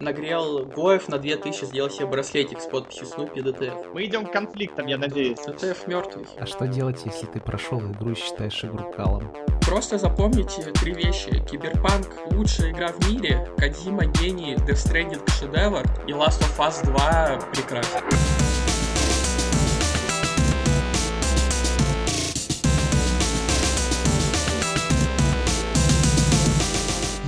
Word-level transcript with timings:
Нагрел 0.00 0.66
гоев 0.66 1.08
на 1.08 1.18
2000, 1.18 1.66
сделал 1.66 1.88
себе 1.88 2.06
браслетик 2.06 2.60
с 2.60 2.66
подписью 2.66 3.06
Снупи 3.06 3.40
ДТФ. 3.40 3.94
Мы 3.94 4.06
идем 4.06 4.26
к 4.26 4.32
конфликтам, 4.32 4.88
я 4.88 4.98
надеюсь. 4.98 5.38
ДТФ 5.38 5.86
мертвый. 5.86 6.26
А 6.36 6.46
что 6.46 6.66
делать, 6.66 7.02
если 7.04 7.26
ты 7.26 7.38
прошел 7.38 7.80
игру 7.80 8.10
и 8.10 8.16
считаешь 8.16 8.64
игру 8.64 8.90
калом? 8.90 9.32
Просто 9.64 9.98
запомните 9.98 10.62
три 10.72 10.94
вещи. 10.94 11.40
Киберпанк— 11.48 12.08
лучшая 12.32 12.72
игра 12.72 12.88
в 12.88 13.08
мире, 13.08 13.48
Кадзима— 13.56 14.06
гений, 14.20 14.56
Death 14.56 14.84
Stranding— 14.84 15.30
шедевр, 15.38 15.84
и 16.08 16.10
Last 16.10 16.42
of 16.42 16.58
Us 16.58 16.84
2— 16.84 17.38
прекрасно. 17.52 18.00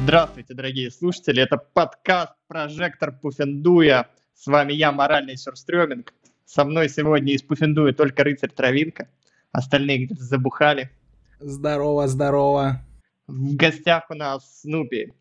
Здравствуйте, 0.07 0.55
дорогие 0.55 0.89
слушатели, 0.93 1.43
это 1.43 1.57
подкаст 1.57 2.35
«Прожектор 2.47 3.11
Пуфендуя». 3.11 4.09
С 4.37 4.47
вами 4.47 4.73
я, 4.73 4.93
моральный 4.93 5.37
сюрстрёминг. 5.37 6.15
Со 6.45 6.65
мной 6.65 6.89
сегодня 6.89 7.33
из 7.33 7.43
Пуфендуя 7.43 7.93
только 7.93 8.23
рыцарь 8.23 8.53
Травинка. 8.53 9.09
Остальные 9.51 10.05
где-то 10.07 10.23
забухали. 10.23 10.93
Здорово, 11.41 12.07
здорово. 12.07 12.85
В 13.27 13.57
гостях 13.57 14.09
у 14.09 14.15
нас 14.15 14.61
Снупи. 14.61 15.13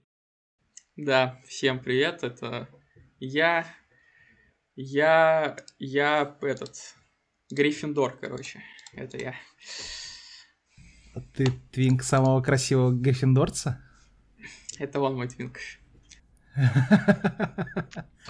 Да, 0.96 1.40
всем 1.48 1.80
привет, 1.80 2.24
это 2.24 2.70
я, 3.20 3.66
я, 4.76 5.58
я 5.80 6.38
этот, 6.42 6.76
Гриффиндор, 7.50 8.20
короче, 8.22 8.62
это 8.94 9.18
я. 9.18 9.34
Ты 11.36 11.48
твинк 11.72 12.04
самого 12.04 12.40
красивого 12.44 12.92
гриффиндорца? 12.92 13.82
Это 14.80 15.00
он 15.00 15.16
мой 15.16 15.28
твинк. 15.28 15.58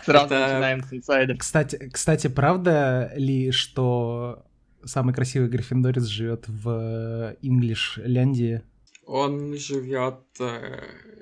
Сразу 0.03 0.25
Это- 0.33 0.39
начинаем 0.39 0.83
с 0.83 0.93
инсайда. 0.93 1.35
Кстати, 1.37 1.89
кстати, 1.91 2.27
правда 2.27 3.11
ли, 3.15 3.51
что 3.51 4.45
самый 4.83 5.13
красивый 5.13 5.47
гриффиндорец 5.49 6.03
живет 6.05 6.45
в 6.47 7.35
Инглишляндии? 7.41 8.61
Он 9.05 9.55
живет 9.57 10.19
э, 10.39 10.81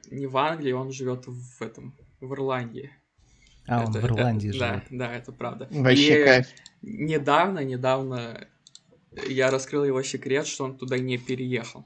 не 0.10 0.26
в 0.28 0.38
Англии, 0.38 0.72
он 0.72 0.92
живет 0.94 1.26
в 1.28 1.62
этом, 1.62 1.94
в 2.22 2.34
Ирландии. 2.34 2.90
А, 3.68 3.84
он 3.86 3.90
Это- 3.92 4.00
в 4.00 4.06
Ирландии 4.06 4.50
это- 4.50 4.60
Да, 4.60 4.68
живет. 4.74 4.84
да, 4.92 5.14
это 5.14 5.32
правда. 5.34 5.68
Вообще 5.72 6.22
И 6.22 6.26
кайф. 6.26 6.48
недавно, 6.82 7.60
недавно 7.64 8.48
я 9.30 9.52
раскрыл 9.52 9.84
его 9.84 10.02
секрет, 10.04 10.48
что 10.48 10.64
он 10.64 10.78
туда 10.78 10.98
не 10.98 11.18
переехал. 11.18 11.86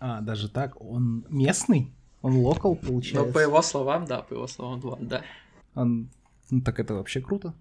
А, 0.00 0.20
даже 0.22 0.48
так? 0.48 0.80
Он 0.80 1.26
местный? 1.28 1.92
Он 2.22 2.36
локал, 2.36 2.78
Но 2.82 2.88
получается? 2.88 3.32
по 3.32 3.38
его 3.38 3.62
словам, 3.62 4.06
да, 4.06 4.22
по 4.22 4.34
его 4.34 4.46
словам, 4.46 4.80
да, 4.80 4.96
да. 5.00 5.22
Он... 5.74 6.10
Ну 6.50 6.60
так 6.62 6.80
это 6.80 6.94
вообще 6.94 7.20
круто. 7.20 7.54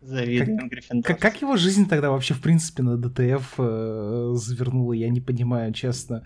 Завидуем 0.00 0.68
Гриффиндору. 0.68 1.02
Как, 1.14 1.20
как 1.20 1.42
его 1.42 1.56
жизнь 1.56 1.88
тогда 1.88 2.10
вообще, 2.10 2.34
в 2.34 2.40
принципе, 2.40 2.82
на 2.82 2.96
ДТФ 2.96 3.54
э, 3.58 4.32
завернула, 4.34 4.94
я 4.94 5.08
не 5.08 5.20
понимаю, 5.20 5.72
честно. 5.72 6.24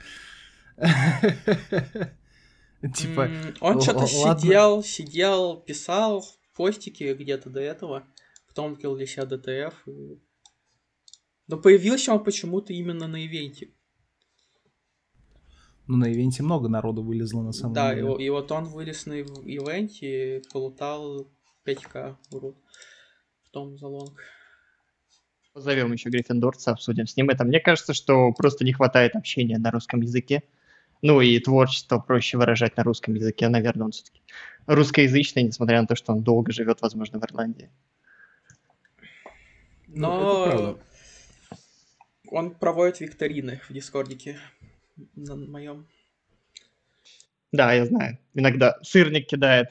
Типа, 2.94 3.30
Он 3.60 3.80
что-то 3.80 4.06
сидел, 4.06 4.82
сидел, 4.82 5.56
писал 5.56 6.24
постики 6.54 7.14
где-то 7.18 7.50
до 7.50 7.60
этого, 7.60 8.04
потом 8.48 8.72
открыл 8.72 8.96
для 8.96 9.06
себя 9.06 9.26
ДТФ. 9.26 9.74
Но 11.48 11.58
появился 11.58 12.12
он 12.12 12.24
почему-то 12.24 12.72
именно 12.72 13.06
на 13.06 13.24
ивенте. 13.24 13.70
Ну 15.86 15.96
на 15.96 16.12
ивенте 16.12 16.42
много 16.42 16.68
народу 16.68 17.02
вылезло 17.02 17.42
на 17.42 17.52
самом 17.52 17.74
Да, 17.74 17.92
и, 17.92 17.96
деле. 17.96 18.08
о- 18.08 18.18
и 18.18 18.28
вот 18.30 18.50
он 18.52 18.64
вылез 18.64 19.06
на 19.06 19.14
ив- 19.20 19.44
ивенте, 19.44 20.42
полутал 20.52 21.28
5к, 21.64 22.16
урод. 22.32 22.56
Потом 23.44 23.78
залонг. 23.78 24.20
Позовем 25.52 25.92
еще 25.92 26.10
Гриффиндорца, 26.10 26.72
обсудим 26.72 27.06
с 27.06 27.16
ним 27.16 27.30
это. 27.30 27.44
Мне 27.44 27.60
кажется, 27.60 27.94
что 27.94 28.30
просто 28.32 28.64
не 28.64 28.72
хватает 28.74 29.16
общения 29.16 29.58
на 29.58 29.70
русском 29.70 30.00
языке. 30.02 30.42
Ну 31.02 31.20
и 31.20 31.38
творчество 31.38 31.98
проще 31.98 32.36
выражать 32.36 32.76
на 32.76 32.82
русском 32.82 33.14
языке. 33.14 33.48
Наверное, 33.48 33.86
он 33.86 33.92
все-таки 33.92 34.20
русскоязычный, 34.66 35.42
несмотря 35.44 35.80
на 35.80 35.86
то, 35.86 35.94
что 35.94 36.12
он 36.12 36.22
долго 36.22 36.52
живет, 36.52 36.82
возможно, 36.82 37.18
в 37.20 37.24
Ирландии. 37.24 37.70
Ну, 39.88 40.08
Но 40.08 40.46
это 40.46 40.50
правда. 40.50 40.78
он 42.30 42.50
проводит 42.54 43.00
викторины 43.00 43.60
в 43.68 43.72
Дискордике 43.72 44.36
на 45.14 45.36
моем. 45.36 45.86
Да, 47.52 47.72
я 47.72 47.86
знаю. 47.86 48.18
Иногда 48.34 48.78
сырник 48.82 49.26
кидает 49.28 49.70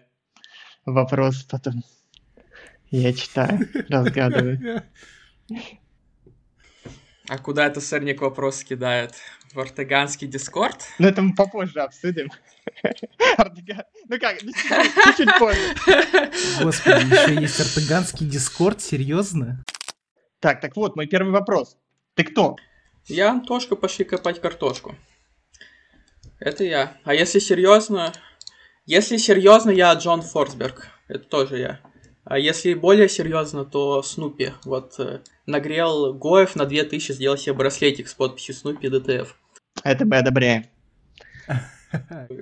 вопрос, 0.85 1.43
потом 1.43 1.83
я 2.91 3.13
читаю, 3.13 3.59
разгадываю. 3.89 4.83
А 7.27 7.37
куда 7.39 7.65
это 7.67 7.81
сырник 7.81 8.21
вопрос 8.21 8.63
кидает? 8.63 9.13
В 9.53 9.59
ортеганский 9.59 10.27
Дискорд? 10.27 10.83
Но 10.99 11.07
это 11.07 11.21
мы 11.21 11.33
попозже 11.33 11.81
обсудим. 11.81 12.29
Ну 14.07 14.19
как, 14.19 14.37
ну 14.43 14.51
чуть- 15.17 15.39
позже. 15.39 15.75
Господи, 16.61 17.05
еще 17.05 17.41
есть 17.41 17.59
ортоганский 17.59 18.27
дискорд, 18.27 18.81
серьезно? 18.81 19.63
Так, 20.39 20.61
так 20.61 20.75
вот, 20.75 20.95
мой 20.95 21.07
первый 21.07 21.31
вопрос. 21.31 21.77
Ты 22.15 22.23
кто? 22.23 22.55
Я 23.05 23.31
Антошка, 23.31 23.75
пошли 23.75 24.05
копать 24.05 24.41
картошку. 24.41 24.95
Это 26.39 26.63
я. 26.63 26.97
А 27.03 27.13
если 27.13 27.39
серьезно... 27.39 28.13
Если 28.85 29.17
серьезно, 29.17 29.71
я 29.71 29.93
Джон 29.93 30.21
Форсберг. 30.21 30.87
Это 31.07 31.23
тоже 31.27 31.57
я. 31.57 31.79
А 32.23 32.37
если 32.37 32.73
более 32.73 33.09
серьезно, 33.09 33.65
то 33.65 34.01
Снупи. 34.03 34.51
Вот 34.63 34.99
э, 34.99 35.21
нагрел 35.45 36.13
Гоев 36.13 36.55
на 36.55 36.65
2000, 36.65 37.13
сделал 37.13 37.37
себе 37.37 37.53
браслетик 37.53 38.07
с 38.07 38.13
подписью 38.13 38.55
Снупи 38.55 38.89
ДТФ. 38.89 39.35
Это 39.83 40.05
мы 40.05 40.17
одобряем. 40.17 40.65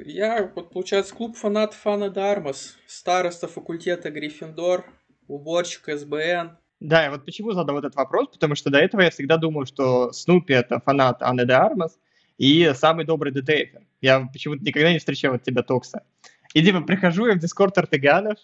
Я, 0.05 0.51
вот, 0.55 0.71
получается, 0.71 1.13
клуб 1.13 1.37
фанатов 1.37 1.85
Анны 1.85 2.09
де 2.09 2.26
Армас, 2.26 2.77
староста 2.87 3.47
факультета 3.47 4.09
Гриффиндор, 4.09 4.85
уборщик 5.27 5.87
СБН. 5.87 6.57
Да, 6.79 7.05
и 7.05 7.09
вот 7.09 7.23
почему 7.25 7.51
задал 7.51 7.77
этот 7.77 7.95
вопрос, 7.95 8.29
потому 8.29 8.55
что 8.55 8.69
до 8.69 8.79
этого 8.79 9.01
я 9.01 9.11
всегда 9.11 9.37
думал, 9.37 9.65
что 9.65 10.11
Снупи 10.11 10.53
это 10.53 10.79
фанат 10.79 11.21
Анны 11.21 11.45
де 11.45 11.53
Армас 11.53 11.97
и 12.37 12.73
самый 12.75 13.05
добрый 13.05 13.31
ДТФер. 13.31 13.81
Я 14.01 14.21
почему-то 14.31 14.63
никогда 14.63 14.91
не 14.91 14.99
встречал 14.99 15.35
от 15.35 15.43
тебя 15.43 15.63
Токса. 15.63 16.03
И 16.53 16.63
типа 16.63 16.81
прихожу 16.81 17.27
я 17.27 17.33
в 17.33 17.39
Дискорд 17.39 17.77
Артеганов, 17.77 18.37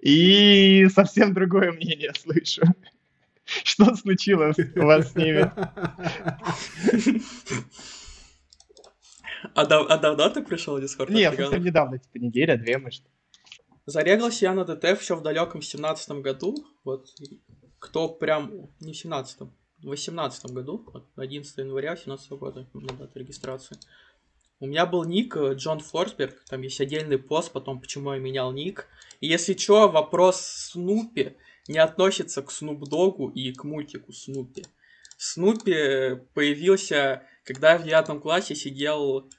и 0.00 0.86
совсем 0.94 1.34
другое 1.34 1.72
мнение 1.72 2.12
слышу. 2.14 2.62
Что 3.44 3.94
случилось 3.94 4.56
у 4.76 4.82
вас 4.82 5.12
с 5.12 5.16
ними? 5.16 5.50
А, 9.54 9.66
дав- 9.66 9.88
а 9.88 9.96
давно 9.96 10.28
ты 10.28 10.42
пришел 10.42 10.76
в 10.76 10.80
дискорд? 10.80 11.10
Нет, 11.10 11.34
совсем 11.34 11.62
недавно, 11.62 11.98
типа 11.98 12.18
неделя, 12.18 12.56
две, 12.56 12.76
может. 12.78 13.02
Зареглась 13.86 14.42
я 14.42 14.52
на 14.52 14.64
ДТФ 14.64 15.00
еще 15.00 15.14
в 15.14 15.22
далеком 15.22 15.62
семнадцатом 15.62 16.22
году. 16.22 16.66
Вот 16.84 17.08
кто 17.78 18.08
прям... 18.08 18.68
Не 18.80 18.92
в 18.92 18.96
семнадцатом, 18.96 19.56
2018 19.82 20.52
году, 20.52 20.84
11 21.16 21.58
января 21.58 21.94
2017 21.94 22.30
года, 22.32 22.66
на 22.74 22.92
дата 22.94 23.18
регистрации. 23.18 23.78
У 24.60 24.66
меня 24.66 24.86
был 24.86 25.04
ник 25.04 25.36
э, 25.36 25.54
Джон 25.54 25.78
Форсберг, 25.78 26.42
там 26.48 26.62
есть 26.62 26.80
отдельный 26.80 27.18
пост, 27.18 27.52
потом 27.52 27.80
почему 27.80 28.12
я 28.12 28.18
менял 28.18 28.50
ник. 28.52 28.88
И 29.20 29.28
если 29.28 29.54
чё, 29.54 29.88
вопрос 29.88 30.40
Снупи 30.40 31.36
не 31.68 31.78
относится 31.78 32.42
к 32.42 32.50
Снупдогу 32.50 33.28
и 33.28 33.52
к 33.52 33.62
мультику 33.62 34.12
Снупи. 34.12 34.64
Снупи 35.16 36.16
появился, 36.34 37.22
когда 37.44 37.72
я 37.72 37.78
в 37.78 37.84
девятом 37.84 38.20
классе 38.20 38.56
сидел 38.56 39.30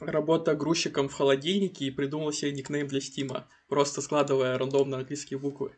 работа 0.00 0.54
грузчиком 0.54 1.08
в 1.08 1.12
холодильнике 1.12 1.84
и 1.84 1.90
придумал 1.90 2.32
себе 2.32 2.52
никнейм 2.52 2.88
для 2.88 3.00
Стима, 3.00 3.46
просто 3.68 4.00
складывая 4.00 4.58
рандомно 4.58 4.98
английские 4.98 5.38
буквы. 5.38 5.72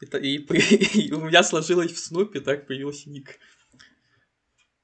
Это- 0.00 0.18
И, 0.18 0.38
по- 0.38 0.54
и 0.56 1.12
у 1.12 1.20
меня 1.20 1.42
сложилось 1.42 1.92
в 1.92 1.98
Снупе, 1.98 2.40
так 2.40 2.66
появился 2.66 3.10
ник. 3.10 3.38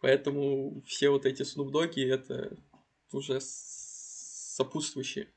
Поэтому 0.01 0.83
все 0.87 1.11
вот 1.11 1.27
эти 1.27 1.43
снупдоги 1.45 2.03
это 2.05 2.57
уже 3.13 3.39
сопутствующие. 3.41 5.29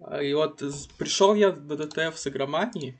А, 0.00 0.22
И 0.22 0.32
вот 0.34 0.62
пришел 0.98 1.34
я 1.34 1.52
на 1.52 1.76
ДТФ 1.76 2.18
с 2.18 2.26
игроманией. 2.26 2.98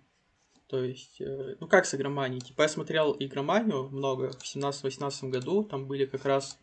То 0.68 0.84
есть, 0.84 1.20
э, 1.20 1.56
ну 1.58 1.66
как 1.66 1.84
с 1.84 1.94
игроманией? 1.94 2.40
Типа 2.40 2.62
я 2.62 2.68
смотрел 2.68 3.16
игроманию 3.18 3.88
много 3.88 4.30
в 4.30 4.44
17-18 4.44 5.28
году, 5.30 5.64
там 5.64 5.88
были 5.88 6.06
как 6.06 6.24
раз 6.24 6.60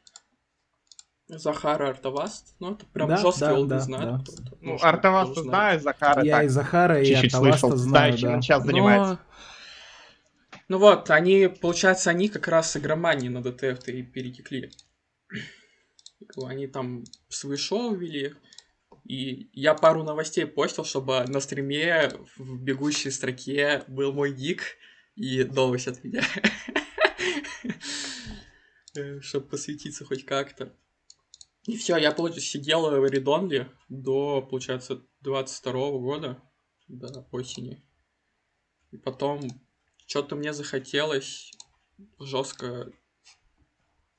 Захара 1.27 1.89
Артаваст. 1.89 2.55
Ну, 2.59 2.73
это 2.73 2.85
прям 2.85 3.09
Да, 3.09 3.17
жесткий 3.17 3.41
да, 3.45 3.53
олды 3.55 3.69
да, 3.69 3.79
знает. 3.79 4.23
да. 4.23 4.51
Ну, 4.61 4.77
кто 4.77 5.33
знает. 5.33 5.35
знаю, 5.35 5.79
Захара 5.81 6.23
Я 6.23 6.35
так, 6.37 6.45
и 6.45 6.47
Захара, 6.47 7.01
и 7.01 7.13
Артаваста 7.13 7.59
слышал. 7.67 7.77
знаю, 7.77 8.17
да. 8.21 8.33
он 8.35 8.41
сейчас 8.41 8.59
Но- 8.61 8.65
занимается. 8.67 9.19
Ну 10.69 10.77
вот, 10.79 11.09
они, 11.11 11.47
получается, 11.47 12.09
они 12.09 12.27
как 12.29 12.47
раз 12.47 12.71
с 12.71 12.77
игроманией 12.77 13.29
на 13.29 13.41
ДТФ-то 13.41 13.91
и 13.91 14.03
перетекли. 14.03 14.71
Они 16.43 16.67
там 16.67 17.03
свои 17.29 17.57
шоу 17.57 17.93
вели, 17.95 18.33
И 19.05 19.49
я 19.53 19.73
пару 19.73 20.03
новостей 20.03 20.45
постил, 20.45 20.83
чтобы 20.83 21.23
на 21.27 21.39
стриме 21.39 22.11
в 22.37 22.61
бегущей 22.61 23.11
строке 23.11 23.83
был 23.87 24.11
мой 24.11 24.31
ник 24.31 24.63
и 25.15 25.43
новость 25.45 25.87
от 25.87 26.03
меня. 26.03 26.21
Чтобы 29.21 29.47
посвятиться 29.47 30.03
хоть 30.05 30.25
как-то. 30.25 30.73
И 31.67 31.75
все, 31.75 31.97
я, 31.97 32.13
получается, 32.13 32.49
сидел 32.49 32.89
в 32.89 33.05
Редонле 33.05 33.69
до, 33.89 34.41
получается, 34.41 35.03
22 35.19 35.73
года, 35.99 36.41
до 36.87 37.27
осени. 37.31 37.83
И 38.91 38.97
потом 38.97 39.41
что-то 40.05 40.37
мне 40.37 40.53
захотелось 40.53 41.51
жестко 42.19 42.89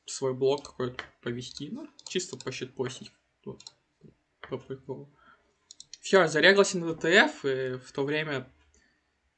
свой 0.04 0.34
блог 0.34 0.62
какой-то 0.62 1.02
повести, 1.22 1.70
ну, 1.70 1.88
чисто 2.06 2.36
пощитпостить. 2.36 3.12
Вот, 3.46 3.62
по 4.42 4.58
приколу. 4.58 5.10
Все, 6.02 6.28
зарегался 6.28 6.78
на 6.78 6.94
ДТФ, 6.94 7.44
и 7.46 7.78
в 7.78 7.92
то 7.92 8.04
время 8.04 8.52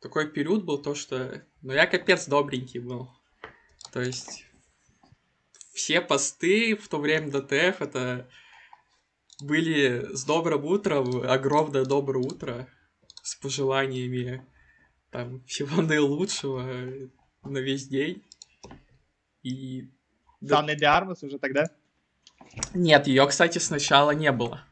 такой 0.00 0.28
период 0.28 0.64
был 0.64 0.82
то, 0.82 0.96
что... 0.96 1.44
Ну, 1.62 1.72
я 1.72 1.86
капец 1.86 2.26
добренький 2.26 2.80
был. 2.80 3.08
То 3.92 4.00
есть 4.00 4.44
все 5.80 6.02
посты 6.02 6.76
в 6.76 6.88
то 6.88 6.98
время 6.98 7.30
ДТФ 7.30 7.80
это 7.80 8.28
были 9.40 10.14
с 10.14 10.24
добрым 10.24 10.66
утром, 10.66 11.22
огромное 11.22 11.86
доброе 11.86 12.22
утро, 12.22 12.68
с 13.22 13.34
пожеланиями 13.34 14.46
там 15.10 15.42
всего 15.46 15.80
наилучшего 15.80 16.62
на 17.42 17.58
весь 17.58 17.88
день. 17.88 18.22
И... 19.42 19.88
Да. 20.42 20.58
Анны 20.58 20.76
Диармас 20.76 21.22
уже 21.22 21.38
тогда? 21.38 21.70
Нет, 22.74 23.06
ее, 23.06 23.26
кстати, 23.26 23.58
сначала 23.58 24.10
не 24.10 24.32
было. 24.32 24.62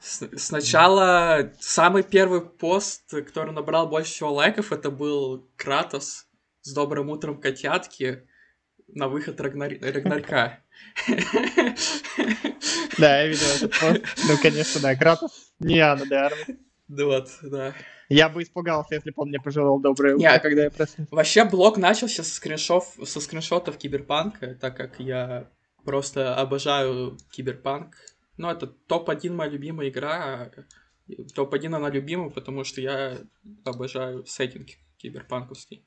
С 0.00 0.28
сначала 0.36 1.50
самый 1.60 2.02
первый 2.02 2.42
пост, 2.42 3.10
который 3.10 3.52
набрал 3.52 3.88
больше 3.88 4.12
всего 4.12 4.34
лайков, 4.34 4.70
это 4.70 4.90
был 4.90 5.48
Кратос 5.56 6.26
с 6.60 6.72
добрым 6.74 7.08
утром 7.08 7.40
котятки 7.40 8.27
на 8.88 9.08
выход 9.08 9.40
Рагнар... 9.40 9.72
Рагнарька. 9.80 10.60
Да, 12.98 13.22
я 13.22 13.28
видел 13.28 13.46
этот 13.56 13.70
пост. 13.78 14.00
Ну, 14.28 14.36
конечно, 14.42 14.80
да, 14.80 14.96
Кратос 14.96 15.52
не 15.60 15.78
Анна 15.78 16.04
де 16.04 16.30
Да 16.88 17.04
вот, 17.04 17.28
да. 17.42 17.74
Я 18.08 18.28
бы 18.28 18.42
испугался, 18.42 18.96
если 18.96 19.10
бы 19.10 19.22
он 19.22 19.28
мне 19.28 19.38
пожелал 19.38 19.78
доброе 19.78 20.16
утро, 20.16 20.22
Нет, 20.22 20.42
когда 20.42 20.64
я 20.64 20.70
проснулся. 20.70 21.14
Вообще, 21.14 21.44
блог 21.44 21.76
начался 21.76 22.24
со, 22.24 22.34
скриншов, 22.34 22.96
со 23.04 23.20
скриншотов 23.20 23.76
Киберпанка, 23.76 24.54
так 24.54 24.76
как 24.76 24.98
я 24.98 25.48
просто 25.84 26.34
обожаю 26.34 27.18
Киберпанк. 27.30 27.94
Ну, 28.36 28.50
это 28.50 28.66
топ-1 28.66 29.32
моя 29.32 29.50
любимая 29.50 29.90
игра. 29.90 30.50
Топ-1 31.34 31.76
она 31.76 31.90
любимая, 31.90 32.30
потому 32.30 32.64
что 32.64 32.80
я 32.80 33.18
обожаю 33.64 34.24
сеттинг 34.26 34.68
киберпанковский. 34.96 35.86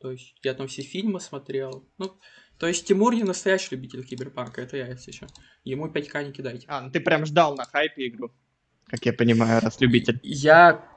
То 0.00 0.12
есть 0.12 0.34
я 0.42 0.54
там 0.54 0.68
все 0.68 0.82
фильмы 0.82 1.20
смотрел. 1.20 1.88
Ну, 1.98 2.18
то 2.58 2.66
есть 2.66 2.86
Тимур 2.86 3.14
не 3.14 3.22
настоящий 3.22 3.74
любитель 3.74 4.04
киберпанка, 4.04 4.60
это 4.60 4.76
я 4.76 4.86
если 4.86 5.10
еще. 5.10 5.26
Ему 5.64 5.88
5к 5.88 6.24
не 6.24 6.32
кидайте. 6.32 6.66
А, 6.68 6.82
ну 6.82 6.90
ты 6.90 7.00
прям 7.00 7.26
ждал 7.26 7.54
на 7.56 7.64
хайпе 7.64 8.08
игру, 8.08 8.32
как 8.86 9.04
я 9.04 9.12
понимаю, 9.12 9.60
раз 9.60 9.80
любитель. 9.80 10.20
Я 10.22 10.88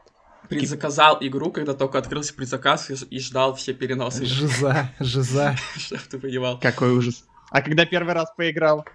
предзаказал 0.48 1.18
игру, 1.22 1.52
когда 1.52 1.74
только 1.74 1.98
открылся 1.98 2.34
предзаказ 2.34 2.90
и, 2.92 3.06
и 3.06 3.20
ждал 3.20 3.56
все 3.56 3.74
переносы. 3.74 4.26
Жиза, 4.26 4.92
жиза. 5.00 5.56
Чтоб 5.78 6.00
ты 6.00 6.20
понимал. 6.20 6.60
Какой 6.60 6.92
ужас. 6.92 7.26
А 7.50 7.62
когда 7.62 7.86
первый 7.86 8.14
раз 8.14 8.32
поиграл, 8.38 8.86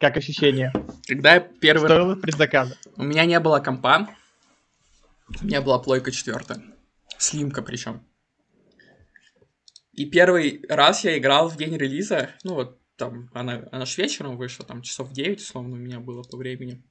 как 0.00 0.16
ощущение? 0.16 0.72
Когда 1.06 1.34
я 1.34 1.40
первый 1.40 1.88
раз... 1.88 1.98
Стоило 1.98 2.16
предзаказа? 2.16 2.76
У 2.96 3.04
меня 3.04 3.24
не 3.24 3.38
было 3.38 3.60
компа, 3.60 4.08
у 5.40 5.44
меня 5.44 5.62
была 5.62 5.78
плойка 5.78 6.10
четвертая. 6.10 6.60
Слимка 7.18 7.62
причем. 7.62 8.02
И 9.96 10.06
первый 10.06 10.64
раз 10.68 11.04
я 11.04 11.16
играл 11.16 11.48
в 11.48 11.56
день 11.56 11.76
релиза, 11.76 12.30
ну 12.42 12.54
вот 12.54 12.78
там, 12.96 13.30
она, 13.32 13.64
она 13.72 13.86
ж 13.86 13.98
вечером 13.98 14.36
вышла, 14.36 14.64
там 14.64 14.82
часов 14.82 15.12
9, 15.12 15.40
условно, 15.40 15.74
у 15.74 15.78
меня 15.78 16.00
было 16.00 16.22
по 16.22 16.36
времени. 16.36 16.82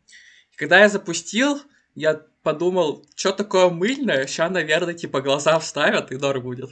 И 0.52 0.56
когда 0.56 0.80
я 0.80 0.90
запустил, 0.90 1.62
я 1.96 2.22
подумал, 2.44 3.06
что 3.16 3.32
такое 3.32 3.70
мыльное, 3.70 4.26
сейчас, 4.28 4.52
наверное, 4.52 4.94
типа 4.94 5.22
глаза 5.22 5.60
вставят 5.60 6.12
и 6.12 6.18
дор 6.18 6.40
будет. 6.42 6.72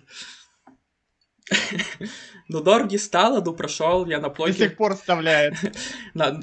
Но 2.47 2.61
дор 2.61 2.87
не 2.87 2.97
стало, 2.97 3.41
ну 3.41 3.53
прошел 3.53 4.05
я 4.05 4.19
на 4.19 4.29
плойке. 4.29 4.59
До 4.59 4.69
сих 4.69 4.77
пор 4.77 4.95
вставляет. 4.95 5.55
на, 6.13 6.41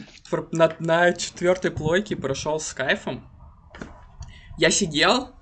на, 0.52 0.76
на 0.78 1.12
четвертой 1.12 1.70
плойке 1.70 2.16
прошел 2.16 2.60
с 2.60 2.72
кайфом. 2.72 3.26
Я 4.58 4.70
сидел, 4.70 5.34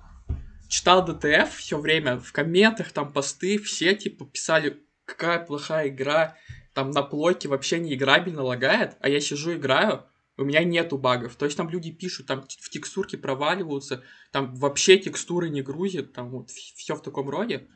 читал 0.67 1.05
ДТФ 1.05 1.55
все 1.55 1.77
время, 1.77 2.19
в 2.19 2.31
комментах 2.31 2.91
там 2.91 3.11
посты, 3.11 3.57
все 3.57 3.95
типа 3.95 4.25
писали, 4.25 4.81
какая 5.05 5.39
плохая 5.39 5.89
игра, 5.89 6.35
там 6.73 6.91
на 6.91 7.01
плойке 7.01 7.47
вообще 7.47 7.79
не 7.79 7.95
играбельно 7.95 8.43
лагает, 8.43 8.97
а 8.99 9.09
я 9.09 9.19
сижу 9.19 9.53
играю, 9.53 10.05
у 10.37 10.43
меня 10.43 10.63
нету 10.63 10.97
багов. 10.97 11.35
То 11.35 11.45
есть 11.45 11.57
там 11.57 11.69
люди 11.69 11.91
пишут, 11.91 12.27
там 12.27 12.43
в 12.47 12.69
текстурке 12.69 13.17
проваливаются, 13.17 14.03
там 14.31 14.53
вообще 14.55 14.97
текстуры 14.97 15.49
не 15.49 15.61
грузят, 15.61 16.13
там 16.13 16.29
вот 16.29 16.51
все 16.51 16.95
в 16.95 17.01
таком 17.01 17.29
роде. 17.29 17.67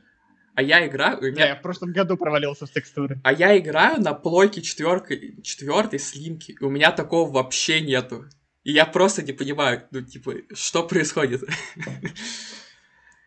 А 0.53 0.61
я 0.61 0.85
играю... 0.85 1.17
У 1.19 1.21
меня... 1.23 1.35
Да, 1.35 1.47
я 1.47 1.55
в 1.55 1.61
прошлом 1.61 1.93
году 1.93 2.17
провалился 2.17 2.65
в 2.65 2.71
текстуры. 2.71 3.19
А 3.23 3.31
я 3.31 3.57
играю 3.57 4.01
на 4.01 4.13
плойке 4.13 4.61
четверкой, 4.61 5.41
четвертой 5.41 5.97
слимки, 5.97 6.51
и 6.59 6.63
у 6.63 6.69
меня 6.69 6.91
такого 6.91 7.31
вообще 7.31 7.81
нету. 7.81 8.25
И 8.63 8.73
я 8.73 8.85
просто 8.85 9.23
не 9.23 9.31
понимаю, 9.31 9.87
ну, 9.91 10.01
типа, 10.01 10.33
что 10.53 10.83
происходит. 10.83 11.43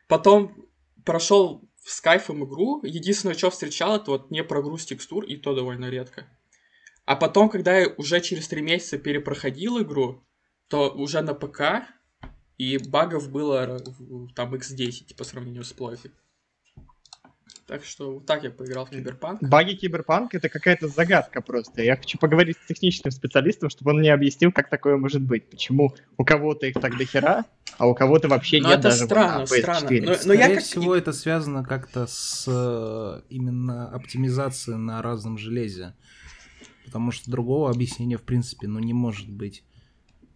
Потом 0.08 0.68
прошел 1.04 1.68
с 1.84 2.00
кайфом 2.00 2.44
игру. 2.44 2.80
Единственное, 2.82 3.34
что 3.34 3.50
встречал, 3.50 3.96
это 3.96 4.10
вот 4.10 4.30
не 4.30 4.42
прогруз 4.42 4.84
текстур, 4.84 5.24
и 5.24 5.36
то 5.36 5.54
довольно 5.54 5.90
редко. 5.90 6.26
А 7.04 7.16
потом, 7.16 7.50
когда 7.50 7.76
я 7.78 7.88
уже 7.98 8.20
через 8.20 8.48
три 8.48 8.62
месяца 8.62 8.98
перепроходил 8.98 9.80
игру, 9.82 10.24
то 10.68 10.90
уже 10.90 11.20
на 11.20 11.34
ПК, 11.34 11.86
и 12.56 12.78
багов 12.78 13.30
было 13.30 13.78
там 14.34 14.54
x10 14.54 15.14
по 15.16 15.24
сравнению 15.24 15.64
с 15.64 15.72
плойкой. 15.72 16.12
Так 17.66 17.82
что 17.82 18.14
вот 18.14 18.26
так 18.26 18.44
я 18.44 18.50
поиграл 18.50 18.84
в 18.84 18.90
Киберпанк. 18.90 19.42
Баги 19.42 19.74
Киберпанк 19.74 20.34
это 20.34 20.50
какая-то 20.50 20.88
загадка 20.88 21.40
просто. 21.40 21.82
Я 21.82 21.96
хочу 21.96 22.18
поговорить 22.18 22.58
с 22.62 22.66
техническим 22.66 23.10
специалистом, 23.10 23.70
чтобы 23.70 23.92
он 23.92 24.00
мне 24.00 24.12
объяснил, 24.12 24.52
как 24.52 24.68
такое 24.68 24.98
может 24.98 25.22
быть. 25.22 25.48
Почему 25.48 25.94
у 26.18 26.24
кого-то 26.24 26.66
их 26.66 26.74
так 26.74 26.98
до 26.98 27.06
хера, 27.06 27.46
а 27.78 27.86
у 27.86 27.94
кого-то 27.94 28.28
вообще 28.28 28.60
но 28.60 28.68
нет 28.68 28.80
это 28.80 28.90
даже 28.90 29.04
странно, 29.06 29.38
на 29.38 29.42
PS4. 29.44 29.60
странно. 29.62 29.88
Но, 29.90 30.06
но 30.10 30.14
Скорее 30.14 30.38
я 30.38 30.54
как... 30.54 30.62
всего, 30.62 30.94
это 30.94 31.12
связано 31.14 31.64
как-то 31.64 32.06
с 32.06 32.44
э, 32.46 33.20
именно 33.30 33.88
оптимизацией 33.88 34.76
на 34.76 35.00
разном 35.00 35.38
железе. 35.38 35.94
Потому 36.84 37.12
что 37.12 37.30
другого 37.30 37.70
объяснения, 37.70 38.18
в 38.18 38.22
принципе, 38.22 38.68
ну, 38.68 38.78
не 38.78 38.92
может 38.92 39.30
быть. 39.30 39.64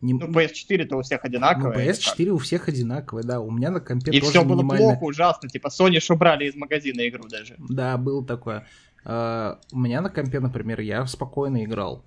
Не... 0.01 0.15
Ну, 0.15 0.27
PS4-то 0.29 0.97
у 0.97 1.03
всех 1.03 1.23
Ну, 1.25 1.29
одинаковые. 1.29 1.89
PS4 1.91 2.29
у 2.29 2.39
всех 2.39 2.69
одинаковые, 2.69 3.25
да. 3.25 3.41
У 3.41 3.51
меня 3.51 3.71
на 3.71 3.81
компе 3.81 4.13
И 4.13 4.21
тоже 4.21 4.31
все 4.31 4.45
было 4.45 4.63
минимально- 4.63 4.79
плохо, 4.97 5.05
ужасно. 5.05 5.49
Типа 5.49 5.69
Sony 5.69 6.01
ж 6.01 6.11
убрали 6.11 6.47
из 6.47 6.55
магазина 6.55 7.07
игру 7.09 7.25
даже. 7.29 7.57
Да, 7.59 7.97
было 7.97 8.25
такое. 8.25 8.67
А, 9.05 9.59
У 9.73 9.79
меня 9.79 10.01
на 10.01 10.11
компе, 10.11 10.41
например, 10.41 10.81
я 10.81 11.05
спокойно 11.07 11.65
играл. 11.65 12.05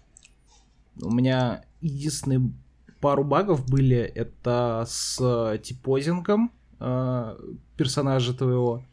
У 1.01 1.11
меня 1.11 1.63
единственные 1.81 2.51
пару 2.99 3.23
багов 3.23 3.67
были, 3.67 3.97
это 3.97 4.85
с 4.87 5.57
типозингом 5.63 6.51
э, 6.79 7.35
персонажа 7.77 8.33
твоего, 8.33 8.83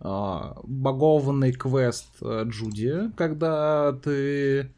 а, 0.00 0.58
багованный 0.64 1.52
квест 1.52 2.08
э, 2.20 2.44
Джуди, 2.46 3.10
когда 3.16 3.92
ты 4.04 4.70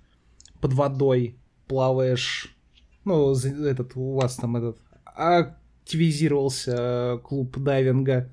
под 0.61 0.73
водой 0.75 1.37
плаваешь, 1.67 2.55
ну, 3.05 3.35
этот, 3.35 3.97
у 3.97 4.15
вас 4.15 4.37
там 4.37 4.57
этот, 4.57 4.79
активизировался 5.05 6.77
э, 6.79 7.19
клуб 7.19 7.57
дайвинга. 7.59 8.31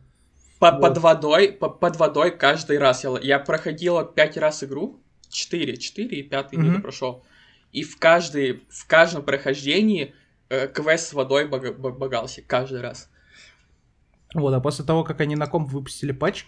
По- 0.60 0.72
Вот. 0.72 0.82
Под 0.82 0.98
водой, 0.98 1.52
по- 1.52 1.70
под 1.70 1.98
водой 1.98 2.32
каждый 2.38 2.78
раз. 2.78 3.04
Я, 3.04 3.18
я 3.22 3.40
проходила 3.40 4.04
пять 4.04 4.38
раз 4.38 4.64
игру. 4.64 5.00
Четыре, 5.30 5.78
четыре 5.78 6.20
и 6.20 6.24
пятый 6.24 6.58
не 6.58 6.80
прошел. 6.80 7.24
И 7.74 7.84
в, 7.84 7.98
каждый, 8.00 8.64
в 8.70 8.88
каждом 8.88 9.24
прохождении 9.24 10.14
э, 10.50 10.68
квест 10.68 11.10
с 11.10 11.14
водой 11.14 11.48
багался. 11.48 12.42
Каждый 12.42 12.82
раз. 12.82 13.10
Вот, 14.34 14.54
а 14.54 14.60
после 14.60 14.84
того, 14.86 15.04
как 15.04 15.22
они 15.22 15.36
на 15.36 15.48
комп 15.48 15.70
выпустили 15.72 16.12
патч, 16.12 16.46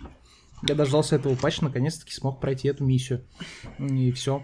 я 0.68 0.76
дождался 0.76 1.16
этого 1.16 1.36
патча, 1.36 1.64
наконец-таки 1.64 2.12
смог 2.12 2.40
пройти 2.42 2.68
эту 2.68 2.84
миссию. 2.84 3.24
И 3.78 4.12
все. 4.12 4.44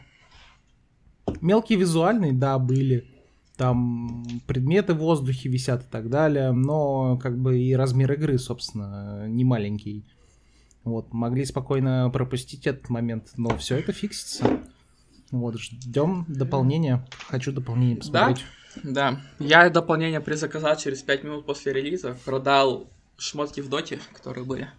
Мелкие 1.41 1.79
визуальные, 1.79 2.33
да, 2.33 2.59
были. 2.59 3.07
Там 3.57 4.25
предметы 4.47 4.93
в 4.93 4.97
воздухе 4.97 5.47
висят 5.47 5.83
и 5.83 5.87
так 5.89 6.09
далее, 6.09 6.51
но 6.51 7.17
как 7.17 7.37
бы 7.37 7.57
и 7.59 7.73
размер 7.73 8.11
игры, 8.13 8.37
собственно, 8.37 9.27
не 9.27 9.45
маленький. 9.45 10.03
Вот, 10.83 11.13
могли 11.13 11.45
спокойно 11.45 12.09
пропустить 12.11 12.67
этот 12.67 12.89
момент, 12.89 13.31
но 13.37 13.57
все 13.57 13.77
это 13.77 13.91
фиксится. 13.91 14.59
Вот, 15.31 15.57
ждем 15.59 16.25
дополнения. 16.27 17.05
Хочу 17.27 17.51
дополнение 17.51 17.97
посмотреть. 17.97 18.45
Да, 18.83 19.21
я 19.39 19.69
дополнение 19.69 20.19
предзаказал 20.19 20.75
через 20.75 21.01
5 21.01 21.23
минут 21.23 21.45
после 21.45 21.71
релиза, 21.73 22.17
продал 22.25 22.87
шмотки 23.17 23.61
в 23.61 23.69
доте, 23.69 23.99
которые 24.13 24.43
были. 24.45 24.69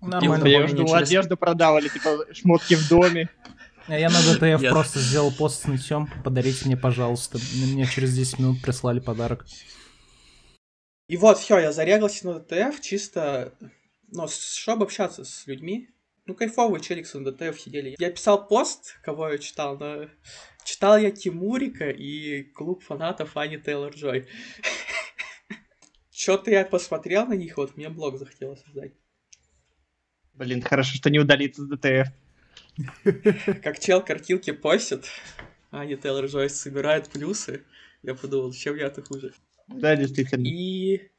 Нормально. 0.00 0.46
Я 0.48 0.66
жду, 0.66 0.84
через- 0.86 1.08
одежду 1.08 1.36
продал, 1.36 1.78
или 1.78 1.88
типа 1.88 2.26
шмотки 2.32 2.74
в 2.74 2.88
доме. 2.88 3.28
А 3.88 3.98
Я 3.98 4.10
на 4.10 4.20
ДТФ 4.20 4.68
просто 4.70 5.00
сделал 5.00 5.32
пост 5.32 5.62
с 5.62 5.66
нытьем. 5.66 6.08
Подарите 6.24 6.66
мне, 6.66 6.76
пожалуйста. 6.76 7.38
Мне 7.54 7.86
через 7.86 8.14
10 8.14 8.38
минут 8.38 8.62
прислали 8.62 9.00
подарок. 9.00 9.44
И 11.08 11.16
вот, 11.16 11.38
все, 11.38 11.58
я 11.58 11.72
зарегался 11.72 12.26
на 12.26 12.40
ДТФ 12.40 12.80
чисто, 12.80 13.52
ну, 14.08 14.28
чтобы 14.28 14.84
общаться 14.84 15.24
с 15.24 15.46
людьми. 15.46 15.88
Ну, 16.24 16.34
кайфовые 16.34 16.80
челиксы 16.80 17.18
на 17.18 17.32
ДТФ 17.32 17.60
сидели. 17.60 17.96
Я 17.98 18.10
писал 18.10 18.46
пост, 18.46 18.96
кого 19.02 19.30
я 19.30 19.38
читал, 19.38 19.76
но 19.76 20.08
читал 20.64 20.96
я 20.96 21.10
Тимурика 21.10 21.90
и 21.90 22.44
клуб 22.44 22.84
фанатов 22.84 23.36
Ани 23.36 23.56
Тейлор-Джой. 23.56 24.28
Чё-то 26.10 26.50
я 26.52 26.64
посмотрел 26.64 27.26
на 27.26 27.34
них, 27.34 27.56
вот 27.56 27.76
мне 27.76 27.88
блог 27.88 28.16
захотелось 28.16 28.62
создать. 28.62 28.92
Блин, 30.34 30.62
хорошо, 30.62 30.94
что 30.94 31.10
не 31.10 31.18
удалится 31.18 31.62
с 31.62 31.66
ДТФ. 31.66 32.08
Как 33.62 33.78
чел 33.78 34.02
картинки 34.02 34.52
постит, 34.52 35.06
Ани 35.70 35.96
Тейлор-Джой 35.96 36.48
собирает 36.48 37.08
плюсы. 37.08 37.64
Я 38.02 38.14
подумал, 38.14 38.52
чем 38.52 38.76
я-то 38.76 39.02
хуже. 39.02 39.34
Да, 39.68 39.96
действительно. 39.96 40.46
И, 40.46 41.10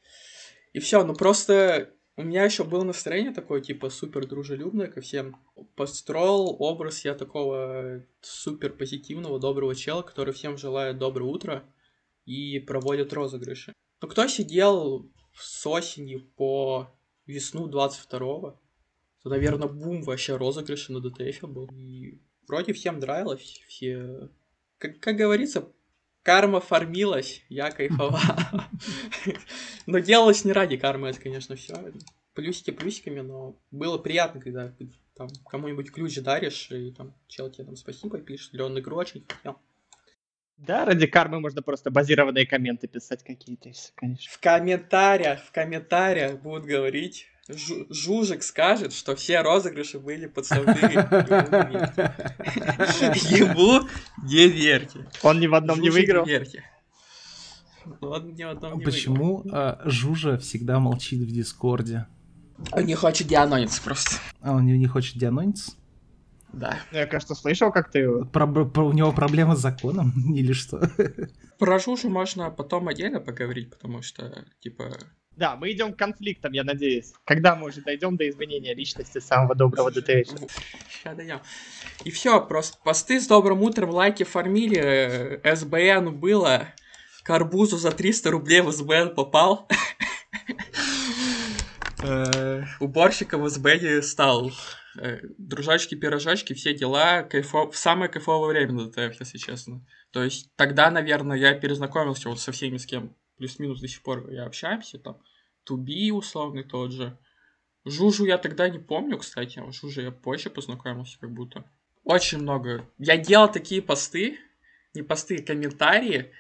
и 0.74 0.80
все, 0.80 1.04
ну 1.04 1.14
просто 1.14 1.94
у 2.16 2.24
меня 2.24 2.44
еще 2.44 2.64
было 2.64 2.84
настроение 2.84 3.34
такое, 3.34 3.62
типа, 3.62 3.90
супер 3.90 4.28
дружелюбное 4.28 4.88
ко 4.88 5.02
всем. 5.02 5.36
Построил 5.76 6.56
образ 6.60 7.04
я 7.06 7.16
такого 7.16 8.06
супер 8.22 8.72
позитивного, 8.74 9.40
доброго 9.40 9.74
чела, 9.74 10.04
который 10.04 10.34
всем 10.34 10.58
желает 10.58 11.00
доброе 11.00 11.26
утро 11.26 11.64
и 12.26 12.60
проводит 12.60 13.14
розыгрыши. 13.14 13.74
Ну, 14.02 14.08
кто 14.08 14.28
сидел 14.28 15.12
с 15.34 15.66
осени 15.66 16.18
по 16.18 16.96
весну 17.26 17.68
22-го, 17.68 18.62
то, 19.24 19.30
наверное, 19.30 19.70
бум 19.70 20.04
вообще 20.04 20.36
розыгрыши 20.36 20.92
на 20.92 21.00
ДТФ 21.00 21.44
был. 21.44 21.70
И 21.74 22.20
вроде 22.48 22.74
всем 22.74 23.00
нравилось, 23.00 23.64
все... 23.68 24.30
Как, 24.78 25.00
как 25.00 25.16
говорится, 25.16 25.72
карма 26.24 26.60
фармилась, 26.60 27.42
я 27.48 27.72
кайфовал. 27.72 28.20
Но 29.86 30.00
делалось 30.00 30.44
не 30.44 30.52
ради 30.52 30.76
кармы, 30.76 31.08
это, 31.08 31.22
конечно, 31.22 31.56
все. 31.56 31.74
Плюсики 32.34 32.72
плюсиками, 32.72 33.22
но 33.22 33.62
было 33.70 34.00
приятно, 34.00 34.42
когда 34.42 34.74
там 35.16 35.28
кому-нибудь 35.48 35.92
ключ 35.92 36.18
даришь, 36.20 36.72
и 36.72 36.92
там 36.92 37.14
чел 37.28 37.52
тебе 37.52 37.66
там 37.66 37.76
спасибо 37.76 38.18
пишет, 38.18 38.56
или 38.56 38.62
он 38.62 38.80
игру 38.80 38.98
очень 38.98 39.24
хотел. 39.28 39.60
Да, 40.58 40.86
ради 40.86 41.06
кармы 41.06 41.40
можно 41.40 41.62
просто 41.62 41.92
базированные 41.92 42.48
комменты 42.48 42.88
писать 42.88 43.24
какие-то, 43.24 43.72
конечно. 43.94 44.32
В 44.32 44.40
комментариях, 44.40 45.44
в 45.44 45.52
комментариях 45.52 46.42
будут 46.42 46.66
говорить, 46.66 47.28
Жужик 47.50 48.42
скажет, 48.42 48.94
что 48.94 49.16
все 49.18 49.42
розыгрыши 49.42 50.00
были 50.00 50.28
подставные. 50.28 50.76
Ему 53.38 53.88
не 54.24 54.48
верьте. 54.48 55.08
Он 55.24 55.40
ни 55.42 55.48
в 55.48 55.54
одном 55.54 55.82
не 55.82 55.90
выиграл. 55.90 56.26
Он 58.00 58.34
ни 58.34 58.44
в 58.44 58.50
одном 58.50 58.80
не 58.80 58.86
Почему 58.86 59.44
а, 59.52 59.82
Жужа 59.84 60.38
всегда 60.38 60.80
молчит 60.80 61.20
в 61.20 61.32
Дискорде? 61.32 62.08
Он 62.72 62.86
не 62.86 62.96
хочет 62.96 63.28
деанониться 63.28 63.82
просто. 63.82 64.16
А 64.40 64.54
он 64.54 64.66
не, 64.66 64.88
хочет 64.88 65.18
деанониться? 65.18 65.74
Да. 66.54 66.80
Я, 66.92 67.08
кажется, 67.08 67.36
слышал, 67.36 67.72
как 67.72 67.92
ты 67.92 68.00
его... 68.00 68.26
Про, 68.26 68.48
про- 68.48 68.88
у 68.88 68.94
него 68.94 69.12
проблемы 69.12 69.58
с 69.58 69.60
законом 69.60 70.14
или 70.34 70.54
что? 70.54 70.90
Про 71.60 71.80
Жужу 71.80 72.10
можно 72.10 72.52
потом 72.52 72.88
отдельно 72.88 73.20
поговорить, 73.20 73.70
потому 73.72 74.02
что, 74.02 74.46
типа, 74.62 74.98
Да, 75.36 75.56
мы 75.56 75.72
идем 75.72 75.94
к 75.94 75.98
конфликтам, 75.98 76.54
я 76.54 76.64
надеюсь. 76.64 77.14
Когда 77.26 77.56
мы 77.56 77.68
уже 77.68 77.82
дойдем 77.82 78.18
до 78.18 78.30
изменения 78.30 78.74
личности 78.74 79.18
самого 79.20 79.56
доброго 79.56 79.92
ДТФ? 79.92 80.28
Сейчас 80.90 81.16
дойдем. 81.16 81.42
И 82.04 82.12
все, 82.12 82.46
просто 82.46 82.78
посты 82.84 83.20
с 83.20 83.28
добрым 83.28 83.62
утром, 83.62 83.90
лайки 83.90 84.24
фармили, 84.24 84.78
э, 85.44 85.56
СБН 85.56 86.16
было, 86.16 86.68
Карбузу 87.24 87.78
за 87.78 87.92
300 87.92 88.32
рублей 88.32 88.62
в 88.62 88.72
СБН 88.72 89.16
попал. 89.16 89.68
Э, 92.06 92.64
Уборщиком 92.82 93.44
в 93.44 93.50
СБН 93.50 94.04
стал. 94.04 94.52
Э, 95.00 95.20
Дружачки-пирожачки, 95.38 96.54
все 96.54 96.74
дела. 96.74 97.26
В 97.32 97.72
Самое 97.76 98.12
кайфовое 98.12 98.50
время 98.50 98.84
ДТФ, 98.84 99.22
если 99.22 99.38
честно. 99.38 99.86
То 100.12 100.22
есть 100.22 100.54
тогда, 100.58 100.92
наверное, 100.92 101.38
я 101.38 101.54
перезнакомился 101.54 102.28
вот 102.28 102.42
со 102.42 102.52
всеми, 102.52 102.76
с 102.76 102.86
кем 102.86 103.16
плюс-минус 103.38 103.80
до 103.80 103.88
сих 103.88 104.02
пор 104.02 104.30
я 104.30 104.46
общаемся. 104.46 105.00
Там 105.00 105.22
Туби 105.64 106.12
условный 106.12 106.64
тот 106.64 106.92
же. 106.92 107.18
Жужу 107.86 108.26
я 108.26 108.38
тогда 108.38 108.70
не 108.70 108.80
помню, 108.80 109.18
кстати. 109.18 109.60
а 109.60 109.72
Жужу 109.72 110.02
я 110.02 110.12
позже 110.12 110.50
познакомился 110.50 111.20
как 111.20 111.32
будто. 111.32 111.66
Очень 112.04 112.40
много. 112.40 112.90
Я 112.98 113.18
делал 113.18 113.52
такие 113.52 113.82
посты, 113.82 114.38
не 114.94 115.02
посты, 115.04 115.38
а 115.38 115.46
комментарии, 115.46 116.32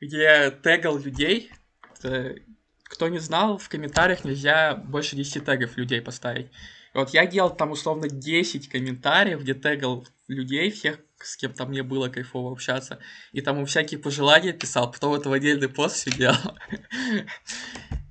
где 0.00 0.22
я 0.22 0.50
тегал 0.50 0.98
людей. 0.98 1.50
Это, 1.98 2.36
Кто 2.84 3.08
не 3.08 3.18
знал, 3.18 3.58
в 3.58 3.68
комментариях 3.68 4.24
нельзя 4.24 4.74
больше 4.74 5.16
10 5.16 5.44
тегов 5.44 5.76
людей 5.76 6.00
поставить. 6.00 6.46
И 6.94 6.98
вот 6.98 7.10
я 7.10 7.26
делал 7.26 7.54
там 7.54 7.70
условно 7.70 8.08
10 8.08 8.68
комментариев, 8.68 9.42
где 9.42 9.54
тегал 9.54 10.06
людей, 10.28 10.70
всех, 10.70 10.98
с 11.24 11.36
кем 11.36 11.52
там 11.52 11.70
мне 11.70 11.82
было 11.82 12.08
кайфово 12.08 12.52
общаться. 12.52 12.98
И 13.32 13.40
там 13.40 13.56
ему 13.56 13.66
всякие 13.66 14.00
пожелания 14.00 14.52
писал, 14.52 14.90
потом 14.90 15.14
это 15.14 15.28
в 15.28 15.32
отдельный 15.32 15.68
пост 15.68 15.96
все 15.96 16.10
делал. 16.10 16.58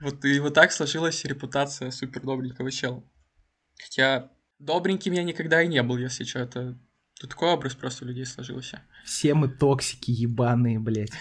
Вот 0.01 0.25
и 0.25 0.39
вот 0.39 0.55
так 0.55 0.71
сложилась 0.71 1.23
репутация 1.25 1.91
супер 1.91 2.21
добренького 2.23 2.71
чела. 2.71 3.03
Хотя 3.79 4.31
добреньким 4.57 5.13
я 5.13 5.21
никогда 5.21 5.61
и 5.61 5.67
не 5.67 5.83
был, 5.83 5.97
если 5.97 6.23
что. 6.23 6.39
Это 6.39 6.79
тут 7.19 7.29
такой 7.29 7.49
образ 7.49 7.75
просто 7.75 8.05
у 8.05 8.07
людей 8.07 8.25
сложился. 8.25 8.81
Все 9.05 9.35
мы 9.35 9.47
токсики 9.47 10.09
ебаные, 10.09 10.79
блядь. 10.79 11.11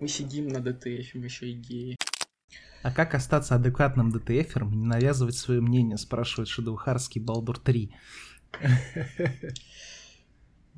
Мы 0.00 0.08
сидим 0.08 0.48
на 0.48 0.60
ДТФ, 0.60 1.14
мы 1.14 1.24
еще 1.24 1.50
и 1.50 1.52
геи. 1.52 1.96
А 2.82 2.92
как 2.92 3.14
остаться 3.14 3.54
адекватным 3.54 4.10
ДТФером 4.10 4.72
и 4.72 4.76
не 4.76 4.86
навязывать 4.86 5.36
свое 5.36 5.60
мнение, 5.60 5.98
спрашивает 5.98 6.48
Шедоухарт 6.48 7.09
из 7.09 7.20
Балдур 7.20 7.58
3. 7.58 7.94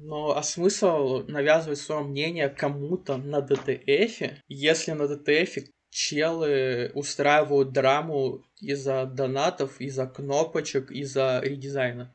Ну, 0.01 0.31
а 0.31 0.43
смысл 0.45 1.25
навязывать 1.27 1.79
свое 1.79 2.05
мнение 2.05 2.49
кому-то 2.49 3.17
на 3.17 3.41
ДТФ, 3.41 4.39
если 4.49 4.93
на 4.93 5.09
ДТФ 5.09 5.65
челы 5.91 6.93
устраивают 6.95 7.73
драму 7.73 8.45
из-за 8.61 9.07
донатов, 9.07 9.81
из-за 9.81 10.07
кнопочек, 10.07 10.93
из-за 10.93 11.41
редизайна. 11.43 12.15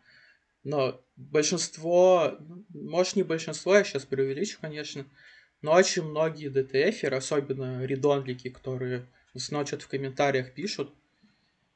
Но 0.64 1.02
большинство, 1.18 2.38
ну, 2.40 2.64
может 2.70 3.18
не 3.18 3.24
большинство, 3.24 3.76
я 3.76 3.84
сейчас 3.84 4.06
преувеличу, 4.06 4.60
конечно, 4.62 5.06
но 5.62 5.74
очень 5.74 6.04
многие 6.04 6.48
ДТФеры, 6.48 7.18
особенно 7.18 7.84
редонлики, 7.86 8.50
которые 8.50 9.06
что-то 9.36 9.80
в 9.80 9.88
комментариях 9.90 10.54
пишут, 10.54 10.94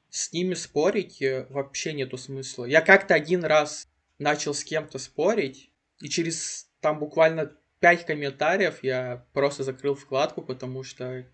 с 0.10 0.32
ними 0.32 0.54
спорить 0.54 1.22
э, 1.22 1.48
вообще 1.50 1.92
нету 1.92 2.18
смысла. 2.18 2.64
Я 2.64 2.82
как-то 2.82 3.14
один 3.14 3.44
раз 3.44 3.90
начал 4.20 4.54
с 4.54 4.64
кем-то 4.64 5.00
спорить, 5.00 5.70
и 6.00 6.10
через 6.10 6.70
там 6.80 7.00
буквально 7.00 7.52
5 7.80 8.06
комментариев 8.06 8.84
я 8.84 9.26
просто 9.34 9.64
закрыл 9.64 9.96
вкладку, 9.96 10.42
потому 10.42 10.84
что 10.84 11.26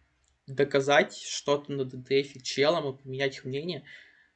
доказать 0.47 1.15
что-то 1.15 1.71
на 1.71 1.85
ДТФ 1.85 2.41
челом 2.43 2.93
и 2.93 3.01
поменять 3.01 3.37
их 3.37 3.45
мнение, 3.45 3.85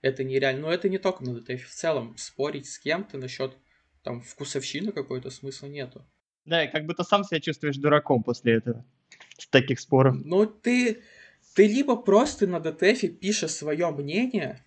это 0.02 0.24
нереально. 0.24 0.62
Но 0.68 0.72
это 0.72 0.90
не 0.90 0.98
только 0.98 1.24
на 1.24 1.40
ДТФ, 1.40 1.66
в 1.66 1.74
целом 1.74 2.16
спорить 2.18 2.70
с 2.70 2.80
кем-то 2.80 3.18
насчет 3.18 3.58
там 4.04 4.22
вкусовщины 4.22 4.92
какой-то 4.92 5.30
смысла 5.30 5.68
нету. 5.68 6.06
Да, 6.46 6.64
и 6.64 6.72
как 6.72 6.86
будто 6.86 7.04
сам 7.04 7.24
себя 7.26 7.42
чувствуешь 7.42 7.76
дураком 7.76 8.24
после 8.24 8.56
этого. 8.56 8.86
С 9.38 9.48
таких 9.48 9.80
споров. 9.82 10.16
Ну, 10.24 10.46
ты, 10.46 11.04
ты 11.54 11.68
либо 11.68 11.98
просто 11.98 12.48
на 12.48 12.62
ДТФ 12.62 13.20
пишешь 13.20 13.52
свое 13.52 13.90
мнение, 13.92 14.64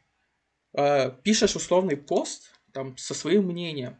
э, 0.75 1.11
пишешь 1.23 1.57
условный 1.57 1.97
пост 1.97 2.51
там 2.73 2.97
со 2.99 3.15
своим 3.15 3.47
мнением, 3.47 3.97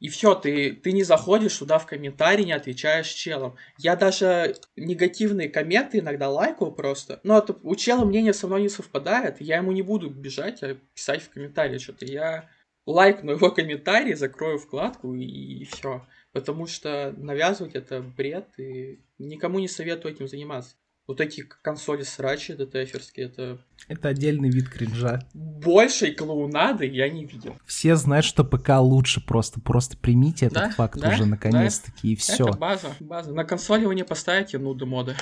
и 0.00 0.08
все, 0.08 0.34
ты, 0.34 0.72
ты 0.72 0.92
не 0.92 1.02
заходишь 1.02 1.56
туда 1.56 1.78
в 1.78 1.86
комментарии, 1.86 2.44
не 2.44 2.52
отвечаешь 2.52 3.08
челам. 3.08 3.56
Я 3.78 3.96
даже 3.96 4.56
негативные 4.74 5.50
комменты 5.50 5.98
иногда 5.98 6.30
лайкаю 6.30 6.72
просто. 6.72 7.20
Но 7.22 7.38
это, 7.38 7.54
у 7.62 7.76
чела 7.76 8.06
мнение 8.06 8.32
со 8.32 8.46
мной 8.46 8.62
не 8.62 8.70
совпадает, 8.70 9.42
я 9.42 9.58
ему 9.58 9.72
не 9.72 9.82
буду 9.82 10.08
бежать, 10.08 10.62
а 10.62 10.74
писать 10.94 11.22
в 11.22 11.30
комментарии 11.30 11.76
что-то. 11.76 12.06
Я 12.06 12.48
лайкну 12.86 13.32
его 13.32 13.50
комментарий, 13.50 14.14
закрою 14.14 14.58
вкладку 14.58 15.14
и, 15.14 15.22
и 15.24 15.64
все. 15.66 16.06
Потому 16.32 16.66
что 16.66 17.14
навязывать 17.18 17.74
это 17.74 18.00
бред, 18.00 18.48
и 18.58 19.04
никому 19.18 19.58
не 19.58 19.68
советую 19.68 20.14
этим 20.14 20.28
заниматься. 20.28 20.76
Вот 21.10 21.20
эти 21.20 21.40
консоли 21.40 22.04
срачи 22.04 22.54
ДТФерские, 22.54 23.26
это 23.26 23.58
Это 23.88 24.10
отдельный 24.10 24.48
вид 24.48 24.68
кринжа. 24.68 25.18
большей 25.34 26.14
клоунады 26.14 26.86
я 26.86 27.10
не 27.10 27.24
видел. 27.24 27.56
Все 27.66 27.96
знают, 27.96 28.24
что 28.24 28.44
ПК 28.44 28.78
лучше 28.78 29.20
просто. 29.20 29.60
Просто 29.60 29.96
примите 29.96 30.46
этот 30.46 30.58
Да, 30.58 30.70
факт 30.70 31.00
да, 31.00 31.08
уже 31.08 31.26
наконец-таки, 31.26 32.12
и 32.12 32.14
все. 32.14 32.46
Это 32.46 32.56
база, 32.56 32.94
база. 33.00 33.32
На 33.34 33.42
консоли 33.42 33.86
вы 33.86 33.96
не 33.96 34.04
поставите 34.04 34.58
нуды 34.58 34.86
моды. 34.86 35.16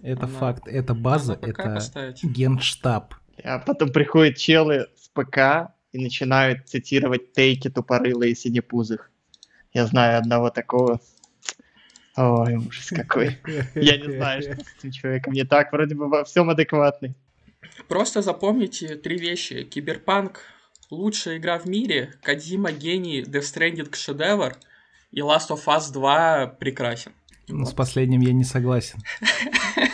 Это 0.00 0.24
Она- 0.24 0.38
факт. 0.38 0.66
Это 0.66 0.94
база, 0.94 1.34
это 1.34 1.52
поставить. 1.74 2.24
генштаб. 2.24 3.14
А 3.44 3.58
потом 3.58 3.90
приходят 3.90 4.38
челы 4.38 4.86
с 4.96 5.08
ПК 5.10 5.74
и 5.92 5.98
начинают 5.98 6.66
цитировать 6.66 7.32
тейки 7.34 7.68
тупорылые 7.68 8.34
синепузых. 8.34 9.10
Я 9.74 9.84
знаю 9.84 10.16
одного 10.20 10.48
такого. 10.48 11.00
Ой, 12.16 12.56
ужас 12.56 12.90
какой. 12.90 13.38
Я 13.74 13.96
не 13.96 14.16
знаю, 14.16 14.42
что 14.42 14.54
с 14.54 14.74
этим 14.78 14.92
человеком 14.92 15.32
не 15.32 15.44
так. 15.44 15.72
Вроде 15.72 15.94
бы 15.94 16.08
во 16.08 16.24
всем 16.24 16.48
адекватный. 16.50 17.14
Просто 17.88 18.22
запомните 18.22 18.96
три 18.96 19.18
вещи. 19.18 19.64
Киберпанк— 19.64 20.42
лучшая 20.90 21.38
игра 21.38 21.58
в 21.58 21.66
мире, 21.66 22.14
Кадзима 22.22 22.72
гений, 22.72 23.22
Death 23.22 23.42
Stranding 23.42 23.94
шедевр, 23.94 24.56
и 25.10 25.20
Last 25.20 25.50
of 25.50 25.64
Us 25.66 25.92
2 25.92 26.56
прекрасен. 26.58 27.12
Ну, 27.48 27.66
с 27.66 27.72
последним 27.72 28.20
я 28.20 28.32
не 28.32 28.44
согласен. 28.44 29.00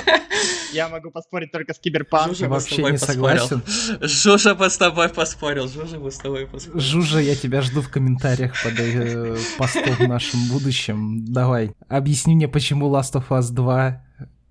Я 0.73 0.89
могу 0.89 1.11
поспорить 1.11 1.51
только 1.51 1.75
с 1.75 1.81
киберпанком. 1.81 2.35
Жужа 2.35 2.49
вообще 2.49 2.77
тобой 2.77 2.93
не 2.93 2.99
поспорил. 2.99 3.47
согласен. 3.47 3.63
Жужа 4.01 4.55
бы 4.55 4.71
с 4.71 4.79
тобой 4.79 5.09
поспорил. 5.09 5.67
Жужа 5.67 5.99
бы 5.99 6.13
с 6.13 6.19
тобой 6.19 6.47
поспорил. 6.47 6.81
Жужа, 6.81 7.19
я 7.19 7.35
тебя 7.35 7.61
жду 7.61 7.81
в 7.83 7.89
комментариях 7.91 8.55
под 8.63 8.79
э, 8.79 9.37
постом 9.59 9.95
в 9.97 10.09
нашем 10.09 10.39
будущем. 10.49 11.25
Давай, 11.25 11.75
объясни 11.89 12.37
мне, 12.37 12.47
почему 12.47 12.89
Last 12.89 13.15
of 13.15 13.29
Us 13.31 13.51
2 13.51 14.01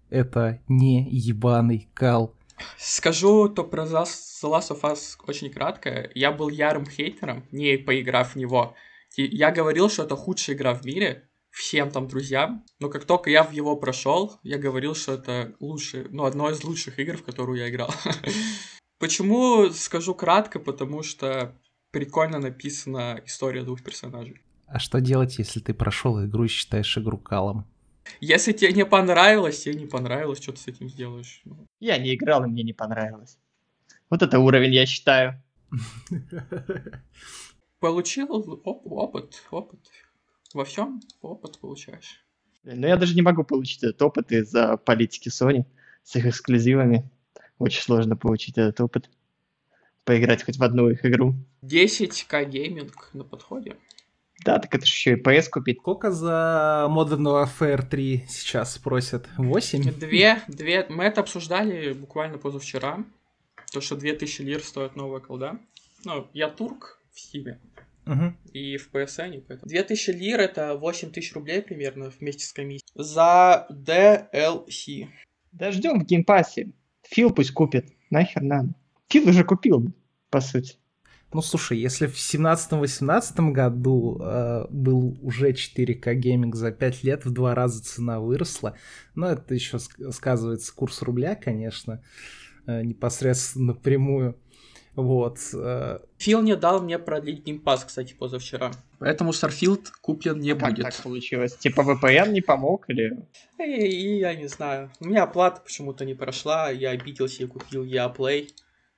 это 0.09 0.61
не 0.67 1.09
ебаный 1.09 1.89
кал. 1.93 2.35
Скажу 2.77 3.47
то 3.47 3.63
про 3.63 3.83
The 3.83 4.05
Last 4.43 4.71
of 4.71 4.81
Us 4.81 5.15
очень 5.27 5.49
кратко. 5.49 6.09
Я 6.13 6.31
был 6.31 6.49
ярым 6.49 6.85
хейтером, 6.85 7.45
не 7.51 7.77
поиграв 7.77 8.33
в 8.33 8.35
него. 8.35 8.75
И 9.15 9.23
Я 9.23 9.51
говорил, 9.51 9.89
что 9.89 10.03
это 10.03 10.15
худшая 10.15 10.55
игра 10.55 10.73
в 10.73 10.85
мире, 10.85 11.28
всем 11.51 11.91
там 11.91 12.07
друзьям. 12.07 12.63
Но 12.79 12.89
как 12.89 13.05
только 13.05 13.29
я 13.29 13.43
в 13.43 13.51
его 13.51 13.75
прошел, 13.75 14.39
я 14.43 14.57
говорил, 14.57 14.95
что 14.95 15.13
это 15.13 15.55
лучшее, 15.59 16.07
ну, 16.09 16.25
одно 16.25 16.49
из 16.49 16.63
лучших 16.63 16.99
игр, 16.99 17.17
в 17.17 17.23
которую 17.23 17.59
я 17.59 17.69
играл. 17.69 17.93
Почему 18.99 19.69
скажу 19.69 20.13
кратко? 20.13 20.59
Потому 20.59 21.03
что 21.03 21.55
прикольно 21.91 22.39
написана 22.39 23.21
история 23.25 23.63
двух 23.63 23.83
персонажей. 23.83 24.41
А 24.67 24.79
что 24.79 25.01
делать, 25.01 25.39
если 25.39 25.59
ты 25.59 25.73
прошел 25.73 26.23
игру 26.25 26.43
и 26.43 26.47
считаешь 26.47 26.97
игру 26.97 27.17
калом? 27.17 27.65
Если 28.21 28.53
тебе 28.53 28.73
не 28.73 28.85
понравилось, 28.85 29.63
тебе 29.63 29.75
не 29.75 29.85
понравилось, 29.87 30.41
что 30.41 30.51
ты 30.51 30.59
с 30.59 30.67
этим 30.67 30.89
сделаешь? 30.89 31.41
Ну, 31.45 31.65
Я 31.79 31.97
не 31.97 32.15
играл, 32.15 32.43
и 32.43 32.47
мне 32.47 32.63
не 32.63 32.73
понравилось. 32.73 33.37
Вот 34.09 34.21
это 34.21 34.39
уровень, 34.39 34.73
я 34.73 34.85
считаю. 34.85 35.41
Получил 37.79 38.31
оп- 38.31 38.61
опыт, 38.65 39.43
опыт. 39.51 39.79
Во 40.53 40.65
всем 40.65 41.01
опыт 41.21 41.59
получаешь. 41.59 42.25
Но 42.63 42.87
я 42.87 42.97
даже 42.97 43.15
не 43.15 43.21
могу 43.21 43.43
получить 43.43 43.83
этот 43.83 44.01
опыт 44.01 44.31
из-за 44.31 44.77
политики 44.77 45.29
Sony 45.29 45.65
с 46.03 46.15
их 46.15 46.25
эксклюзивами. 46.25 47.09
Очень 47.59 47.83
сложно 47.83 48.15
получить 48.15 48.57
этот 48.57 48.81
опыт. 48.81 49.09
Поиграть 50.05 50.43
хоть 50.43 50.57
в 50.57 50.63
одну 50.63 50.89
их 50.89 51.05
игру. 51.05 51.35
10к 51.61 52.45
гейминг 52.45 53.09
на 53.13 53.23
подходе. 53.23 53.75
Да, 54.43 54.57
так 54.57 54.73
это 54.73 54.85
же 54.85 54.91
еще 54.91 55.11
и 55.13 55.21
PS 55.21 55.49
купить. 55.49 55.79
Сколько 55.79 56.11
за 56.11 56.87
Modern 56.89 57.23
Warfare 57.23 57.85
3 57.87 58.25
сейчас 58.27 58.77
просят? 58.77 59.27
8? 59.37 59.93
Две, 59.99 60.41
две, 60.47 60.85
мы 60.89 61.03
это 61.03 61.21
обсуждали 61.21 61.93
буквально 61.93 62.37
позавчера. 62.37 63.03
То, 63.71 63.81
что 63.81 63.95
2000 63.95 64.41
лир 64.41 64.63
стоит 64.63 64.95
новая 64.95 65.19
колда. 65.19 65.59
Ну, 66.05 66.27
я 66.33 66.49
турк 66.49 66.99
в 67.11 67.19
Стиме 67.19 67.59
Мгм. 68.05 68.37
и 68.53 68.77
в 68.77 68.89
PSN, 68.91 69.43
поэтому... 69.47 69.69
2000 69.69 70.09
лир 70.11 70.39
это 70.39 70.75
8000 70.75 71.33
рублей 71.33 71.61
примерно 71.61 72.11
вместе 72.19 72.45
с 72.45 72.53
комиссией. 72.53 72.89
За 72.95 73.67
DLC. 73.71 75.07
Да 75.51 75.71
ждем 75.71 75.99
в 75.99 76.05
геймпассе. 76.05 76.71
Фил 77.03 77.31
пусть 77.31 77.51
купит. 77.51 77.91
Нахер 78.09 78.41
надо. 78.41 78.73
Фил 79.09 79.29
уже 79.29 79.43
купил, 79.43 79.93
по 80.29 80.41
сути. 80.41 80.75
Ну 81.31 81.43
слушай, 81.43 81.77
если 81.77 82.07
в 82.07 82.15
17-18 82.15 83.51
году 83.51 84.19
э, 84.19 84.65
был 84.71 85.15
уже 85.21 85.51
4К 85.51 86.15
гейминг 86.15 86.55
за 86.55 86.71
5 86.71 87.03
лет, 87.03 87.25
в 87.25 87.31
два 87.31 87.53
раза 87.53 87.83
цена 87.83 88.19
выросла, 88.19 88.75
но 89.13 89.27
это 89.27 89.53
еще 89.53 89.77
ск- 89.77 90.11
сказывается 90.11 90.73
курс 90.73 91.03
рубля, 91.03 91.35
конечно, 91.35 92.03
э, 92.65 92.81
непосредственно 92.81 93.67
напрямую. 93.73 94.39
Вот. 95.03 95.37
э, 95.53 95.99
Фил 96.17 96.41
не 96.41 96.55
дал 96.55 96.81
мне 96.81 96.99
продлить 96.99 97.43
геймпас, 97.45 97.85
кстати, 97.85 98.13
позавчера. 98.13 98.71
Поэтому 98.99 99.31
Starfield 99.31 99.87
куплен 100.01 100.39
не 100.39 100.53
Как 100.55 100.71
будет. 100.71 100.83
так 100.83 100.95
получилось? 101.03 101.55
Типа 101.55 101.81
VPN 101.81 102.31
не 102.31 102.41
помог 102.41 102.89
или... 102.89 103.25
И, 103.59 103.63
и 103.63 104.19
я 104.19 104.35
не 104.35 104.47
знаю. 104.47 104.91
У 104.99 105.05
меня 105.07 105.23
оплата 105.23 105.61
почему-то 105.61 106.05
не 106.05 106.13
прошла. 106.15 106.69
Я 106.69 106.89
обиделся 106.91 107.43
и 107.43 107.47
купил 107.47 107.83
я 107.85 108.13
Play. 108.15 108.49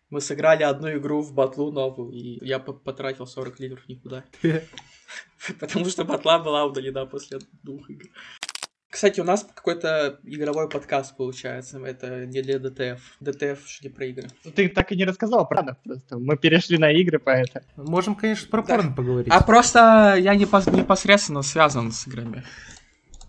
Мы 0.09 0.19
сыграли 0.21 0.63
одну 0.63 0.89
игру 0.97 1.21
в 1.21 1.33
батлу 1.33 1.71
новую, 1.71 2.11
и 2.11 2.45
я 2.45 2.59
по- 2.59 2.73
потратил 2.73 3.25
40 3.27 3.59
литров 3.59 3.87
никуда. 3.87 4.23
Потому 5.59 5.85
что 5.85 6.03
батла 6.03 6.39
была 6.39 6.65
удалена 6.65 7.05
после 7.05 7.39
двух 7.63 7.89
игр. 7.89 8.05
Кстати, 8.91 9.21
у 9.21 9.23
нас 9.23 9.47
какой-то 9.55 10.19
игровой 10.23 10.69
подкаст 10.69 11.15
получается. 11.15 11.79
Это 11.79 12.25
не 12.25 12.41
для 12.41 12.59
ДТФ. 12.59 13.01
ДТФ 13.21 13.81
не 13.83 13.89
про 13.89 14.05
игры. 14.07 14.27
Ну, 14.43 14.51
Ты 14.51 14.67
так 14.67 14.91
и 14.91 14.97
не 14.97 15.05
рассказал 15.05 15.47
про 15.47 15.63
нас 15.63 15.77
просто. 15.81 16.17
Мы 16.19 16.35
перешли 16.37 16.77
на 16.77 16.91
игры, 16.91 17.17
поэтому... 17.17 17.63
Можем, 17.77 18.15
конечно, 18.15 18.49
про 18.49 18.61
Да. 18.61 18.75
порно 18.75 18.91
поговорить. 18.93 19.31
А 19.31 19.41
просто 19.43 20.15
я 20.19 20.35
непос- 20.35 20.75
непосредственно 20.75 21.41
связан 21.41 21.93
с 21.93 22.05
играми. 22.05 22.43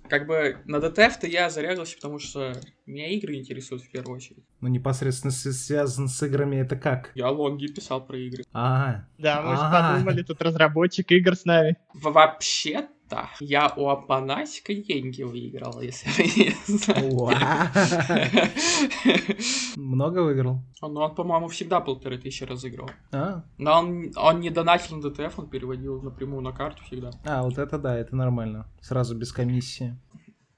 Как 0.09 0.27
бы 0.27 0.59
на 0.66 0.81
ДТФ-то 0.81 1.27
я 1.29 1.48
зарегался, 1.48 1.94
потому 1.94 2.18
что 2.18 2.55
меня 2.85 3.07
игры 3.14 3.37
интересуют 3.37 3.85
в 3.85 3.90
первую 3.90 4.16
очередь. 4.16 4.44
Ну, 4.61 4.68
непосредственно 4.68 5.31
связан 5.31 6.09
с 6.09 6.22
играми 6.25 6.57
это 6.57 6.75
как? 6.77 7.12
Я 7.14 7.31
лонги 7.31 7.68
писал 7.68 8.05
про 8.05 8.18
игры. 8.18 8.42
А, 8.53 9.05
Да, 9.16 9.40
мы 9.42 9.55
же 9.55 9.62
А. 9.62 9.92
подумали, 9.94 10.22
тут 10.22 10.42
разработчик 10.42 11.11
игр 11.12 11.35
с 11.37 11.44
нами. 11.44 11.77
В- 11.94 12.11
Вообще-то, 13.12 13.44
я 13.44 13.72
у 13.77 13.88
Апанасика 13.88 14.75
деньги 14.75 15.22
выиграл, 15.22 15.81
если 15.81 16.09
вы 16.11 16.25
не 16.44 16.51
знаете. 16.66 18.51
много 19.77 20.22
выиграл? 20.22 20.62
Ну, 20.81 21.01
он, 21.01 21.14
по-моему, 21.14 21.48
всегда 21.48 21.81
полторы 21.81 22.18
тысячи 22.18 22.44
разыгрывал. 22.44 22.90
А, 23.12 23.44
Но 23.59 23.79
он, 23.79 24.12
он 24.16 24.40
не 24.40 24.51
донатил 24.51 24.96
на 24.96 25.11
ДТФ, 25.11 25.38
он 25.38 25.48
переводил 25.48 26.03
напрямую 26.03 26.42
на 26.42 26.53
карту 26.53 26.83
всегда. 26.85 27.11
а, 27.25 27.42
вот 27.42 27.59
это 27.59 27.79
да, 27.79 27.96
это 27.96 28.16
нормально. 28.16 28.66
Сразу 28.81 29.16
без 29.16 29.33
комиссии. 29.33 29.96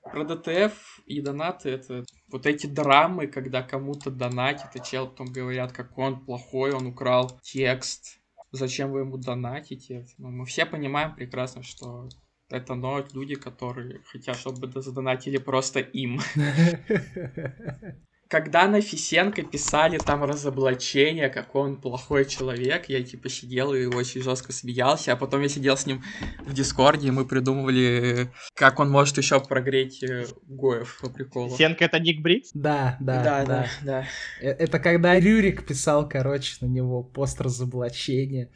Про 0.03 0.25
ДТФ 0.25 1.01
и 1.07 1.21
донаты 1.21 1.71
это 1.71 2.05
вот 2.31 2.47
эти 2.47 2.67
драмы, 2.67 3.27
когда 3.27 3.63
кому-то 3.63 4.11
донатит, 4.11 4.77
и 4.77 4.83
чел 4.85 5.09
потом 5.09 5.27
говорят, 5.27 5.73
как 5.73 5.97
он 5.99 6.25
плохой, 6.25 6.73
он 6.73 6.87
украл 6.87 7.39
текст. 7.43 8.21
Зачем 8.53 8.93
вы 8.93 9.01
ему 9.01 9.17
донатите? 9.17 10.07
Ну, 10.19 10.31
мы 10.31 10.45
все 10.45 10.67
понимаем 10.67 11.15
прекрасно, 11.17 11.63
что 11.65 12.09
это 12.51 12.75
ноют 12.75 13.15
люди, 13.15 13.35
которые 13.35 14.01
хотят, 14.05 14.37
чтобы 14.37 14.71
задонатили 14.81 15.39
просто 15.39 15.81
им. 15.81 16.21
Когда 18.29 18.67
на 18.67 18.81
Фисенко 18.81 19.43
писали 19.43 19.99
там 19.99 20.25
разоблачение, 20.25 21.29
какой 21.29 21.63
он 21.63 21.77
плохой 21.77 22.25
человек, 22.25 22.89
я 22.89 23.03
типа 23.03 23.29
сидел 23.29 23.75
и 23.75 23.85
очень 23.87 24.23
жестко 24.23 24.53
смеялся, 24.53 25.13
а 25.13 25.17
потом 25.17 25.43
я 25.43 25.49
сидел 25.49 25.77
с 25.77 25.87
ним 25.87 26.03
в 26.41 26.53
Дискорде, 26.53 27.09
и 27.09 27.11
мы 27.11 27.27
придумывали, 27.27 28.33
как 28.55 28.81
он 28.81 28.91
может 28.91 29.19
еще 29.19 29.39
прогреть 29.41 30.03
э, 30.03 30.27
Гоев 30.47 30.99
по 31.03 31.11
приколу. 31.11 31.55
Фисенко 31.57 31.85
это 31.85 32.01
Ник 32.01 32.23
Брикс? 32.23 32.51
Да, 32.55 32.97
да, 32.99 33.23
да, 33.23 33.45
да. 33.45 33.47
да, 33.47 33.69
да. 33.83 34.07
Э, 34.41 34.51
Это 34.53 34.79
когда 34.81 35.21
Рюрик 35.21 35.67
писал, 35.67 36.09
короче, 36.09 36.57
на 36.61 36.67
него 36.67 37.03
пост 37.03 37.41
разоблачения. 37.41 38.51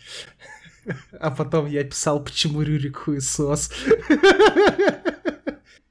А 1.20 1.30
потом 1.30 1.66
я 1.66 1.84
писал, 1.84 2.22
почему 2.22 2.62
Рюрик 2.62 2.96
хуесос. 2.96 3.70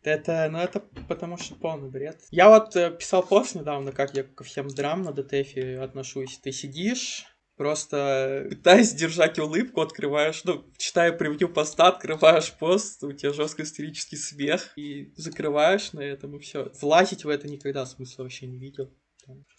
Это, 0.03 0.47
ну 0.49 0.59
это 0.59 0.79
потому 1.09 1.37
что 1.37 1.55
полный 1.55 1.89
бред. 1.89 2.17
Я 2.31 2.47
вот 2.49 2.75
э, 2.77 2.91
писал 2.91 3.23
пост 3.23 3.55
недавно, 3.55 3.91
как 3.91 4.15
я 4.15 4.23
ко 4.23 4.45
всем 4.45 4.69
драм 4.69 5.01
на 5.01 5.11
ДТФе 5.11 5.79
отношусь. 5.79 6.39
Ты 6.41 6.53
сидишь, 6.53 7.25
просто 7.57 8.45
пытаясь 8.49 8.93
держать 8.93 9.37
улыбку, 9.37 9.81
открываешь, 9.81 10.43
ну, 10.45 10.63
читая 10.77 11.11
превью 11.11 11.49
поста, 11.49 11.89
открываешь 11.89 12.53
пост, 12.53 13.03
у 13.03 13.11
тебя 13.11 13.33
жесткий 13.33 13.63
истерический 13.63 14.15
смех, 14.15 14.71
и 14.77 15.11
закрываешь 15.17 15.91
на 15.91 15.99
этом, 15.99 16.37
и 16.37 16.39
все. 16.39 16.71
Влазить 16.79 17.25
в 17.25 17.29
это 17.29 17.49
никогда 17.49 17.85
смысла 17.85 18.23
вообще 18.23 18.47
не 18.47 18.59
видел. 18.59 18.93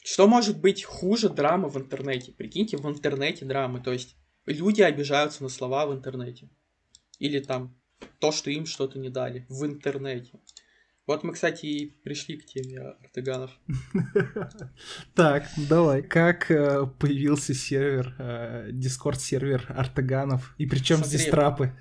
Что 0.02 0.26
может 0.26 0.58
быть 0.60 0.84
хуже 0.84 1.28
драмы 1.28 1.68
в 1.68 1.76
интернете? 1.76 2.32
Прикиньте, 2.32 2.78
в 2.78 2.88
интернете 2.88 3.44
драмы, 3.44 3.82
то 3.82 3.92
есть 3.92 4.16
люди 4.52 4.82
обижаются 4.82 5.42
на 5.42 5.48
слова 5.48 5.86
в 5.86 5.94
интернете. 5.94 6.48
Или 7.18 7.40
там 7.40 7.76
то, 8.18 8.32
что 8.32 8.50
им 8.50 8.66
что-то 8.66 8.98
не 8.98 9.10
дали 9.10 9.46
в 9.48 9.64
интернете. 9.64 10.32
Вот 11.06 11.24
мы, 11.24 11.32
кстати, 11.32 11.64
и 11.64 11.86
пришли 11.86 12.36
к 12.36 12.44
теме 12.44 12.80
артеганов. 13.02 13.50
Так, 15.14 15.46
давай. 15.56 16.02
Как 16.02 16.50
э, 16.50 16.86
появился 16.98 17.54
сервер, 17.54 18.14
дискорд-сервер 18.72 19.64
артеганов? 19.70 20.54
И 20.58 20.66
причем 20.66 20.98
здесь 20.98 21.22
Смотри. 21.22 21.30
трапы? 21.30 21.72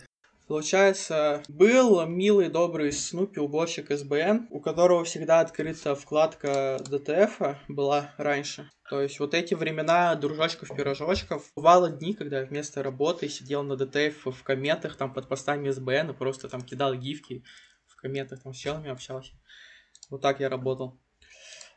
Получается, 0.48 1.44
был 1.50 2.08
милый, 2.08 2.50
добрый 2.50 2.94
Снупи, 2.94 3.42
уборщик 3.42 3.92
СБН, 3.92 4.48
у 4.50 4.62
которого 4.62 5.04
всегда 5.04 5.42
открыта 5.42 5.94
вкладка 5.94 6.82
ДТФ 6.90 7.42
была 7.68 8.12
раньше. 8.18 8.70
То 8.90 9.02
есть 9.02 9.20
вот 9.20 9.34
эти 9.34 9.54
времена 9.54 10.16
дружочков-пирожочков. 10.16 11.52
Бывало 11.56 11.90
дни, 11.90 12.14
когда 12.14 12.40
я 12.40 12.46
вместо 12.46 12.82
работы 12.82 13.28
сидел 13.28 13.64
на 13.64 13.76
ДТФ 13.76 14.28
в 14.28 14.44
комментах, 14.44 14.96
там 14.96 15.14
под 15.14 15.28
постами 15.28 15.70
СБН 15.70 16.12
и 16.12 16.14
просто 16.14 16.48
там 16.48 16.62
кидал 16.62 16.96
гифки 16.96 17.44
в 17.86 17.98
комментах, 17.98 18.42
там 18.42 18.54
с 18.54 18.58
челами 18.58 18.90
общался. 18.90 19.34
Вот 20.10 20.22
так 20.22 20.40
я 20.40 20.48
работал. 20.48 20.98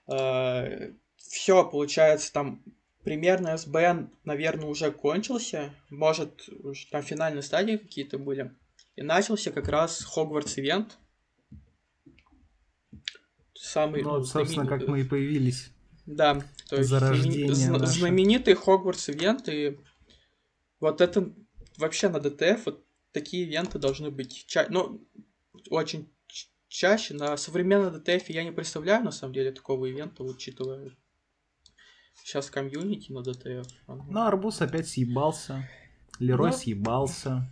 Все, 0.06 1.64
получается, 1.68 2.32
там 2.32 2.62
примерно 3.02 3.56
СБН, 3.56 4.10
наверное, 4.24 4.68
уже 4.68 4.92
кончился. 4.92 5.74
Может, 5.88 6.48
там 6.92 7.02
финальные 7.02 7.42
стадии 7.42 7.76
какие-то 7.76 8.18
были. 8.18 8.54
И 8.94 9.02
начался 9.02 9.50
как 9.50 9.68
раз 9.68 10.04
Хогвартс 10.04 10.58
ивент. 10.58 10.96
Самый 13.54 14.02
Ну, 14.02 14.22
собственно, 14.22 14.66
как 14.66 14.86
мы 14.86 15.00
и 15.00 15.04
появились. 15.04 15.72
Да, 16.06 16.42
то 16.70 16.76
есть 16.76 16.88
Зарождение 16.88 17.52
зна- 17.54 17.78
наше. 17.78 17.98
знаменитый 17.98 18.54
Хогвартс 18.54 19.10
ивент. 19.10 19.48
И 19.48 19.76
вот 20.80 21.00
это 21.00 21.32
вообще 21.76 22.08
на 22.08 22.20
ДТФ 22.20 22.66
вот 22.66 22.84
такие 23.12 23.44
ивенты 23.44 23.78
должны 23.78 24.10
быть 24.10 24.46
ча- 24.46 24.66
ну, 24.70 25.04
очень 25.68 26.08
чаще. 26.68 27.14
На 27.14 27.36
современном 27.36 27.92
ДТФ 28.00 28.30
я 28.30 28.44
не 28.44 28.52
представляю, 28.52 29.04
на 29.04 29.10
самом 29.10 29.34
деле, 29.34 29.50
такого 29.52 29.86
ивента, 29.86 30.22
учитывая 30.22 30.90
сейчас 32.22 32.50
комьюнити 32.50 33.10
на 33.12 33.22
ДТФ. 33.22 33.66
Ну, 33.88 34.20
Арбуз 34.22 34.60
опять 34.62 34.88
съебался. 34.88 35.68
Лерой 36.18 36.50
Ну. 36.50 36.56
съебался. 36.56 37.50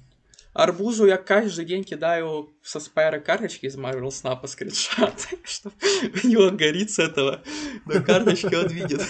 Арбузу 0.58 1.06
я 1.06 1.18
каждый 1.18 1.64
день 1.64 1.84
кидаю 1.84 2.50
со 2.62 2.80
спайра 2.80 3.20
карточки 3.20 3.66
из 3.66 3.78
Marvel 3.78 4.08
Snap 4.08 4.44
скриншот, 4.44 5.28
чтобы 5.44 5.76
у 6.24 6.26
него 6.26 6.50
горит 6.50 6.90
с 6.90 6.98
этого. 6.98 7.42
На 7.86 8.00
карточке 8.02 8.58
он 8.58 8.66
видит. 8.66 9.00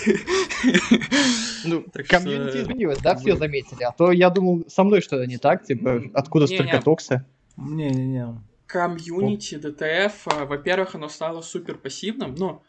Ну, 1.64 1.86
комьюнити 2.06 2.58
изменилось, 2.58 2.98
да, 2.98 3.16
все 3.16 3.34
заметили. 3.34 3.82
А 3.82 3.92
то 3.92 4.12
я 4.12 4.28
думал, 4.28 4.66
со 4.68 4.84
мной 4.84 5.00
что-то 5.00 5.26
не 5.26 5.38
так, 5.38 5.64
типа, 5.64 6.02
откуда 6.12 6.46
столько 6.46 6.82
токса? 6.82 7.24
Не-не-не. 7.56 8.44
Комьюнити 8.66 9.54
ДТФ, 9.54 10.28
а, 10.28 10.44
во-первых, 10.44 10.96
оно 10.96 11.08
стало 11.08 11.40
супер 11.40 11.78
пассивным. 11.78 12.34
Ну, 12.34 12.62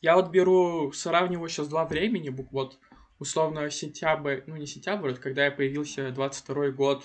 я 0.00 0.16
вот 0.16 0.30
беру, 0.30 0.90
сравниваю 0.90 1.48
сейчас 1.48 1.68
два 1.68 1.84
времени, 1.84 2.34
вот, 2.50 2.80
условно, 3.20 3.70
сентябрь, 3.70 4.40
ну 4.48 4.56
не 4.56 4.66
сентябрь, 4.66 5.14
когда 5.14 5.44
я 5.44 5.52
появился 5.52 6.10
22 6.10 6.70
год 6.70 7.04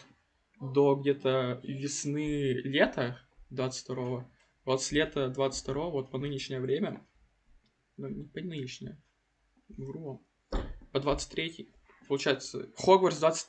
до 0.60 0.95
где-то 0.95 1.60
весны, 1.63 2.54
лета 2.63 3.19
22 3.50 4.30
Вот 4.65 4.84
с 4.84 4.91
лета 4.91 5.30
22 5.30 5.89
вот 5.89 6.12
по 6.12 6.17
нынешнее 6.17 6.60
время, 6.60 7.06
ну 7.98 8.08
не 8.08 8.24
по 8.24 8.39
нынешнее, 8.39 9.02
вру 9.78 10.26
по 10.91 11.00
23 11.00 11.69
получается, 12.08 12.67
Хогвартс 12.76 13.19
20, 13.19 13.48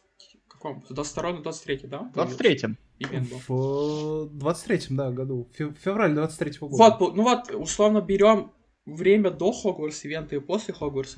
каком? 0.61 0.85
22 0.89 1.33
на 1.33 1.43
23 1.43 1.89
да? 1.89 2.11
В 2.15 2.19
23-м. 2.19 2.79
Ивент 2.99 3.31
был. 3.31 3.39
В 3.49 4.37
23-м, 4.37 4.97
да, 4.97 5.11
году. 5.11 5.49
Фе- 5.55 5.73
Февраль 5.73 6.13
23-го 6.13 6.69
года. 6.69 6.97
Вот, 7.01 7.17
ну 7.17 7.23
вот, 7.23 7.51
условно 7.55 8.03
берем 8.03 8.53
время 8.85 9.31
до 9.31 9.53
Хогвартс 9.53 10.05
ивента 10.05 10.37
и 10.37 10.41
после 10.41 10.75
Хогвартс 10.75 11.17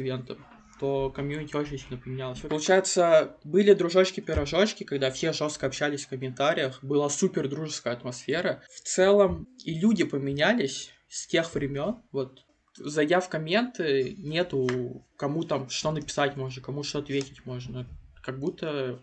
ивента, 0.83 0.87
то 0.87 1.11
комьюнити 1.11 1.57
очень 1.57 1.79
сильно 1.79 1.97
поменялось. 1.97 2.41
Получается, 2.41 3.37
были 3.45 3.73
дружочки-пирожочки, 3.75 4.85
когда 4.85 5.11
все 5.11 5.33
жестко 5.33 5.67
общались 5.67 6.05
в 6.05 6.09
комментариях, 6.09 6.83
была 6.83 7.09
супер 7.09 7.49
дружеская 7.49 7.95
атмосфера. 7.95 8.63
В 8.75 8.81
целом 8.81 9.49
и 9.65 9.79
люди 9.79 10.05
поменялись 10.05 10.91
с 11.09 11.27
тех 11.27 11.55
времен. 11.55 12.03
Вот 12.13 12.45
зайдя 12.77 13.21
в 13.21 13.29
комменты, 13.29 14.15
нету 14.19 15.07
кому 15.17 15.45
там 15.45 15.69
что 15.69 15.93
написать 15.93 16.37
можно, 16.37 16.63
кому 16.63 16.83
что 16.83 16.99
ответить 16.99 17.45
можно. 17.47 17.87
Как 18.23 18.39
будто 18.39 19.01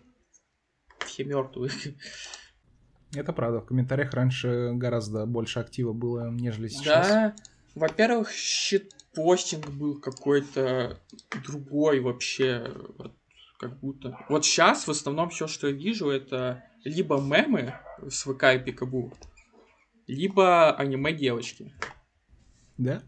все 1.06 1.24
мертвые. 1.24 1.72
Это 3.14 3.32
правда. 3.32 3.60
В 3.60 3.66
комментариях 3.66 4.12
раньше 4.12 4.70
гораздо 4.74 5.26
больше 5.26 5.60
актива 5.60 5.92
было, 5.92 6.30
нежели 6.30 6.68
сейчас. 6.68 7.08
Да, 7.08 7.34
во-первых, 7.74 8.30
щитпостинг 9.10 9.68
был 9.70 10.00
какой-то 10.00 11.00
другой 11.46 12.00
вообще, 12.00 12.72
вот, 12.98 13.12
как 13.58 13.78
будто. 13.80 14.18
Вот 14.28 14.44
сейчас 14.44 14.86
в 14.86 14.90
основном 14.90 15.30
все, 15.30 15.46
что 15.46 15.68
я 15.68 15.72
вижу, 15.72 16.08
это 16.08 16.64
либо 16.84 17.20
мемы 17.20 17.74
с 18.08 18.24
ВК 18.24 18.44
и 18.54 18.58
Пикабу, 18.58 19.12
либо 20.06 20.72
аниме 20.72 21.12
девочки. 21.12 21.72
Да? 22.78 23.02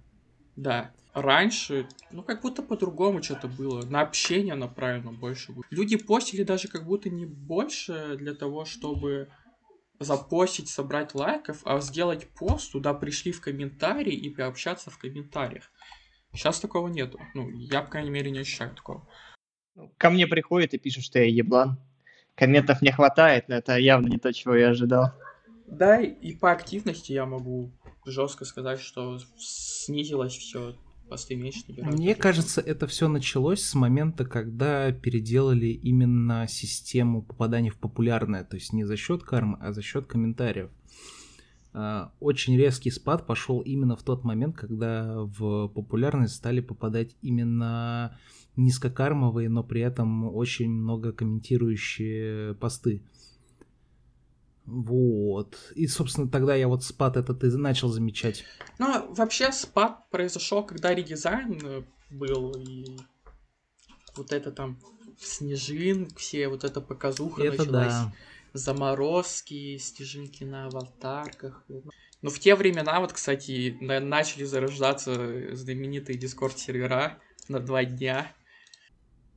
Да. 0.56 0.92
Раньше, 1.14 1.86
ну, 2.10 2.22
как 2.22 2.40
будто 2.40 2.62
по-другому 2.62 3.22
что-то 3.22 3.46
было. 3.46 3.82
На 3.82 4.00
общение 4.00 4.54
направлено 4.54 5.12
больше. 5.12 5.54
Люди 5.70 5.96
постили 5.96 6.42
даже 6.42 6.68
как 6.68 6.86
будто 6.86 7.10
не 7.10 7.26
больше 7.26 8.16
для 8.16 8.34
того, 8.34 8.64
чтобы 8.64 9.28
запостить, 10.02 10.68
собрать 10.68 11.14
лайков, 11.14 11.62
а 11.64 11.80
сделать 11.80 12.28
пост, 12.28 12.72
туда 12.72 12.94
пришли 12.94 13.32
в 13.32 13.40
комментарии 13.40 14.14
и 14.14 14.30
пообщаться 14.30 14.90
в 14.90 14.98
комментариях. 14.98 15.70
Сейчас 16.32 16.60
такого 16.60 16.88
нету. 16.88 17.20
Ну, 17.34 17.50
я, 17.50 17.82
по 17.82 17.90
крайней 17.90 18.10
мере, 18.10 18.30
не 18.30 18.40
ощущаю 18.40 18.74
такого. 18.74 19.06
Ко 19.98 20.10
мне 20.10 20.26
приходит 20.26 20.74
и 20.74 20.78
пишет, 20.78 21.04
что 21.04 21.18
я 21.18 21.26
еблан. 21.26 21.78
Комментов 22.34 22.80
не 22.82 22.90
хватает, 22.90 23.48
но 23.48 23.56
это 23.56 23.76
явно 23.76 24.08
не 24.08 24.18
то, 24.18 24.32
чего 24.32 24.54
я 24.54 24.70
ожидал. 24.70 25.12
Да, 25.66 26.00
и 26.00 26.34
по 26.34 26.50
активности 26.52 27.12
я 27.12 27.26
могу 27.26 27.72
жестко 28.04 28.44
сказать, 28.44 28.80
что 28.80 29.18
снизилось 29.38 30.36
все, 30.36 30.74
посты 31.12 31.34
меньше 31.36 31.60
набирают. 31.68 31.98
Мне 31.98 32.14
кажется, 32.14 32.62
это 32.62 32.86
все 32.86 33.06
началось 33.06 33.60
с 33.60 33.74
момента, 33.74 34.24
когда 34.24 34.90
переделали 34.92 35.66
именно 35.66 36.46
систему 36.48 37.20
попадания 37.20 37.68
в 37.68 37.76
популярное, 37.76 38.44
то 38.44 38.56
есть 38.56 38.72
не 38.72 38.84
за 38.84 38.96
счет 38.96 39.22
кармы, 39.22 39.58
а 39.60 39.72
за 39.72 39.82
счет 39.82 40.06
комментариев. 40.06 40.70
А, 41.74 42.12
Очень 42.18 42.56
резкий 42.56 42.90
спад 42.90 43.26
пошел 43.26 43.60
именно 43.60 43.94
в 43.94 44.02
тот 44.02 44.24
момент, 44.24 44.56
когда 44.56 45.18
в 45.18 45.68
популярность 45.68 46.34
стали 46.34 46.60
попадать 46.60 47.14
именно 47.20 48.18
низкокармовые, 48.56 49.50
но 49.50 49.62
при 49.62 49.82
этом 49.82 50.34
очень 50.34 50.70
много 50.70 51.12
комментирующие 51.12 52.54
посты. 52.54 53.02
Вот. 54.66 55.58
И, 55.74 55.86
собственно, 55.86 56.28
тогда 56.28 56.54
я 56.54 56.68
вот 56.68 56.84
спад 56.84 57.16
этот 57.16 57.42
и 57.44 57.48
начал 57.48 57.88
замечать. 57.88 58.44
Ну, 58.78 59.12
вообще 59.14 59.52
спад 59.52 60.08
произошел, 60.10 60.64
когда 60.64 60.94
редизайн 60.94 61.60
э, 61.62 61.82
был, 62.10 62.52
и 62.52 62.96
вот 64.16 64.32
это 64.32 64.52
там 64.52 64.78
снежинки, 65.18 66.14
все 66.16 66.48
вот 66.48 66.64
эта 66.64 66.80
показуха 66.80 67.42
Это 67.42 67.64
началась. 67.64 67.92
да. 67.92 68.12
Заморозки, 68.54 69.78
снежинки 69.78 70.44
на 70.44 70.66
аватарках. 70.66 71.64
Но 72.20 72.30
в 72.30 72.38
те 72.38 72.54
времена, 72.54 73.00
вот, 73.00 73.12
кстати, 73.12 73.76
на- 73.80 73.98
начали 74.00 74.44
зарождаться 74.44 75.56
знаменитые 75.56 76.18
дискорд-сервера 76.18 77.18
на 77.48 77.58
два 77.60 77.84
дня. 77.84 78.30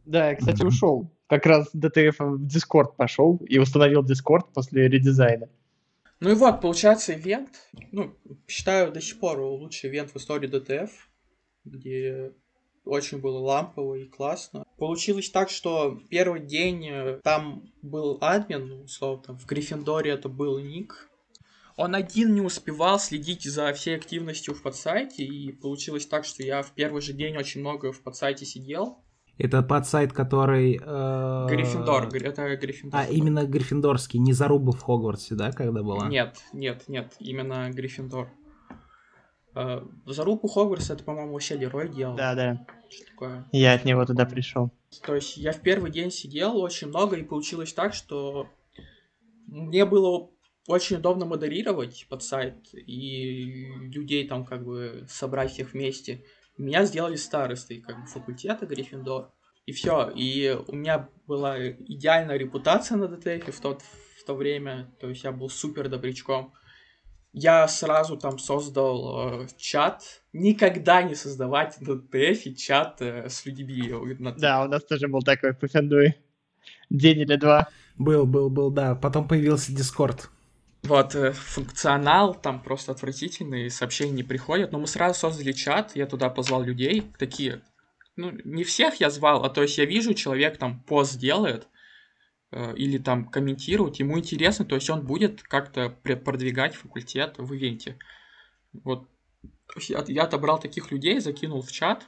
Да, 0.05 0.29
я, 0.29 0.35
кстати, 0.35 0.63
ушел. 0.65 1.11
Как 1.27 1.45
раз 1.45 1.69
ДТФ 1.73 2.19
в 2.19 2.45
Дискорд 2.45 2.95
пошел 2.95 3.38
и 3.47 3.57
установил 3.57 4.03
Дискорд 4.03 4.53
после 4.53 4.88
редизайна. 4.88 5.49
Ну 6.19 6.31
и 6.31 6.35
вот, 6.35 6.61
получается, 6.61 7.13
ивент, 7.13 7.49
ну, 7.91 8.15
считаю 8.47 8.91
до 8.91 9.01
сих 9.01 9.19
пор 9.19 9.39
лучший 9.39 9.89
ивент 9.89 10.11
в 10.11 10.17
истории 10.17 10.47
ДТФ, 10.47 10.91
где 11.65 12.31
очень 12.85 13.19
было 13.19 13.39
лампово 13.39 13.95
и 13.95 14.05
классно. 14.05 14.65
Получилось 14.77 15.29
так, 15.29 15.49
что 15.49 15.99
первый 16.09 16.41
день 16.41 16.88
э, 16.88 17.19
там 17.23 17.71
был 17.81 18.17
админ, 18.21 18.67
ну, 18.67 18.83
условно, 18.83 19.23
там, 19.23 19.38
в 19.38 19.45
Гриффиндоре 19.45 20.11
это 20.11 20.29
был 20.29 20.59
Ник. 20.59 21.09
Он 21.75 21.95
один 21.95 22.33
не 22.33 22.41
успевал 22.41 22.99
следить 22.99 23.43
за 23.43 23.73
всей 23.73 23.97
активностью 23.97 24.53
в 24.53 24.61
подсайте, 24.61 25.25
и 25.25 25.51
получилось 25.51 26.05
так, 26.05 26.23
что 26.23 26.43
я 26.43 26.61
в 26.61 26.71
первый 26.71 27.01
же 27.01 27.11
день 27.11 27.35
очень 27.35 27.61
много 27.61 27.91
в 27.91 28.01
подсайте 28.01 28.45
сидел. 28.45 29.03
Это 29.38 29.62
подсайт, 29.63 30.13
который... 30.13 30.80
э, 30.82 31.48
Гриффиндор, 31.50 32.08
гри- 32.10 32.28
это 32.28 32.56
Гриффиндор. 32.56 33.02
А, 33.02 33.06
именно 33.06 33.45
гриффиндорский, 33.45 34.17
не 34.19 34.32
заруба 34.32 34.71
в 34.71 34.82
Хогвартсе, 34.82 35.36
да, 35.36 35.52
когда 35.52 35.84
была? 35.84 36.08
Нет, 36.08 36.38
нет, 36.54 36.86
нет, 36.88 37.13
именно 37.19 37.69
Гриффиндор. 37.71 38.32
Э, 39.56 39.82
Зарубу 40.06 40.48
Хогвартс 40.48 40.89
это, 40.89 41.04
по-моему, 41.04 41.34
вообще 41.34 41.56
Лерой 41.58 41.89
делал. 41.89 42.15
Да, 42.15 42.36
да. 42.36 42.65
Что 42.89 43.06
такое? 43.10 43.45
Я 43.52 43.74
от 43.74 43.86
него 43.86 44.06
туда 44.06 44.26
пришел. 44.26 44.71
То 45.06 45.15
есть 45.15 45.38
я 45.38 45.52
в 45.52 45.62
первый 45.62 45.91
день 45.91 46.12
сидел 46.12 46.58
очень 46.58 46.88
много, 46.88 47.15
и 47.15 47.24
получилось 47.24 47.74
так, 47.74 47.93
что 47.93 48.48
мне 49.48 49.86
было 49.86 50.30
очень 50.67 50.98
удобно 50.98 51.26
модерировать 51.26 52.06
под 52.10 52.24
сайт 52.24 52.56
и 52.74 53.67
людей 53.93 54.28
там 54.28 54.45
как 54.45 54.65
бы 54.65 55.06
собрать 55.10 55.52
всех 55.52 55.74
вместе. 55.74 56.24
Меня 56.57 56.85
сделали 56.85 57.15
старостой 57.15 57.81
как 57.81 58.01
бы 58.01 58.07
факультета 58.07 58.65
Гриффиндор. 58.65 59.29
И 59.65 59.71
все. 59.71 60.11
И 60.15 60.57
у 60.67 60.75
меня 60.75 61.09
была 61.27 61.59
идеальная 61.59 62.37
репутация 62.37 62.97
на 62.97 63.07
ДТФ 63.07 63.47
в, 63.47 63.59
тот, 63.59 63.81
в 63.81 64.25
то 64.25 64.35
время. 64.35 64.91
То 64.99 65.09
есть 65.09 65.23
я 65.23 65.31
был 65.31 65.49
супер 65.49 65.89
добрячком. 65.89 66.53
Я 67.33 67.67
сразу 67.67 68.15
там 68.15 68.39
создал 68.39 69.41
э, 69.43 69.47
чат. 69.57 70.21
Никогда 70.31 71.01
не 71.03 71.15
создавать 71.15 71.81
на 71.81 71.95
ДТФ 71.95 72.55
чат 72.57 73.01
э, 73.01 73.27
с 73.27 73.45
людьми. 73.45 73.91
Да, 74.37 74.63
у 74.63 74.67
нас 74.67 74.85
тоже 74.85 75.07
был 75.07 75.21
такой 75.21 75.53
Пуффендуй. 75.53 76.15
День 76.89 77.21
или 77.21 77.35
два. 77.35 77.67
Был, 77.97 78.25
был, 78.25 78.49
был, 78.49 78.69
да. 78.71 78.95
Потом 78.95 79.27
появился 79.27 79.75
Дискорд. 79.75 80.29
Вот, 80.86 81.15
э, 81.15 81.32
функционал 81.32 82.36
там 82.36 82.62
просто 82.62 82.91
отвратительный, 82.91 83.71
сообщения 83.71 84.12
не 84.12 84.24
приходят. 84.24 84.71
Но 84.71 84.80
мы 84.80 84.88
сразу 84.88 85.19
создали 85.19 85.52
чат, 85.52 85.95
я 85.95 86.06
туда 86.06 86.30
позвал 86.30 86.62
людей, 86.62 87.12
такие, 87.17 87.63
ну, 88.15 88.32
не 88.43 88.63
всех 88.63 89.00
я 89.00 89.10
звал, 89.10 89.43
а 89.43 89.50
то 89.50 89.63
есть 89.63 89.78
я 89.80 89.86
вижу, 89.86 90.13
человек 90.13 90.58
там 90.58 90.84
пост 90.84 91.17
делает, 91.17 91.67
э, 92.52 92.76
или 92.76 93.00
там 93.00 93.26
комментирует, 93.26 93.95
ему 93.95 94.19
интересно, 94.19 94.63
то 94.63 94.76
есть 94.76 94.89
он 94.89 95.06
будет 95.06 95.41
как-то 95.41 95.89
продвигать 95.89 96.76
факультет 96.76 97.36
в 97.39 97.52
ивенте. 97.54 97.98
Вот 98.74 99.10
я, 99.88 100.04
я 100.08 100.24
отобрал 100.24 100.60
таких 100.60 100.91
людей, 100.91 101.19
закинул 101.19 101.63
в 101.63 101.71
чат. 101.71 102.08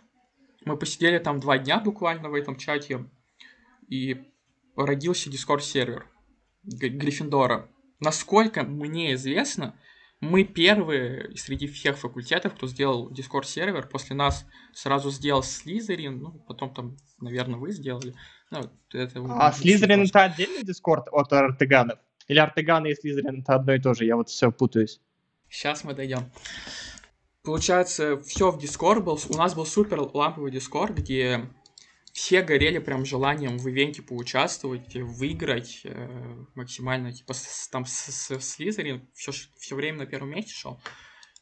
Мы 0.66 0.78
посидели 0.78 1.18
там 1.18 1.40
два 1.40 1.58
дня 1.58 1.80
буквально 1.80 2.30
в 2.30 2.36
этом 2.36 2.58
чате, 2.58 3.06
и 3.88 4.24
родился 4.76 5.32
Discord 5.32 5.62
сервер 5.62 6.06
Гриффиндора 6.64 7.70
насколько 8.00 8.64
мне 8.64 9.14
известно, 9.14 9.76
мы 10.20 10.44
первые 10.44 11.36
среди 11.36 11.68
всех 11.68 11.98
факультетов, 11.98 12.56
кто 12.56 12.68
сделал 12.68 13.12
Discord 13.12 13.46
сервер. 13.46 13.88
После 13.88 14.16
нас 14.16 14.46
сразу 14.74 15.12
сделал 15.12 15.44
Слизерин, 15.44 16.20
ну, 16.20 16.32
потом 16.48 16.74
там, 16.74 16.98
наверное, 17.20 17.60
вы 17.60 17.72
сделали. 17.72 18.16
Ну, 18.50 18.62
это 18.94 19.26
а 19.30 19.52
Слизерин 19.52 20.04
это 20.04 20.24
отдельный 20.24 20.64
Discord 20.64 21.06
от 21.12 21.32
Артеганов? 21.34 22.00
Или 22.28 22.40
Артеганы 22.40 22.92
и 22.92 22.96
Слизерин 22.96 23.42
это 23.42 23.56
одно 23.56 23.74
и 23.74 23.80
то 23.80 23.94
же? 23.94 24.06
Я 24.06 24.16
вот 24.16 24.30
все 24.30 24.52
путаюсь. 24.52 25.00
Сейчас 25.50 25.84
мы 25.84 25.94
дойдем. 25.94 26.32
Получается, 27.44 28.22
все 28.22 28.52
в 28.52 28.58
Discord 28.58 29.02
был. 29.02 29.20
У 29.30 29.38
нас 29.38 29.56
был 29.56 29.66
супер 29.66 30.02
ламповый 30.14 30.52
Discord, 30.52 30.94
где 30.94 31.46
все 32.18 32.42
горели 32.42 32.80
прям 32.80 33.06
желанием 33.06 33.60
в 33.60 33.70
ивенте 33.70 34.02
поучаствовать, 34.02 34.96
выиграть 34.96 35.82
э, 35.84 36.46
максимально, 36.56 37.14
типа, 37.14 37.36
с, 37.36 37.70
там 37.70 37.86
с, 37.86 38.08
с 38.10 38.40
Слизерин 38.40 39.08
все, 39.14 39.32
все 39.32 39.76
время 39.76 40.00
на 40.00 40.06
первом 40.08 40.32
месте 40.32 40.52
шел. 40.52 40.82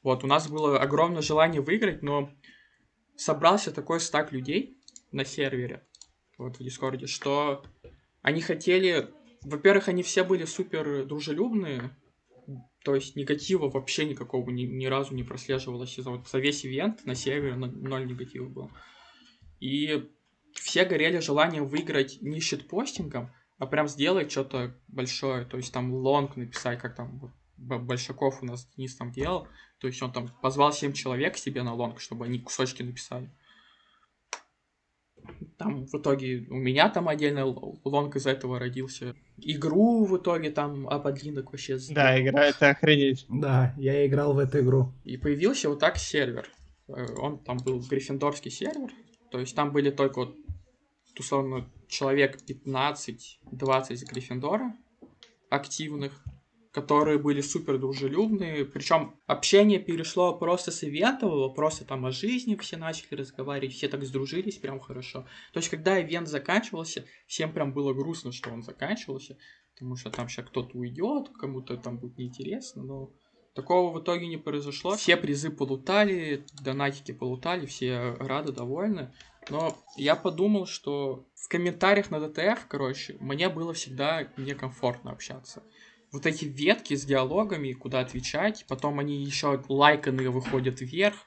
Вот, 0.04 0.26
у 0.26 0.28
нас 0.28 0.50
было 0.50 0.78
огромное 0.78 1.22
желание 1.22 1.62
выиграть, 1.62 2.04
но 2.04 2.30
собрался 3.16 3.72
такой 3.72 4.02
стак 4.02 4.34
людей 4.34 4.78
на 5.14 5.24
сервере, 5.24 5.88
вот 6.38 6.60
в 6.60 6.64
Дискорде, 6.64 7.08
что 7.08 7.64
они 8.22 8.42
хотели... 8.42 9.14
Во-первых, 9.44 9.88
они 9.88 10.04
все 10.04 10.26
были 10.26 10.44
супер 10.44 11.06
дружелюбные, 11.06 11.96
то 12.84 12.96
есть 12.96 13.16
негатива 13.16 13.70
вообще 13.70 14.04
никакого 14.04 14.50
ни, 14.50 14.64
ни 14.64 14.88
разу 14.88 15.16
не 15.16 15.24
прослеживалось. 15.24 15.98
Вот 16.00 16.28
за 16.28 16.40
весь 16.40 16.66
ивент 16.66 17.06
на 17.06 17.16
сервере 17.16 17.56
ноль 17.56 18.08
негатива 18.08 18.50
был. 18.50 18.72
И 19.62 20.12
все 20.56 20.86
горели 20.86 21.20
желанием 21.20 21.68
выиграть 21.68 22.22
не 22.22 22.40
щитпостингом, 22.40 23.32
а 23.58 23.68
прям 23.68 23.88
сделать 23.88 24.32
что-то 24.32 24.76
большое, 24.88 25.46
то 25.46 25.58
есть 25.58 25.74
там 25.74 25.94
лонг 25.94 26.36
написать, 26.36 26.80
как 26.80 26.96
там 26.96 27.34
Большаков 27.58 28.44
у 28.44 28.46
нас 28.46 28.68
Денис 28.76 28.96
там 28.98 29.12
делал, 29.12 29.48
то 29.80 29.88
есть 29.88 30.02
он 30.02 30.12
там 30.12 30.30
позвал 30.42 30.74
7 30.74 30.92
человек 30.92 31.38
себе 31.38 31.64
на 31.64 31.74
лонг, 31.74 32.02
чтобы 32.02 32.26
они 32.26 32.40
кусочки 32.40 32.84
написали. 32.84 33.32
Там 35.58 35.86
в 35.86 35.96
итоге 35.96 36.46
у 36.50 36.56
меня 36.56 36.90
там 36.90 37.08
отдельно 37.08 37.46
лонг 37.46 38.16
из 38.18 38.28
этого 38.28 38.60
родился. 38.60 39.16
Игру 39.38 40.06
в 40.06 40.18
итоге 40.18 40.52
там 40.52 40.88
Ападлинок 40.90 41.52
вообще 41.52 41.78
сделал. 41.78 41.96
Да, 41.96 42.22
игра 42.22 42.46
это 42.46 42.70
охренеть. 42.72 43.26
Да, 43.30 43.74
я 43.78 44.06
играл 44.06 44.34
в 44.34 44.40
эту 44.40 44.60
игру. 44.60 44.94
И 45.04 45.18
появился 45.18 45.70
вот 45.70 45.80
так 45.80 45.98
сервер. 45.98 46.48
Э, 46.88 47.06
он 47.18 47.40
там 47.40 47.58
был 47.58 47.80
гриффиндорский 47.80 48.52
сервер, 48.52 48.92
то 49.32 49.40
есть 49.40 49.56
там 49.56 49.72
были 49.72 49.90
только 49.90 50.20
вот 50.20 50.36
условно, 51.20 51.70
человек 51.88 52.38
15-20 52.48 53.94
из 53.94 54.04
Гриффиндора 54.04 54.76
активных, 55.50 56.24
которые 56.72 57.18
были 57.18 57.40
супер 57.40 57.78
дружелюбные. 57.78 58.66
Причем 58.66 59.16
общение 59.28 59.80
перешло 59.80 60.38
просто 60.38 60.72
с 60.72 60.84
ивентового, 60.84 61.50
просто 61.50 61.86
там 61.86 62.06
о 62.06 62.12
жизни 62.12 62.56
все 62.58 62.76
начали 62.78 63.16
разговаривать, 63.16 63.76
все 63.76 63.88
так 63.88 64.04
сдружились 64.04 64.58
прям 64.58 64.80
хорошо. 64.80 65.26
То 65.54 65.60
есть, 65.60 65.70
когда 65.70 66.02
ивент 66.02 66.28
заканчивался, 66.28 67.06
всем 67.28 67.54
прям 67.54 67.74
было 67.74 67.94
грустно, 67.94 68.34
что 68.34 68.52
он 68.52 68.62
заканчивался, 68.62 69.38
потому 69.74 69.96
что 69.96 70.10
там 70.10 70.28
сейчас 70.28 70.48
кто-то 70.48 70.78
уйдет, 70.78 71.30
кому-то 71.40 71.78
там 71.78 71.98
будет 71.98 72.18
неинтересно, 72.18 72.84
но 72.84 73.12
такого 73.56 73.98
в 73.98 74.04
итоге 74.04 74.28
не 74.28 74.38
произошло. 74.38 74.96
Все 74.98 75.16
призы 75.16 75.50
полутали, 75.50 76.46
донатики 76.62 77.14
полутали, 77.14 77.66
все 77.66 78.16
рады, 78.20 78.52
довольны. 78.52 79.14
Но 79.50 79.78
я 79.96 80.16
подумал, 80.16 80.66
что 80.66 81.28
в 81.36 81.48
комментариях 81.48 82.10
на 82.12 82.20
ДТФ, 82.20 82.66
короче, 82.68 83.16
мне 83.20 83.50
было 83.50 83.74
всегда 83.74 84.28
некомфортно 84.38 85.12
общаться. 85.12 85.64
Вот 86.12 86.26
эти 86.26 86.46
ветки 86.46 86.96
с 86.96 87.06
диалогами, 87.06 87.74
куда 87.74 88.00
отвечать, 88.00 88.66
потом 88.68 89.00
они 89.00 89.24
еще 89.24 89.64
лайканные 89.68 90.30
выходят 90.30 90.82
вверх, 90.82 91.18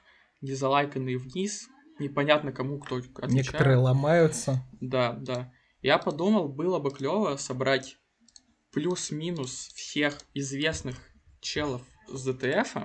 не 0.41 0.53
залайканные 0.53 1.17
вниз, 1.17 1.69
непонятно 1.99 2.51
кому 2.51 2.79
кто 2.79 2.95
отвечает. 2.97 3.31
Некоторые 3.31 3.77
ломаются. 3.77 4.65
Да, 4.81 5.13
да. 5.13 5.53
Я 5.81 5.97
подумал, 5.97 6.49
было 6.49 6.79
бы 6.79 6.91
клево 6.91 7.35
собрать 7.37 7.97
плюс-минус 8.71 9.71
всех 9.75 10.17
известных 10.33 10.95
челов 11.39 11.81
с 12.07 12.25
ДТФ, 12.25 12.75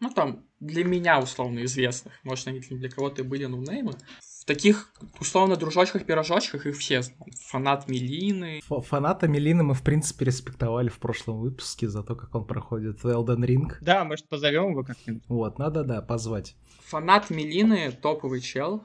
ну 0.00 0.10
там 0.10 0.44
для 0.60 0.84
меня 0.84 1.20
условно 1.20 1.64
известных, 1.64 2.12
может 2.24 2.46
они 2.48 2.60
для 2.60 2.90
кого-то 2.90 3.24
были 3.24 3.46
нунеймы, 3.46 3.94
в 4.42 4.44
таких, 4.44 4.92
условно, 5.20 5.54
дружочках-пирожочках 5.54 6.66
их 6.66 6.76
все 6.76 7.02
знают. 7.02 7.34
Фанат 7.46 7.88
Мелины. 7.88 8.60
Фаната 8.68 9.28
Мелины 9.28 9.62
мы, 9.62 9.74
в 9.74 9.82
принципе, 9.82 10.24
респектовали 10.24 10.88
в 10.88 10.98
прошлом 10.98 11.38
выпуске 11.38 11.88
за 11.88 12.02
то, 12.02 12.16
как 12.16 12.34
он 12.34 12.44
проходит 12.44 13.04
Elden 13.04 13.46
Ring. 13.46 13.72
Да, 13.80 14.04
может, 14.04 14.28
позовем 14.28 14.72
его 14.72 14.82
как-нибудь. 14.82 15.22
Вот, 15.28 15.60
надо, 15.60 15.84
да, 15.84 16.02
позвать. 16.02 16.56
Фанат 16.86 17.30
Мелины 17.30 17.92
топовый 17.92 18.40
чел. 18.40 18.82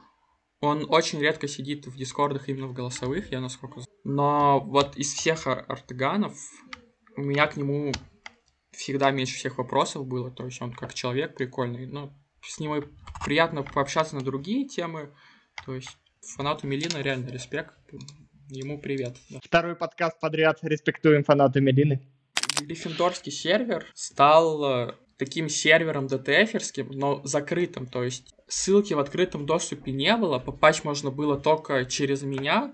Он 0.62 0.86
очень 0.90 1.20
редко 1.20 1.48
сидит 1.48 1.88
в 1.88 1.98
дискордах 1.98 2.50
именно 2.50 2.68
в 2.68 2.74
голосовых, 2.74 3.32
я 3.32 3.42
насколько 3.42 3.80
знаю. 3.80 3.90
Но 4.04 4.60
вот 4.60 4.96
из 4.96 5.12
всех 5.12 5.48
ар- 5.48 5.66
артеганов 5.68 6.38
у 7.16 7.22
меня 7.22 7.48
к 7.48 7.58
нему 7.58 7.92
всегда 8.74 9.10
меньше 9.10 9.36
всех 9.36 9.58
вопросов 9.58 10.06
было. 10.06 10.30
То 10.30 10.46
есть 10.46 10.62
он 10.62 10.72
как 10.72 10.94
человек 10.94 11.36
прикольный. 11.36 11.88
Но 11.88 12.14
с 12.44 12.60
ним 12.60 12.84
приятно 13.26 13.64
пообщаться 13.64 14.16
на 14.16 14.22
другие 14.22 14.68
темы. 14.68 15.12
То 15.66 15.76
есть 15.76 15.98
фанату 16.36 16.68
Мелина 16.68 17.02
реально 17.02 17.30
респект. 17.30 17.74
Ему 18.50 18.80
привет. 18.80 19.18
Второй 19.44 19.76
подкаст 19.76 20.20
подряд 20.20 20.60
респектуем 20.62 21.24
фанату 21.24 21.62
Мелины. 21.62 22.08
Гриффиндорский 22.62 23.32
сервер 23.32 23.86
стал 23.94 24.90
э, 24.90 24.96
таким 25.18 25.50
сервером 25.50 26.08
ДТФерским, 26.08 26.90
но 26.92 27.22
закрытым. 27.24 27.86
То 27.88 28.04
есть 28.04 28.34
ссылки 28.48 28.94
в 28.94 29.00
открытом 29.00 29.46
доступе 29.46 29.92
не 29.92 30.16
было, 30.16 30.40
попасть 30.40 30.84
можно 30.84 31.12
было 31.12 31.38
только 31.38 31.86
через 31.86 32.24
меня 32.24 32.74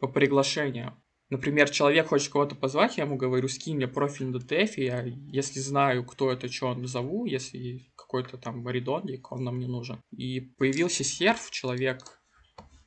по 0.00 0.08
приглашению. 0.08 0.99
Например, 1.30 1.70
человек 1.70 2.08
хочет 2.08 2.32
кого-то 2.32 2.56
позвать, 2.56 2.98
я 2.98 3.04
ему 3.04 3.16
говорю, 3.16 3.46
скинь 3.46 3.76
мне 3.76 3.86
профиль 3.86 4.26
на 4.26 4.40
ДТФ, 4.40 4.78
и 4.78 4.84
я, 4.84 5.04
если 5.04 5.60
знаю, 5.60 6.04
кто 6.04 6.32
это, 6.32 6.48
что 6.48 6.66
он 6.66 6.82
позову, 6.82 7.24
если 7.24 7.86
какой-то 7.94 8.36
там 8.36 8.68
рандомик, 8.68 9.30
он 9.30 9.44
нам 9.44 9.60
не 9.60 9.68
нужен. 9.68 10.00
И 10.10 10.40
появился 10.40 11.04
серв, 11.04 11.50
человек 11.52 12.02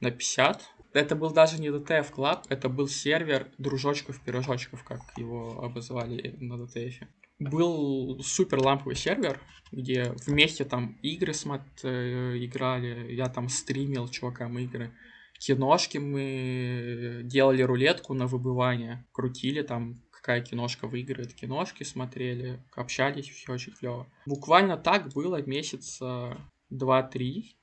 на 0.01 0.11
50. 0.11 0.61
Это 0.91 1.15
был 1.15 1.31
даже 1.31 1.59
не 1.61 1.69
DTF 1.69 2.13
Club, 2.13 2.43
это 2.49 2.67
был 2.67 2.89
сервер 2.89 3.49
дружочков-пирожочков, 3.57 4.83
как 4.83 4.99
его 5.17 5.63
обозвали 5.63 6.35
на 6.41 6.55
DTF. 6.55 7.07
Был 7.39 8.21
супер 8.23 8.59
ламповый 8.59 8.95
сервер, 8.95 9.39
где 9.71 10.13
вместе 10.27 10.65
там 10.65 10.97
игры 11.01 11.33
смот 11.33 11.61
э, 11.83 12.37
играли, 12.37 13.13
я 13.13 13.29
там 13.29 13.47
стримил 13.47 14.09
чувакам 14.09 14.59
игры 14.59 14.93
киношки 15.39 15.97
мы 15.97 17.21
делали 17.23 17.61
рулетку 17.61 18.13
на 18.13 18.27
выбывание, 18.27 19.05
крутили 19.11 19.61
там, 19.61 20.01
какая 20.11 20.41
киношка 20.41 20.87
выиграет, 20.87 21.33
киношки 21.33 21.83
смотрели, 21.83 22.63
общались, 22.75 23.29
все 23.29 23.51
очень 23.51 23.73
клево. 23.73 24.07
Буквально 24.25 24.77
так 24.77 25.09
было 25.13 25.41
месяца 25.41 26.37
два-три. 26.69 27.57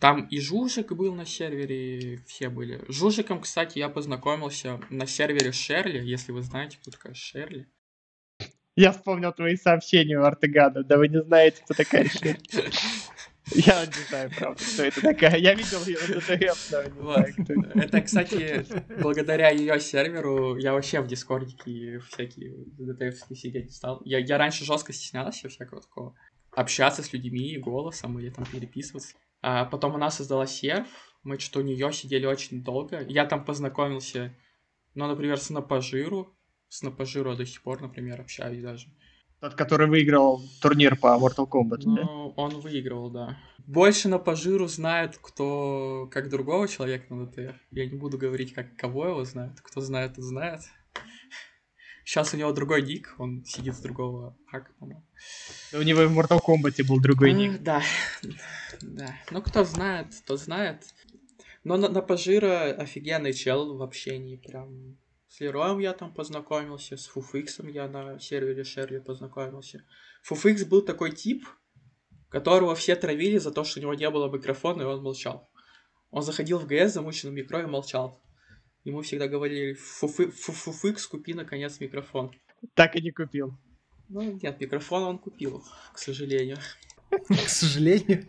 Там 0.00 0.26
и 0.26 0.40
Жужик 0.40 0.92
был 0.92 1.14
на 1.14 1.24
сервере, 1.24 2.20
все 2.26 2.48
были. 2.48 2.84
С 2.88 2.94
Жужиком, 2.94 3.40
кстати, 3.40 3.78
я 3.78 3.88
познакомился 3.88 4.80
на 4.90 5.06
сервере 5.06 5.52
Шерли, 5.52 6.04
если 6.04 6.32
вы 6.32 6.42
знаете, 6.42 6.78
кто 6.80 6.90
такая 6.90 7.14
Шерли. 7.14 7.68
Я 8.74 8.90
вспомнил 8.90 9.32
твои 9.32 9.56
сообщения 9.56 10.18
у 10.18 10.24
Артегана. 10.24 10.82
Да 10.82 10.96
вы 10.96 11.08
не 11.08 11.22
знаете, 11.22 11.62
кто 11.62 11.74
такая 11.74 12.08
Шир. 12.08 12.36
Я 13.50 13.84
не 13.86 13.92
знаю, 14.08 14.30
правда, 14.36 14.62
кто 14.72 14.82
это 14.84 15.00
такая. 15.00 15.36
Я 15.36 15.54
видел 15.54 15.84
ее 15.84 15.98
на 15.98 16.20
ДТФ, 16.20 16.70
но 16.70 16.82
не 16.82 17.00
Вот. 17.00 17.14
знаю, 17.14 17.34
кто 17.34 17.52
это. 17.52 17.78
Это, 17.80 18.00
кстати, 18.02 18.66
благодаря 19.00 19.50
ее 19.50 19.80
серверу 19.80 20.56
я 20.56 20.72
вообще 20.72 21.00
в 21.00 21.06
дискордике 21.06 21.98
всякие 21.98 22.54
ДТФ 22.78 23.18
сидеть 23.36 23.74
стал. 23.74 24.00
Я, 24.04 24.18
я 24.18 24.38
раньше 24.38 24.64
жестко 24.64 24.92
стеснялся 24.92 25.48
всякого 25.48 25.80
такого. 25.82 26.14
Общаться 26.52 27.02
с 27.02 27.12
людьми 27.12 27.56
голосом 27.58 28.18
или 28.18 28.30
там 28.30 28.44
переписываться. 28.46 29.16
А 29.40 29.64
потом 29.64 29.96
она 29.96 30.10
создала 30.10 30.46
серв, 30.46 30.86
мы 31.24 31.38
что-то 31.38 31.60
у 31.60 31.62
нее 31.62 31.92
сидели 31.92 32.26
очень 32.26 32.62
долго. 32.62 33.00
Я 33.08 33.26
там 33.26 33.44
познакомился, 33.44 34.34
ну, 34.94 35.06
например, 35.06 35.38
с 35.38 35.50
Напожиру. 35.50 36.36
С 36.68 36.82
Напожиру 36.82 37.30
я 37.30 37.36
до 37.36 37.44
сих 37.44 37.62
пор, 37.62 37.80
например, 37.80 38.20
общаюсь 38.20 38.62
даже. 38.62 38.88
Тот, 39.42 39.56
который 39.56 39.88
выиграл 39.88 40.40
турнир 40.60 40.94
по 40.94 41.18
Mortal 41.18 41.48
Kombat, 41.48 41.78
да? 41.78 42.02
Ну, 42.04 42.32
он 42.36 42.60
выигрывал, 42.60 43.10
да. 43.10 43.36
Больше 43.66 44.08
на 44.08 44.20
пожиру 44.20 44.68
знают, 44.68 45.18
кто 45.20 46.08
как 46.12 46.28
другого 46.28 46.68
человека 46.68 47.12
на 47.12 47.26
ДТФ. 47.26 47.56
Я 47.72 47.86
не 47.86 47.96
буду 47.96 48.18
говорить, 48.18 48.54
как 48.54 48.76
кого 48.76 49.08
его 49.08 49.24
знают. 49.24 49.60
Кто 49.60 49.80
знает, 49.80 50.14
тот 50.14 50.24
знает. 50.26 50.60
Сейчас 52.04 52.32
у 52.32 52.36
него 52.36 52.52
другой 52.52 52.82
ник, 52.82 53.16
он 53.18 53.44
сидит 53.44 53.74
с 53.74 53.80
другого 53.80 54.36
по-моему. 54.78 55.04
Да 55.72 55.78
У 55.80 55.82
него 55.82 56.02
и 56.02 56.06
в 56.06 56.16
Mortal 56.16 56.38
Kombat 56.40 56.86
был 56.86 57.00
другой 57.00 57.32
ник. 57.32 57.60
Да, 57.64 57.82
да. 58.80 59.16
Ну, 59.32 59.42
кто 59.42 59.64
знает, 59.64 60.06
тот 60.24 60.38
знает. 60.38 60.84
Но 61.64 61.76
на, 61.76 61.88
на 61.88 62.00
пожира 62.00 62.70
офигенный 62.74 63.32
чел 63.32 63.76
в 63.76 63.82
общении. 63.82 64.36
Прям 64.36 64.98
с 65.32 65.40
Лероем 65.40 65.78
я 65.78 65.94
там 65.94 66.12
познакомился, 66.12 66.98
с 66.98 67.06
Фуфиксом 67.06 67.66
я 67.66 67.88
на 67.88 68.18
сервере 68.20 68.64
Шерли 68.64 68.98
познакомился. 68.98 69.82
Фуфикс 70.22 70.64
был 70.64 70.82
такой 70.82 71.10
тип, 71.10 71.46
которого 72.28 72.74
все 72.74 72.96
травили 72.96 73.38
за 73.38 73.50
то, 73.50 73.64
что 73.64 73.80
у 73.80 73.82
него 73.82 73.94
не 73.94 74.10
было 74.10 74.30
микрофона, 74.30 74.82
и 74.82 74.84
он 74.84 75.02
молчал. 75.02 75.48
Он 76.10 76.22
заходил 76.22 76.58
в 76.58 76.66
ГС 76.66 76.92
замученным 76.92 77.34
микро 77.34 77.62
и 77.62 77.66
молчал. 77.66 78.22
Ему 78.84 79.00
всегда 79.00 79.26
говорили, 79.26 79.72
«Фуфы- 79.72 80.30
фу- 80.30 80.52
Фуфикс, 80.52 81.06
купи 81.06 81.32
наконец 81.32 81.80
микрофон. 81.80 82.30
Так 82.74 82.94
и 82.96 83.00
не 83.00 83.10
купил. 83.10 83.56
Ну, 84.10 84.38
нет, 84.42 84.60
микрофон 84.60 85.02
он 85.04 85.18
купил, 85.18 85.64
к 85.94 85.98
сожалению. 85.98 86.58
К 87.10 87.48
сожалению. 87.48 88.26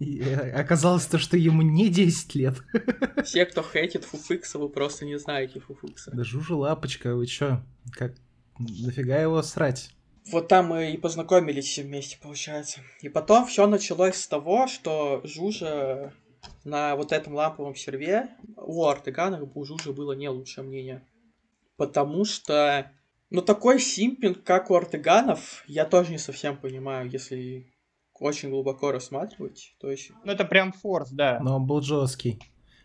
И 0.00 0.22
э, 0.22 0.52
оказалось 0.52 1.04
то, 1.04 1.18
что 1.18 1.36
ему 1.36 1.60
не 1.60 1.90
10 1.90 2.34
лет. 2.34 2.54
Все, 3.22 3.44
кто 3.44 3.62
хейтит 3.62 4.04
Фуфикса, 4.04 4.58
вы 4.58 4.70
просто 4.70 5.04
не 5.04 5.18
знаете 5.18 5.60
Фуфикса. 5.60 6.10
Да 6.14 6.24
жужа 6.24 6.56
лапочка, 6.56 7.14
вы 7.14 7.26
чё? 7.26 7.60
Как? 7.92 8.14
Нафига 8.58 9.20
его 9.20 9.42
срать? 9.42 9.90
Вот 10.32 10.48
там 10.48 10.68
мы 10.68 10.92
и 10.92 10.96
познакомились 10.96 11.66
все 11.66 11.82
вместе, 11.82 12.18
получается. 12.20 12.80
И 13.02 13.10
потом 13.10 13.46
все 13.46 13.66
началось 13.66 14.16
с 14.16 14.26
того, 14.26 14.68
что 14.68 15.20
Жужа 15.24 16.14
на 16.64 16.96
вот 16.96 17.12
этом 17.12 17.34
ламповом 17.34 17.74
серве 17.74 18.30
у 18.56 18.86
Артеганах 18.86 19.54
у 19.54 19.64
Жужи 19.64 19.92
было 19.92 20.12
не 20.12 20.30
лучшее 20.30 20.64
мнение. 20.64 21.06
Потому 21.76 22.24
что, 22.24 22.90
ну, 23.28 23.42
такой 23.42 23.80
симпинг, 23.80 24.44
как 24.44 24.70
у 24.70 24.76
Артеганов, 24.76 25.62
я 25.66 25.84
тоже 25.84 26.12
не 26.12 26.18
совсем 26.18 26.56
понимаю, 26.56 27.10
если 27.10 27.69
очень 28.20 28.50
глубоко 28.50 28.92
рассматривать. 28.92 29.74
То 29.80 29.90
есть, 29.90 30.12
Ну, 30.24 30.30
это 30.32 30.44
прям 30.44 30.72
форс, 30.72 31.10
да. 31.10 31.40
Но 31.42 31.56
он 31.56 31.66
был 31.66 31.80
жесткий. 31.82 32.38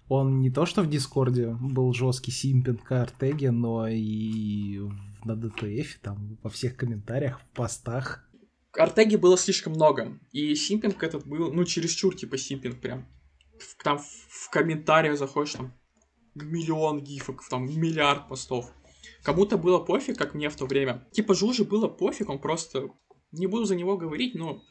Он 0.07 0.39
не 0.39 0.49
то 0.51 0.65
что 0.65 0.81
в 0.81 0.89
Дискорде 0.89 1.55
был 1.59 1.93
жесткий 1.93 2.31
симпинг 2.31 2.91
Артеги, 2.91 3.47
но 3.47 3.87
и 3.87 4.79
на 5.23 5.35
ДТФ, 5.35 5.99
там, 6.01 6.37
во 6.43 6.49
всех 6.49 6.75
комментариях, 6.77 7.39
в 7.41 7.55
постах. 7.55 8.27
Артеги 8.77 9.15
было 9.15 9.37
слишком 9.37 9.73
много. 9.73 10.19
И 10.31 10.53
симпинг 10.55 11.01
этот 11.01 11.25
был, 11.25 11.51
ну, 11.53 11.63
чересчур, 11.65 12.15
типа, 12.15 12.37
симпинг 12.37 12.79
прям. 12.81 13.05
В- 13.59 13.83
Там 13.83 13.97
в, 13.97 14.03
в 14.05 14.49
комментариях 14.51 15.17
заходишь, 15.17 15.53
там, 15.53 15.73
миллион 16.35 17.01
гифок, 17.01 17.41
там, 17.49 17.65
миллиард 17.65 18.27
постов. 18.27 18.71
Кому-то 19.23 19.57
было 19.57 19.79
пофиг, 19.79 20.17
как 20.17 20.33
мне 20.35 20.49
в 20.49 20.55
то 20.55 20.65
время. 20.65 21.07
Типа, 21.11 21.33
Жуже 21.33 21.63
было 21.63 21.87
пофиг, 21.87 22.29
он 22.29 22.39
просто... 22.39 22.89
Не 23.31 23.47
буду 23.47 23.65
за 23.65 23.75
него 23.75 23.97
говорить, 23.97 24.35
но... 24.35 24.61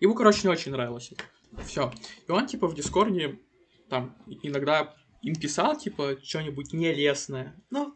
Ему, 0.00 0.14
короче, 0.14 0.40
не 0.44 0.48
очень 0.48 0.72
нравилось. 0.72 1.12
Все. 1.64 1.92
И 2.26 2.30
он, 2.30 2.46
типа, 2.46 2.66
в 2.66 2.74
Дискорде, 2.74 3.38
там, 3.88 4.16
иногда 4.26 4.94
им 5.22 5.34
писал, 5.34 5.78
типа, 5.78 6.18
что-нибудь 6.22 6.72
нелестное. 6.72 7.54
Ну, 7.70 7.94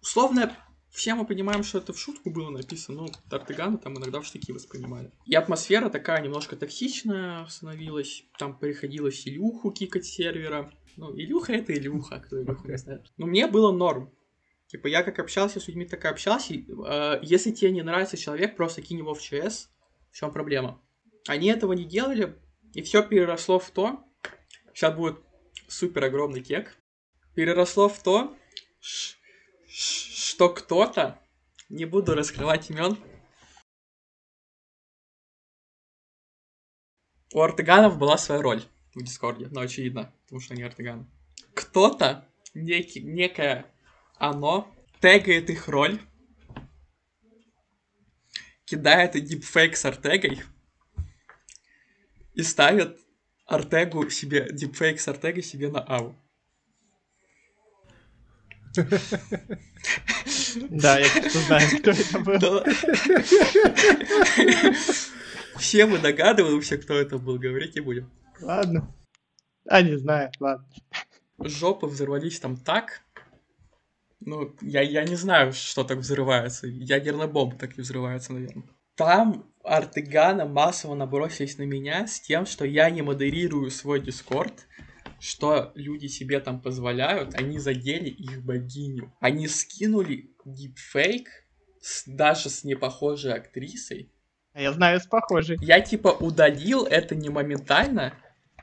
условно, 0.00 0.56
все 0.92 1.14
мы 1.14 1.26
понимаем, 1.26 1.62
что 1.62 1.78
это 1.78 1.92
в 1.92 1.98
шутку 1.98 2.30
было 2.30 2.50
написано, 2.50 3.02
но 3.02 3.08
Тартыганы 3.30 3.78
там 3.78 3.96
иногда 3.96 4.20
в 4.20 4.26
штыки 4.26 4.52
воспринимали. 4.52 5.10
И 5.24 5.34
атмосфера 5.34 5.88
такая 5.88 6.22
немножко 6.22 6.54
токсичная 6.54 7.46
становилась. 7.46 8.24
Там 8.38 8.58
приходилось 8.58 9.26
Илюху 9.26 9.70
кикать 9.70 10.04
сервера. 10.04 10.70
Ну, 10.96 11.16
Илюха 11.16 11.54
это 11.54 11.72
Илюха, 11.72 12.20
кто 12.20 12.42
Илюху 12.42 12.68
не 12.68 12.76
знает. 12.76 13.10
Но 13.16 13.26
мне 13.26 13.46
было 13.46 13.72
норм. 13.72 14.12
Типа, 14.66 14.86
я 14.86 15.02
как 15.02 15.18
общался 15.18 15.60
с 15.60 15.68
людьми, 15.68 15.86
так 15.86 16.04
и 16.04 16.08
общался. 16.08 16.54
Э, 16.54 17.18
если 17.22 17.50
тебе 17.50 17.70
не 17.70 17.82
нравится 17.82 18.16
человек, 18.16 18.56
просто 18.56 18.82
кинь 18.82 18.98
его 18.98 19.14
в 19.14 19.20
ЧС. 19.20 19.70
В 20.10 20.16
чем 20.16 20.30
проблема? 20.30 20.80
Они 21.28 21.48
этого 21.48 21.72
не 21.72 21.84
делали, 21.84 22.36
и 22.74 22.82
все 22.82 23.02
переросло 23.02 23.58
в 23.58 23.70
то, 23.70 24.04
сейчас 24.74 24.94
будет 24.94 25.18
супер 25.68 26.04
огромный 26.04 26.42
кек, 26.42 26.76
переросло 27.34 27.88
в 27.88 28.02
то, 28.02 28.36
что 29.68 30.48
кто-то, 30.48 31.20
не 31.68 31.84
буду 31.84 32.14
раскрывать 32.14 32.70
имен, 32.70 32.98
у 37.32 37.40
Артеганов 37.40 37.98
была 37.98 38.18
своя 38.18 38.42
роль 38.42 38.62
в 38.94 39.02
Дискорде, 39.02 39.48
но 39.50 39.60
очевидно, 39.60 40.12
потому 40.24 40.40
что 40.40 40.54
они 40.54 40.62
Артеганы. 40.64 41.06
Кто-то, 41.54 42.28
некий, 42.52 43.00
некое 43.00 43.72
оно, 44.16 44.74
тегает 45.00 45.48
их 45.48 45.68
роль, 45.68 46.00
кидает 48.64 49.12
дипфейк 49.12 49.76
с 49.76 49.84
Артегой 49.84 50.42
и 52.34 52.42
ставит 52.42 52.98
Артегу 53.46 54.08
себе, 54.10 54.48
дипфейк 54.50 55.00
с 55.00 55.08
Артегой 55.08 55.42
себе 55.42 55.68
на 55.68 55.80
ау. 55.80 56.16
Да, 60.70 60.98
я 60.98 61.08
кажется, 61.08 61.38
знаю, 61.40 61.68
кто 61.78 61.90
это 61.90 62.18
был. 62.20 62.64
Все 65.58 65.86
мы 65.86 65.98
догадываемся, 65.98 66.78
кто 66.78 66.94
это 66.94 67.18
был, 67.18 67.38
говорить 67.38 67.74
не 67.74 67.80
будем. 67.80 68.10
Ладно. 68.40 68.94
А, 69.66 69.82
не 69.82 69.96
знаю, 69.96 70.30
ладно. 70.40 70.66
Жопы 71.38 71.86
взорвались 71.86 72.40
там 72.40 72.56
так. 72.56 73.02
Ну, 74.20 74.54
я, 74.60 74.82
я 74.82 75.04
не 75.04 75.16
знаю, 75.16 75.52
что 75.52 75.84
так 75.84 75.98
взрывается. 75.98 76.66
Ядерная 76.66 77.26
бомба 77.26 77.56
так 77.56 77.76
и 77.78 77.82
взрывается, 77.82 78.32
наверное. 78.32 78.64
Там 78.94 79.52
Артегана 79.64 80.44
массово 80.44 80.94
набросились 80.94 81.58
на 81.58 81.62
меня 81.62 82.06
с 82.06 82.20
тем, 82.20 82.46
что 82.46 82.64
я 82.64 82.90
не 82.90 83.02
модерирую 83.02 83.70
свой 83.70 84.00
дискорд, 84.00 84.66
что 85.20 85.72
люди 85.74 86.08
себе 86.08 86.40
там 86.40 86.60
позволяют, 86.60 87.34
они 87.34 87.58
задели 87.58 88.08
их 88.08 88.44
богиню. 88.44 89.12
Они 89.20 89.46
скинули 89.46 90.34
дипфейк 90.44 91.28
с, 91.80 92.04
даже 92.06 92.50
с 92.50 92.64
непохожей 92.64 93.32
актрисой, 93.32 94.12
А 94.52 94.60
Я 94.60 94.72
знаю, 94.72 95.00
с 95.00 95.06
похожей. 95.06 95.58
я 95.60 95.80
типа 95.80 96.08
удалил 96.08 96.84
это 96.84 97.14
не 97.14 97.28
моментально, 97.28 98.14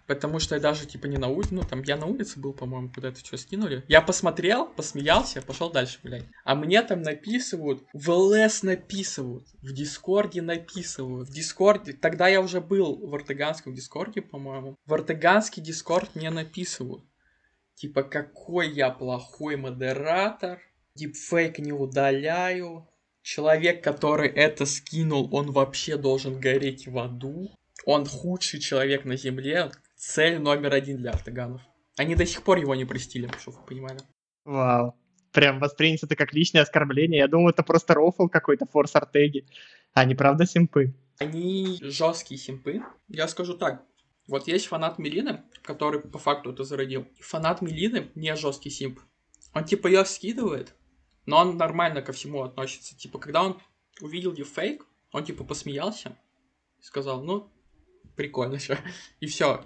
потому 0.09 0.39
что 0.39 0.55
я 0.55 0.61
даже 0.61 0.87
типа 0.87 1.05
не 1.05 1.17
на 1.17 1.27
улице, 1.27 1.53
ну 1.53 1.61
там 1.61 1.83
я 1.83 1.95
на 1.95 2.07
улице 2.07 2.39
был, 2.39 2.51
по-моему, 2.51 2.91
куда 2.91 3.09
это 3.09 3.19
что 3.19 3.37
скинули. 3.37 3.85
Я 3.87 4.01
посмотрел, 4.01 4.65
посмеялся, 4.65 5.43
пошел 5.43 5.69
дальше 5.71 5.99
гулять. 6.01 6.25
А 6.43 6.55
мне 6.55 6.81
там 6.81 7.03
написывают, 7.03 7.83
в 7.93 8.09
ЛС 8.09 8.63
написывают, 8.63 9.47
в 9.61 9.71
Дискорде 9.71 10.41
написывают, 10.41 11.29
в 11.29 11.31
Дискорде, 11.31 11.93
тогда 11.93 12.27
я 12.27 12.41
уже 12.41 12.59
был 12.59 13.07
в 13.07 13.13
Артеганском 13.13 13.75
Дискорде, 13.75 14.23
по-моему. 14.23 14.75
В 14.87 14.93
Артеганский 14.95 15.61
Дискорд 15.61 16.15
мне 16.15 16.31
написывают, 16.31 17.03
типа 17.75 18.01
какой 18.01 18.71
я 18.71 18.89
плохой 18.89 19.57
модератор, 19.57 20.59
дипфейк 20.95 21.59
не 21.59 21.71
удаляю, 21.71 22.89
Человек, 23.21 23.83
который 23.83 24.29
это 24.29 24.65
скинул, 24.65 25.29
он 25.35 25.51
вообще 25.51 25.97
должен 25.97 26.39
гореть 26.39 26.87
в 26.87 26.97
аду. 26.97 27.51
Он 27.85 28.05
худший 28.05 28.59
человек 28.59 29.05
на 29.05 29.17
земле. 29.17 29.69
Цель 29.99 30.39
номер 30.39 30.73
один 30.73 30.95
для 30.95 31.11
артаганов. 31.11 31.61
Они 31.97 32.15
до 32.15 32.25
сих 32.25 32.41
пор 32.43 32.57
его 32.57 32.73
не 32.73 32.85
простили, 32.85 33.29
чтобы 33.37 33.57
вы 33.57 33.65
понимали. 33.65 33.99
Вау. 34.45 34.95
Прям 35.33 35.59
воспринято 35.59 36.05
это 36.05 36.15
как 36.15 36.31
личное 36.31 36.61
оскорбление. 36.61 37.19
Я 37.19 37.27
думал, 37.27 37.49
это 37.49 37.63
просто 37.63 37.95
рофл 37.95 38.29
какой-то, 38.29 38.65
форс 38.65 38.95
Артеги. 38.95 39.45
А 39.93 40.05
не 40.05 40.15
правда 40.15 40.45
симпы. 40.45 40.93
Они 41.19 41.79
жесткие 41.81 42.39
симпы. 42.39 42.81
Я 43.09 43.27
скажу 43.27 43.57
так. 43.57 43.83
Вот 44.25 44.47
есть 44.47 44.67
фанат 44.67 44.99
Мелины, 44.99 45.43
который 45.63 45.99
по 45.99 46.17
факту 46.17 46.53
это 46.53 46.63
зародил. 46.63 47.05
Фанат 47.19 47.61
Мелины 47.61 48.09
не 48.15 48.33
жесткий 48.37 48.69
симп. 48.69 49.01
Он 49.53 49.65
типа 49.65 49.87
ее 49.87 50.05
скидывает, 50.05 50.75
Но 51.25 51.39
он 51.39 51.57
нормально 51.57 52.01
ко 52.01 52.13
всему 52.13 52.43
относится. 52.43 52.97
Типа, 52.97 53.19
когда 53.19 53.43
он 53.43 53.59
увидел 53.99 54.31
дефейк, 54.31 54.85
он 55.11 55.25
типа 55.25 55.43
посмеялся 55.43 56.17
и 56.79 56.83
сказал, 56.83 57.21
ну, 57.21 57.51
прикольно 58.15 58.59
все. 58.59 58.77
И 59.19 59.25
все. 59.25 59.65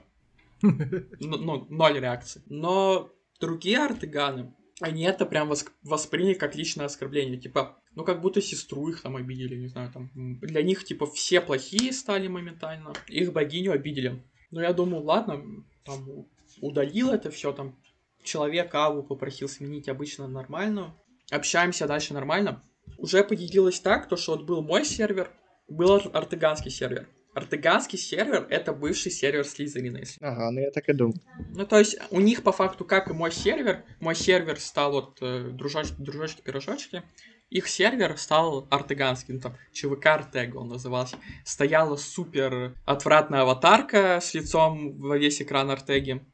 Ну, 1.20 1.68
ноль 1.70 2.00
реакции. 2.00 2.42
Но 2.48 3.12
другие 3.40 3.80
артыганы, 3.80 4.54
они 4.82 5.04
это 5.04 5.26
прям 5.26 5.52
восприняли 5.84 6.34
как 6.34 6.56
личное 6.56 6.86
оскорбление. 6.86 7.40
Типа, 7.40 7.78
ну 7.96 8.04
как 8.04 8.22
будто 8.22 8.42
сестру 8.42 8.90
их 8.90 9.02
там 9.02 9.16
обидели, 9.16 9.56
не 9.56 9.68
знаю, 9.68 9.92
там. 9.92 10.10
Для 10.42 10.64
них, 10.64 10.84
типа, 10.84 11.06
все 11.06 11.42
плохие 11.42 11.92
стали 11.92 12.28
моментально. 12.28 12.94
Их 13.08 13.34
богиню 13.34 13.74
обидели. 13.74 14.24
Но 14.52 14.62
я 14.62 14.74
думаю, 14.74 15.04
ладно, 15.04 15.44
там 15.86 16.28
удалил 16.62 17.12
это 17.12 17.30
все, 17.30 17.52
там 17.52 17.78
человек 18.24 18.74
Аву 18.74 19.04
попросил 19.04 19.50
сменить 19.50 19.90
обычно 19.90 20.28
нормальную. 20.28 20.94
Общаемся 21.32 21.88
дальше 21.88 22.14
нормально. 22.14 22.64
Уже 22.98 23.24
поделилось 23.24 23.80
так, 23.80 24.08
то 24.08 24.16
что 24.16 24.36
вот 24.36 24.46
был 24.46 24.62
мой 24.62 24.86
сервер, 24.86 25.32
был 25.68 25.94
ар- 25.94 26.10
артыганский 26.14 26.72
сервер. 26.72 27.08
Артыганский 27.34 27.98
сервер 27.98 28.46
это 28.50 28.74
бывший 28.74 29.12
сервер 29.12 29.46
Слизерина, 29.46 29.98
если 29.98 30.24
Ага, 30.24 30.52
ну 30.52 30.62
я 30.62 30.72
так 30.72 30.88
и 30.90 30.94
думал. 30.94 31.16
ну, 31.56 31.66
то 31.66 31.80
есть, 31.80 31.98
у 32.12 32.20
них 32.20 32.44
по 32.44 32.52
факту, 32.52 32.86
как 32.86 33.10
и 33.10 33.14
мой 33.14 33.32
сервер, 33.32 33.84
мой 34.00 34.16
сервер 34.16 34.60
стал 34.60 34.92
вот 34.92 35.18
э, 35.22 35.50
дружоч- 35.52 35.96
дружочки-пирожочки, 35.98 37.04
их 37.50 37.68
сервер 37.68 38.18
стал 38.18 38.68
артеганским, 38.72 39.40
там, 39.40 39.56
ЧВК 39.72 40.08
Артега 40.08 40.58
он 40.58 40.70
назывался. 40.70 41.18
Стояла 41.46 41.98
супер 41.98 42.76
отвратная 42.86 43.42
аватарка 43.42 44.20
с 44.20 44.34
лицом 44.34 44.98
во 44.98 45.18
весь 45.20 45.40
экран 45.40 45.70
Артеги. 45.70 46.26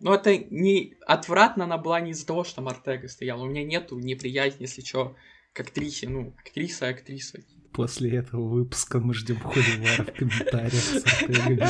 Но 0.00 0.14
это 0.14 0.36
не 0.36 0.96
отвратно 1.06 1.64
она 1.64 1.76
была 1.76 2.00
не 2.00 2.12
из-за 2.12 2.26
того, 2.26 2.42
что 2.42 2.56
там 2.56 2.68
Артега 2.68 3.06
стояла. 3.08 3.42
У 3.42 3.46
меня 3.46 3.64
нету 3.64 3.98
неприязни, 3.98 4.62
если 4.62 4.80
что, 4.80 5.14
к 5.52 5.60
актрисе. 5.60 6.08
Ну, 6.08 6.34
актриса 6.38 6.86
и 6.88 6.92
актриса. 6.92 7.40
После 7.72 8.16
этого 8.16 8.48
выпуска 8.48 8.98
мы 9.00 9.14
ждем 9.14 9.38
холивара 9.40 10.04
в 10.04 10.12
комментариях 10.12 10.74
с 10.74 11.02
артегами. 11.04 11.66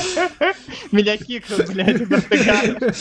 Меня 0.90 1.16
кикнут, 1.16 1.72
блядь, 1.72 2.00
из 2.00 2.12
Артегана. 2.12 2.92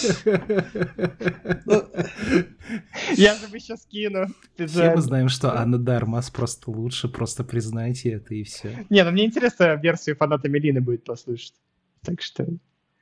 Я 3.16 3.36
же 3.36 3.60
сейчас 3.60 3.82
скину. 3.84 4.28
Все 4.56 4.93
мы 4.95 5.02
знаем, 5.02 5.30
что 5.30 5.58
Анна 5.58 5.80
Дармас 5.80 6.30
просто 6.30 6.70
лучше, 6.70 7.10
просто 7.10 7.43
признайте 7.43 8.12
это 8.12 8.36
и 8.36 8.43
все. 8.43 8.86
Не, 8.89 9.04
ну 9.04 9.12
мне 9.12 9.26
интересно 9.26 9.76
версию 9.82 10.16
фаната 10.16 10.47
Мелины 10.47 10.80
будет 10.82 11.04
послушать. 11.04 11.56
Так 12.04 12.22
что 12.22 12.47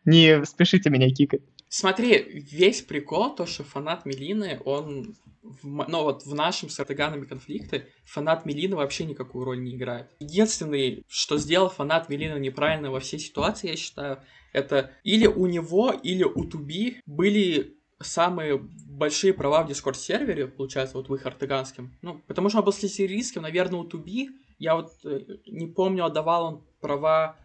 не 0.06 0.46
спешите 0.46 0.90
меня 0.90 1.10
кикать. 1.10 1.42
Смотри, 1.70 2.44
весь 2.52 2.82
прикол, 2.82 3.36
то, 3.36 3.46
что 3.46 3.64
фанат 3.64 4.04
Мелины, 4.04 4.60
он, 4.66 5.16
в, 5.44 5.68
ну 5.88 6.04
вот 6.04 6.26
в 6.26 6.34
нашем 6.34 6.68
с 6.68 6.80
Артеганами 6.80 7.26
конфликте, 7.26 7.88
фанат 8.06 8.46
Мелины 8.46 8.76
вообще 8.76 9.06
никакую 9.06 9.46
роль 9.46 9.62
не 9.62 9.76
играет. 9.76 10.10
Единственный, 10.20 11.04
что 11.08 11.38
сделал 11.38 11.70
фанат 11.70 12.10
Мелины 12.10 12.40
неправильно 12.40 12.90
во 12.90 13.00
всей 13.00 13.20
ситуации, 13.20 13.70
я 13.70 13.76
считаю, 13.76 14.24
это 14.52 14.92
или 15.04 15.28
у 15.28 15.46
него, 15.46 15.92
или 15.92 16.24
у 16.24 16.44
Туби 16.44 17.02
были 17.06 17.78
самые 18.02 18.58
большие 18.58 19.34
права 19.34 19.64
в 19.64 19.68
Дискорд-сервере, 19.68 20.48
получается, 20.48 20.98
вот 20.98 21.10
в 21.10 21.14
их 21.14 21.26
артеганском. 21.26 21.96
Ну, 22.02 22.20
потому 22.28 22.50
что 22.50 22.60
он 22.60 22.66
был 22.66 22.74
слизерийским, 22.74 23.44
наверное, 23.44 23.80
у 23.80 23.84
Туби, 23.84 24.32
я 24.58 24.76
вот 24.76 24.94
э, 25.04 25.20
не 25.46 25.68
помню, 25.68 26.06
отдавал 26.06 26.46
он 26.46 26.64
права 26.82 27.38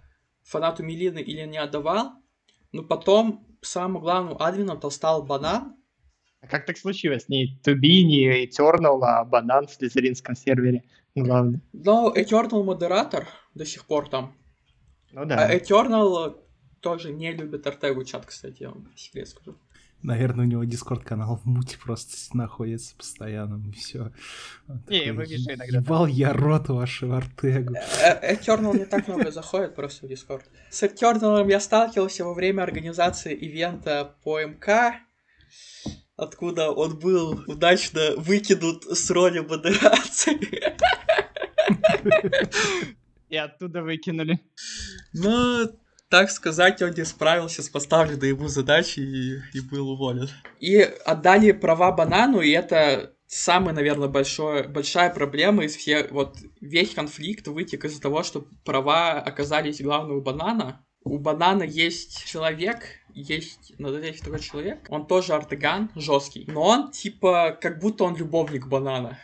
фанату 0.45 0.83
Мелины 0.83 1.19
или 1.19 1.45
не 1.47 1.59
отдавал, 1.59 2.13
но 2.73 2.83
потом 2.83 3.47
самым 3.67 4.03
главным 4.03 4.37
админом 4.41 4.81
то 4.81 4.91
стал 4.91 5.23
Банан. 5.23 5.77
А 6.41 6.47
как 6.47 6.67
так 6.67 6.77
случилось? 6.77 7.29
Не 7.29 7.59
Туби, 7.65 8.05
не 8.05 8.47
Eternal, 8.47 9.01
а 9.03 9.25
Банан 9.25 9.67
в 9.67 9.73
слизеринском 9.73 10.37
сервере. 10.37 10.85
Главное. 11.15 11.61
Но 11.73 12.13
Eternal 12.15 12.63
модератор 12.63 13.27
до 13.55 13.65
сих 13.65 13.87
пор 13.87 14.09
там. 14.09 14.35
Ну 15.13 15.23
А 15.23 15.27
да. 15.27 15.57
Eternal 15.57 16.37
тоже 16.81 17.13
не 17.13 17.33
любит 17.33 17.67
Артегу 17.67 18.05
чат, 18.05 18.27
кстати, 18.27 18.63
я 18.63 18.71
вам 18.71 18.93
секрет 18.97 19.29
скажу. 19.29 19.57
Наверное, 20.05 20.45
у 20.45 20.49
него 20.49 20.65
дискорд-канал 20.65 21.41
в 21.43 21.47
муте 21.47 21.79
просто 21.79 22.15
находится 22.37 22.95
постоянно, 22.95 23.67
и 23.67 23.73
все. 23.73 24.13
Не, 24.87 25.07
я 25.07 25.15
вывешу 25.15 25.49
иногда. 25.49 25.79
Ебал 25.79 26.07
я 26.07 26.35
рот 26.35 26.69
вашего 26.69 27.17
Артегу. 27.17 27.75
Э, 28.03 28.35
Eternal 28.35 28.77
не 28.77 28.85
так 28.85 29.09
много 29.09 29.31
заходит 29.31 29.75
просто 29.75 30.05
в 30.05 30.11
Дискорд. 30.11 30.45
С 30.69 30.83
Eternal 30.83 31.51
я 31.51 31.59
сталкивался 31.59 32.27
во 32.27 32.35
время 32.35 32.65
организации 32.65 33.35
ивента 33.35 34.15
по 34.23 34.43
МК, 34.43 35.01
откуда 36.17 36.71
он 36.71 36.99
был 36.99 37.43
удачно 37.47 38.15
выкинут 38.19 38.85
с 38.85 39.11
роли 39.11 39.39
модерации. 39.39 40.39
И 43.31 43.37
оттуда 43.39 43.83
выкинули. 43.83 44.39
Но, 45.15 45.67
так 46.15 46.31
сказать, 46.31 46.81
он 46.81 46.93
не 46.93 47.05
справился 47.05 47.61
с 47.61 47.69
поставленной 47.69 48.29
ему 48.29 48.47
задачей 48.47 49.03
и, 49.03 49.43
и 49.53 49.61
был 49.61 49.91
уволен. 49.91 50.29
И 50.61 50.77
отдали 50.79 51.51
права 51.51 51.91
банану, 51.91 52.41
и 52.41 52.51
это 52.51 53.17
самая, 53.27 53.75
наверное, 53.75 54.07
большое, 54.07 54.63
большая 54.69 55.13
проблема 55.13 55.65
из 55.65 55.75
всех, 55.75 56.13
вот 56.13 56.37
весь 56.61 56.95
конфликт 56.95 57.49
вытек 57.49 57.85
из-за 57.85 58.01
того, 58.01 58.23
что 58.23 58.47
права 58.65 59.15
оказались 59.15 59.83
главные 59.83 60.19
у 60.19 60.21
банана. 60.21 60.87
У 61.03 61.19
банана 61.19 61.65
есть 61.65 62.25
человек, 62.27 62.85
есть, 63.13 63.73
надо 63.79 64.01
есть 64.01 64.23
такой 64.23 64.39
человек, 64.39 64.87
он 64.91 65.09
тоже 65.09 65.33
артеган, 65.33 65.91
жесткий, 65.97 66.45
но 66.47 66.63
он 66.63 66.93
типа, 66.93 67.59
как 67.61 67.81
будто 67.81 68.05
он 68.05 68.15
любовник 68.15 68.69
банана. 68.69 69.19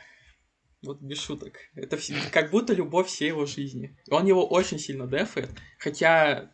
Вот 0.82 1.00
без 1.00 1.20
шуток. 1.20 1.52
Это 1.76 1.98
как 2.32 2.50
будто 2.50 2.72
любовь 2.72 3.06
всей 3.06 3.28
его 3.28 3.46
жизни. 3.46 3.96
Он 4.10 4.26
его 4.26 4.44
очень 4.44 4.78
сильно 4.78 5.06
дефает. 5.06 5.50
Хотя, 5.78 6.50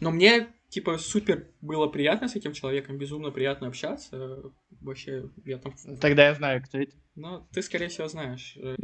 но 0.00 0.10
мне, 0.10 0.48
типа, 0.68 0.98
супер 0.98 1.48
было 1.60 1.86
приятно 1.86 2.28
с 2.28 2.36
этим 2.36 2.52
человеком, 2.52 2.98
безумно 2.98 3.30
приятно 3.30 3.68
общаться. 3.68 4.42
Вообще, 4.80 5.24
я 5.44 5.58
там... 5.58 5.74
Тогда 6.00 6.26
я 6.26 6.34
знаю, 6.34 6.62
кто 6.62 6.78
это. 6.78 6.92
Ну, 7.14 7.46
ты, 7.52 7.62
скорее 7.62 7.88
всего, 7.88 8.08
знаешь. 8.08 8.56
Э, 8.62 8.76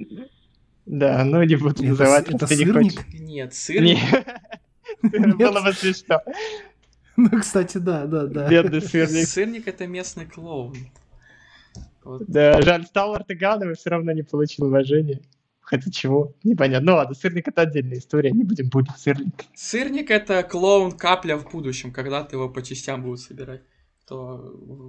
Да, 0.86 1.24
ну 1.24 1.42
не 1.42 1.56
буду 1.56 1.84
называть, 1.84 2.28
это 2.28 2.46
если 2.48 2.64
не 2.64 2.70
сырник? 2.72 2.96
хочешь. 2.98 3.20
Нет, 3.20 3.54
сыр... 3.54 3.82
Не. 3.82 3.98
Было 5.34 5.60
бы 5.62 5.72
смешно. 5.72 6.20
Ну, 7.16 7.28
кстати, 7.40 7.78
да, 7.78 8.06
да, 8.06 8.26
да. 8.26 8.48
Бедный 8.48 8.80
сырник. 8.80 9.26
Сырник 9.28 9.68
это 9.68 9.86
местный 9.86 10.26
клоун. 10.26 10.74
Вот. 12.04 12.24
Да, 12.26 12.60
жаль, 12.62 12.84
стал 12.86 13.14
Артеганом 13.14 13.70
и 13.70 13.74
все 13.74 13.90
равно 13.90 14.12
не 14.12 14.22
получил 14.22 14.66
уважения. 14.66 15.20
Хотя 15.62 15.90
чего? 15.90 16.34
Непонятно. 16.42 16.92
Ну 16.92 16.96
ладно, 16.98 17.14
сырник 17.14 17.48
это 17.48 17.62
отдельная 17.62 17.98
история, 17.98 18.30
не 18.32 18.44
будем 18.44 18.68
будем 18.68 18.92
сырник. 18.96 19.44
Сырник 19.54 20.10
это 20.10 20.42
клоун 20.42 20.92
капля 20.92 21.36
в 21.36 21.50
будущем, 21.50 21.92
когда 21.92 22.24
ты 22.24 22.36
его 22.36 22.48
по 22.48 22.62
частям 22.62 23.02
будут 23.02 23.20
собирать. 23.20 23.62
Кто 24.02 24.36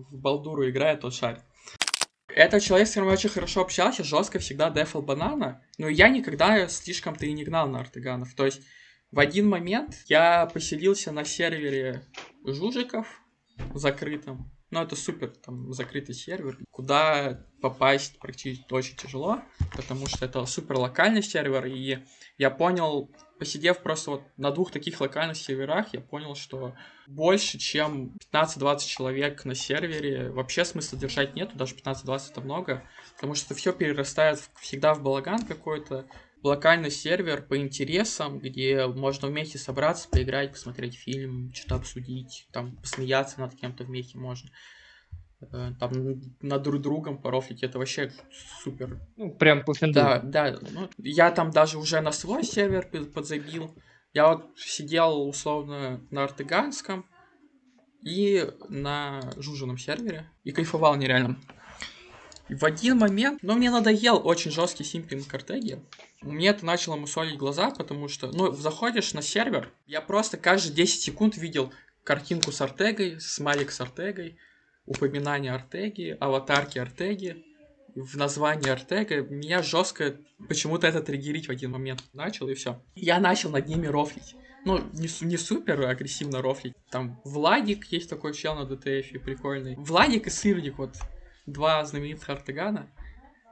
в 0.09 0.17
Балдуру 0.17 0.67
играет, 0.69 1.01
тот 1.01 1.13
шарит. 1.13 1.41
Этот 2.28 2.63
человек, 2.63 2.88
с 2.88 2.91
которым 2.91 3.09
я 3.09 3.13
очень 3.13 3.30
хорошо 3.30 3.61
общался, 3.61 4.03
жестко 4.03 4.39
всегда 4.39 4.71
дефал 4.71 5.03
банана, 5.03 5.61
но 5.78 5.88
я 5.88 6.09
никогда 6.09 6.67
слишком-то 6.67 7.26
и 7.26 7.34
не 7.34 7.43
гнал 7.43 7.69
на 7.69 7.80
артеганов. 7.80 8.34
То 8.34 8.45
есть 8.45 8.61
в 9.11 9.19
один 9.19 9.47
момент 9.47 10.03
я 10.07 10.47
поселился 10.47 11.11
на 11.11 11.24
сервере 11.24 12.01
жужиков 12.43 13.07
закрытом. 13.76 14.51
Ну, 14.74 14.82
это 14.82 14.95
супер, 14.95 15.28
там, 15.28 15.71
закрытый 15.71 16.15
сервер, 16.15 16.57
куда 16.71 17.45
попасть 17.61 18.17
практически 18.17 18.74
очень 18.74 18.95
тяжело, 18.95 19.39
потому 19.76 20.07
что 20.07 20.26
это 20.26 20.43
супер 20.47 20.78
локальный 20.78 21.21
сервер, 21.21 21.67
и 21.67 21.99
я 22.39 22.49
понял, 22.49 23.11
посидев 23.38 23.84
просто 23.84 24.09
вот 24.09 24.24
на 24.36 24.49
двух 24.49 24.71
таких 24.71 24.99
локальных 24.99 25.38
серверах, 25.38 25.93
я 25.93 26.01
понял, 26.01 26.34
что 26.34 26.74
больше, 27.05 27.59
чем 27.59 28.17
15-20 28.34 28.80
человек 28.80 29.45
на 29.45 29.53
сервере, 29.53 30.32
вообще 30.32 30.65
смысла 30.65 30.97
держать 30.97 31.36
нету, 31.36 31.55
даже 31.55 31.76
15-20 31.76 32.32
это 32.32 32.41
много, 32.41 32.84
потому 33.13 33.36
что 33.36 33.53
все 33.53 33.74
перерастает 33.74 34.41
всегда 34.59 34.95
в 34.95 35.03
балаган 35.03 35.45
какой-то, 35.45 36.07
локальный 36.44 36.91
сервер 36.91 37.41
по 37.41 37.58
интересам, 37.58 38.39
где 38.39 38.86
можно 38.88 39.28
вместе 39.30 39.58
собраться, 39.58 40.10
поиграть, 40.10 40.52
посмотреть 40.52 40.96
фильм, 40.96 41.52
что-то 41.54 41.76
обсудить, 41.76 42.48
там, 42.52 42.76
посмеяться 42.78 43.39
над 43.39 43.56
кем-то 43.56 43.84
вместе 43.86 44.18
можно. 44.18 44.50
Э, 45.52 45.72
Там 45.80 46.22
над 46.41 46.62
друг 46.62 46.82
другом 46.82 47.18
порофлить, 47.22 47.64
это 47.64 47.80
вообще 47.80 48.12
супер 48.64 49.00
Ну, 49.16 49.34
прям 49.36 49.64
по 49.64 49.74
финду. 49.74 49.94
да, 50.00 50.20
да. 50.20 50.60
Ну, 50.72 50.89
я 50.98 51.32
там 51.32 51.52
даже 51.52 51.78
уже 51.78 52.02
на 52.02 52.12
свой 52.12 52.44
сервер 52.44 52.88
подзабил. 53.14 53.74
Я 54.14 54.28
вот 54.28 54.52
сидел 54.58 55.28
условно 55.28 56.06
на 56.12 56.26
Артеганском 56.26 57.06
и 58.02 58.46
на 58.70 59.22
Жужином 59.38 59.78
сервере 59.78 60.30
и 60.44 60.52
кайфовал 60.52 60.96
нереально. 60.96 61.38
В 62.54 62.66
один 62.66 62.99
момент, 62.99 63.39
ну, 63.41 63.56
мне 63.56 63.72
надоел 63.72 64.22
очень 64.24 64.51
жесткий 64.51 64.84
симпинг 64.84 65.34
Артеги. 65.34 65.80
Мне 66.22 66.49
это 66.49 66.64
начало 66.66 66.95
мусолить 66.95 67.38
глаза, 67.38 67.72
потому 67.72 68.08
что, 68.08 68.28
ну, 68.28 68.51
заходишь 68.51 69.14
на 69.14 69.24
сервер, 69.24 69.72
я 69.88 70.01
просто 70.01 70.38
каждые 70.38 70.76
10 70.76 71.01
секунд 71.01 71.36
видел 71.36 71.74
картинку 72.04 72.51
с 72.51 72.62
Артегой, 72.62 73.20
смайлик 73.20 73.72
с 73.72 73.82
Артегой, 73.82 74.38
упоминание 74.86 75.51
Артеги, 75.51 76.16
аватарки 76.20 76.78
Артеги. 76.78 77.43
в 77.95 78.18
названии 78.18 78.70
Артега, 78.70 79.22
меня 79.22 79.62
жестко 79.62 80.18
почему-то 80.47 80.88
это 80.88 81.01
триггерить 81.01 81.47
в 81.47 81.51
один 81.51 81.72
момент 81.72 82.04
начал, 82.14 82.49
и 82.49 82.56
все. 82.56 82.82
Я 82.95 83.20
начал 83.20 83.51
над 83.51 83.68
ними 83.68 83.86
рофлить. 83.86 84.36
Ну, 84.66 84.80
не, 84.93 85.08
не 85.26 85.38
супер 85.38 85.82
агрессивно 85.82 86.41
рофлить. 86.41 86.74
Там 86.89 87.20
Владик 87.24 87.86
есть 87.91 88.10
такой 88.10 88.34
чел 88.34 88.56
на 88.56 88.66
ДТФ, 88.66 89.24
прикольный. 89.24 89.76
Владик 89.76 90.26
и 90.28 90.30
Сырник, 90.30 90.78
вот 90.80 90.95
два 91.46 91.84
знаменитых 91.86 92.30
Артегана, 92.30 92.89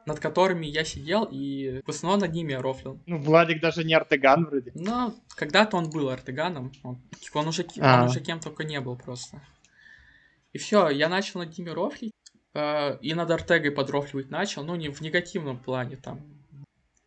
над 0.06 0.20
которыми 0.20 0.66
я 0.66 0.84
сидел, 0.84 1.28
и 1.30 1.82
в 1.86 1.89
основном 1.89 2.22
над 2.22 2.34
ними 2.34 2.54
я 2.54 2.62
рофлил. 2.62 3.00
Ну, 3.06 3.22
Владик 3.22 3.62
даже 3.62 3.84
не 3.84 3.94
Артеган 3.94 4.46
вроде. 4.46 4.72
Но 4.74 5.14
когда-то 5.36 5.78
он 5.78 5.89
был 5.89 6.10
Артеганом, 6.10 6.72
он, 6.84 7.02
типа, 7.20 7.39
он 7.39 7.48
уже, 7.48 7.66
А. 7.80 8.02
он 8.02 8.10
уже 8.10 8.20
кем 8.20 8.39
только 8.39 8.64
не 8.64 8.80
был 8.80 8.98
просто. 8.98 9.42
И 10.54 10.58
все, 10.58 10.89
я 10.89 11.08
начал 11.08 11.39
над 11.39 11.58
ними 11.58 11.70
рофлить, 11.70 12.14
э, 12.54 12.98
и 13.00 13.14
над 13.14 13.32
Артегой 13.32 13.72
подрофливать 13.72 14.30
начал, 14.30 14.64
но 14.64 14.76
не 14.76 14.89
в 14.89 15.02
негативном 15.02 15.58
плане, 15.58 15.98
там. 15.98 16.20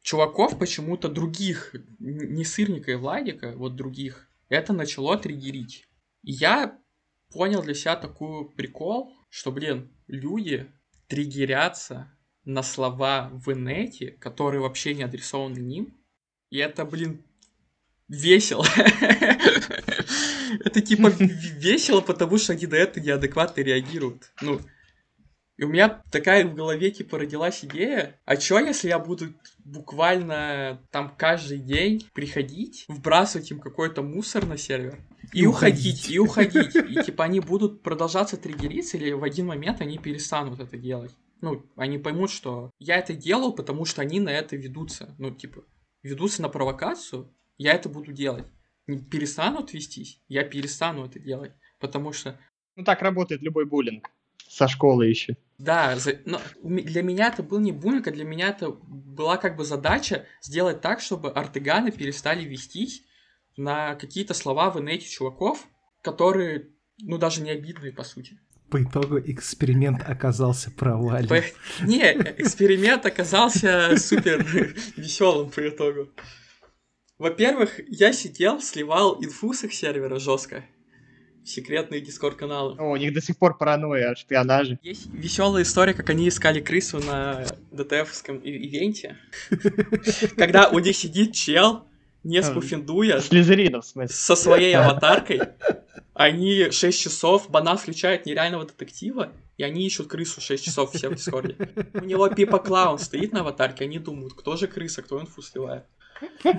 Чуваков 0.02 0.58
почему-то 0.58 1.08
других, 1.08 1.74
не 1.98 2.44
Сырника 2.44 2.92
и 2.92 2.94
Владика, 2.94 3.52
вот 3.56 3.74
других, 3.74 4.28
это 4.50 4.72
начало 4.72 5.16
триггерить. 5.16 5.84
И 6.22 6.32
я 6.32 6.78
понял 7.32 7.62
для 7.62 7.74
себя 7.74 7.96
такой 7.96 8.48
прикол, 8.50 9.12
что, 9.30 9.50
блин, 9.50 9.90
люди 10.06 10.70
триггерятся 11.08 12.10
на 12.44 12.62
слова 12.62 13.30
в 13.32 13.52
инете, 13.52 14.12
которые 14.12 14.60
вообще 14.60 14.94
не 14.94 15.02
адресованы 15.02 15.58
ним, 15.58 15.96
и 16.50 16.58
это, 16.58 16.84
блин, 16.84 17.24
весело. 18.08 18.66
Это 20.60 20.80
типа 20.80 21.08
весело, 21.18 22.00
потому 22.00 22.38
что 22.38 22.52
они 22.52 22.66
на 22.66 22.76
это 22.76 23.00
неадекватно 23.00 23.60
реагируют. 23.60 24.32
Ну, 24.40 24.60
и 25.56 25.64
у 25.64 25.68
меня 25.68 26.02
такая 26.10 26.46
в 26.46 26.54
голове, 26.54 26.90
типа, 26.90 27.18
родилась 27.18 27.64
идея, 27.64 28.20
а 28.24 28.36
чё, 28.36 28.58
если 28.58 28.88
я 28.88 28.98
буду 28.98 29.32
буквально 29.64 30.82
там 30.90 31.14
каждый 31.16 31.58
день 31.58 32.06
приходить, 32.12 32.84
вбрасывать 32.88 33.50
им 33.50 33.60
какой-то 33.60 34.02
мусор 34.02 34.46
на 34.46 34.56
сервер, 34.56 34.98
и, 35.32 35.42
И 35.42 35.46
уходить, 35.46 36.04
уходить. 36.18 36.54
и 36.54 36.60
уходить. 36.60 36.76
И 36.76 37.02
типа 37.04 37.24
они 37.24 37.40
будут 37.40 37.82
продолжаться 37.82 38.36
триггериться, 38.36 38.96
или 38.96 39.12
в 39.12 39.22
один 39.24 39.46
момент 39.46 39.80
они 39.80 39.98
перестанут 39.98 40.60
это 40.60 40.76
делать. 40.76 41.12
Ну, 41.40 41.64
они 41.76 41.98
поймут, 41.98 42.30
что 42.30 42.70
я 42.78 42.96
это 42.96 43.14
делал, 43.14 43.52
потому 43.52 43.84
что 43.84 44.02
они 44.02 44.20
на 44.20 44.30
это 44.30 44.56
ведутся. 44.56 45.14
Ну, 45.18 45.30
типа, 45.30 45.62
ведутся 46.02 46.42
на 46.42 46.48
провокацию, 46.48 47.32
я 47.58 47.74
это 47.74 47.88
буду 47.88 48.12
делать. 48.12 48.46
Не 48.86 48.98
перестанут 48.98 49.72
вестись, 49.72 50.20
я 50.28 50.44
перестану 50.44 51.06
это 51.06 51.18
делать. 51.18 51.52
Потому 51.80 52.12
что 52.12 52.38
Ну, 52.76 52.84
так 52.84 53.02
работает 53.02 53.42
любой 53.42 53.66
буллинг. 53.66 54.10
Со 54.48 54.68
школы 54.68 55.06
еще. 55.06 55.36
Да, 55.58 55.96
за- 55.96 56.18
но 56.24 56.40
для 56.62 57.02
меня 57.02 57.28
это 57.28 57.42
был 57.42 57.60
не 57.60 57.70
буллинг, 57.72 58.08
а 58.08 58.10
для 58.10 58.24
меня 58.24 58.48
это 58.48 58.70
была 58.70 59.36
как 59.36 59.56
бы 59.56 59.64
задача 59.64 60.26
сделать 60.42 60.80
так, 60.80 61.00
чтобы 61.00 61.30
артеганы 61.30 61.92
перестали 61.92 62.44
вестись 62.44 63.02
на 63.56 63.94
какие-то 63.94 64.34
слова 64.34 64.70
в 64.70 64.80
инете 64.80 65.06
чуваков, 65.08 65.64
которые, 66.02 66.70
ну, 66.98 67.18
даже 67.18 67.40
не 67.40 67.50
обидные, 67.50 67.92
по 67.92 68.02
сути. 68.02 68.38
По 68.70 68.82
итогу 68.82 69.20
эксперимент 69.20 70.02
оказался 70.04 70.72
провален. 70.72 71.28
По- 71.28 71.84
Не, 71.84 72.12
эксперимент 72.38 73.06
оказался 73.06 73.96
супер 73.96 74.42
веселым 74.96 75.50
по 75.50 75.68
итогу. 75.68 76.08
Во-первых, 77.18 77.78
я 77.86 78.12
сидел, 78.12 78.60
сливал 78.60 79.22
инфу 79.22 79.52
с 79.52 79.62
их 79.62 79.72
сервера 79.72 80.18
жестко. 80.18 80.64
Секретные 81.44 82.00
дискорд-каналы. 82.00 82.76
О, 82.78 82.92
у 82.92 82.96
них 82.96 83.12
до 83.12 83.20
сих 83.20 83.36
пор 83.36 83.58
паранойя 83.58 84.12
о 84.12 84.16
шпионаже. 84.16 84.78
Есть 84.82 85.12
веселая 85.12 85.62
история, 85.62 85.92
как 85.92 86.08
они 86.08 86.28
искали 86.28 86.60
крысу 86.60 87.00
на 87.00 87.44
ДТФском 87.70 88.38
ивенте. 88.38 89.18
Когда 90.36 90.68
у 90.70 90.78
них 90.78 90.96
сидит 90.96 91.34
чел, 91.34 91.84
не 92.22 92.42
спуфиндуя, 92.42 93.20
Слизеринов, 93.20 93.84
в 93.84 93.88
смысле. 93.88 94.16
со 94.16 94.34
своей 94.34 94.74
аватаркой, 94.74 95.42
они 96.14 96.70
6 96.70 96.98
часов, 96.98 97.50
банан 97.50 97.76
включает 97.76 98.24
нереального 98.24 98.64
детектива, 98.64 99.30
и 99.58 99.64
они 99.64 99.86
ищут 99.86 100.08
крысу 100.08 100.40
6 100.40 100.64
часов 100.64 100.94
все 100.94 101.10
в 101.10 101.14
Дискорде. 101.14 101.56
У 101.92 102.04
него 102.04 102.28
Пепе 102.28 102.58
Клаун 102.58 102.98
стоит 102.98 103.32
на 103.32 103.40
аватарке, 103.40 103.84
они 103.84 103.98
думают, 103.98 104.32
кто 104.32 104.56
же 104.56 104.66
крыса, 104.66 105.02
кто 105.02 105.20
инфу 105.20 105.42
сливает. 105.42 105.84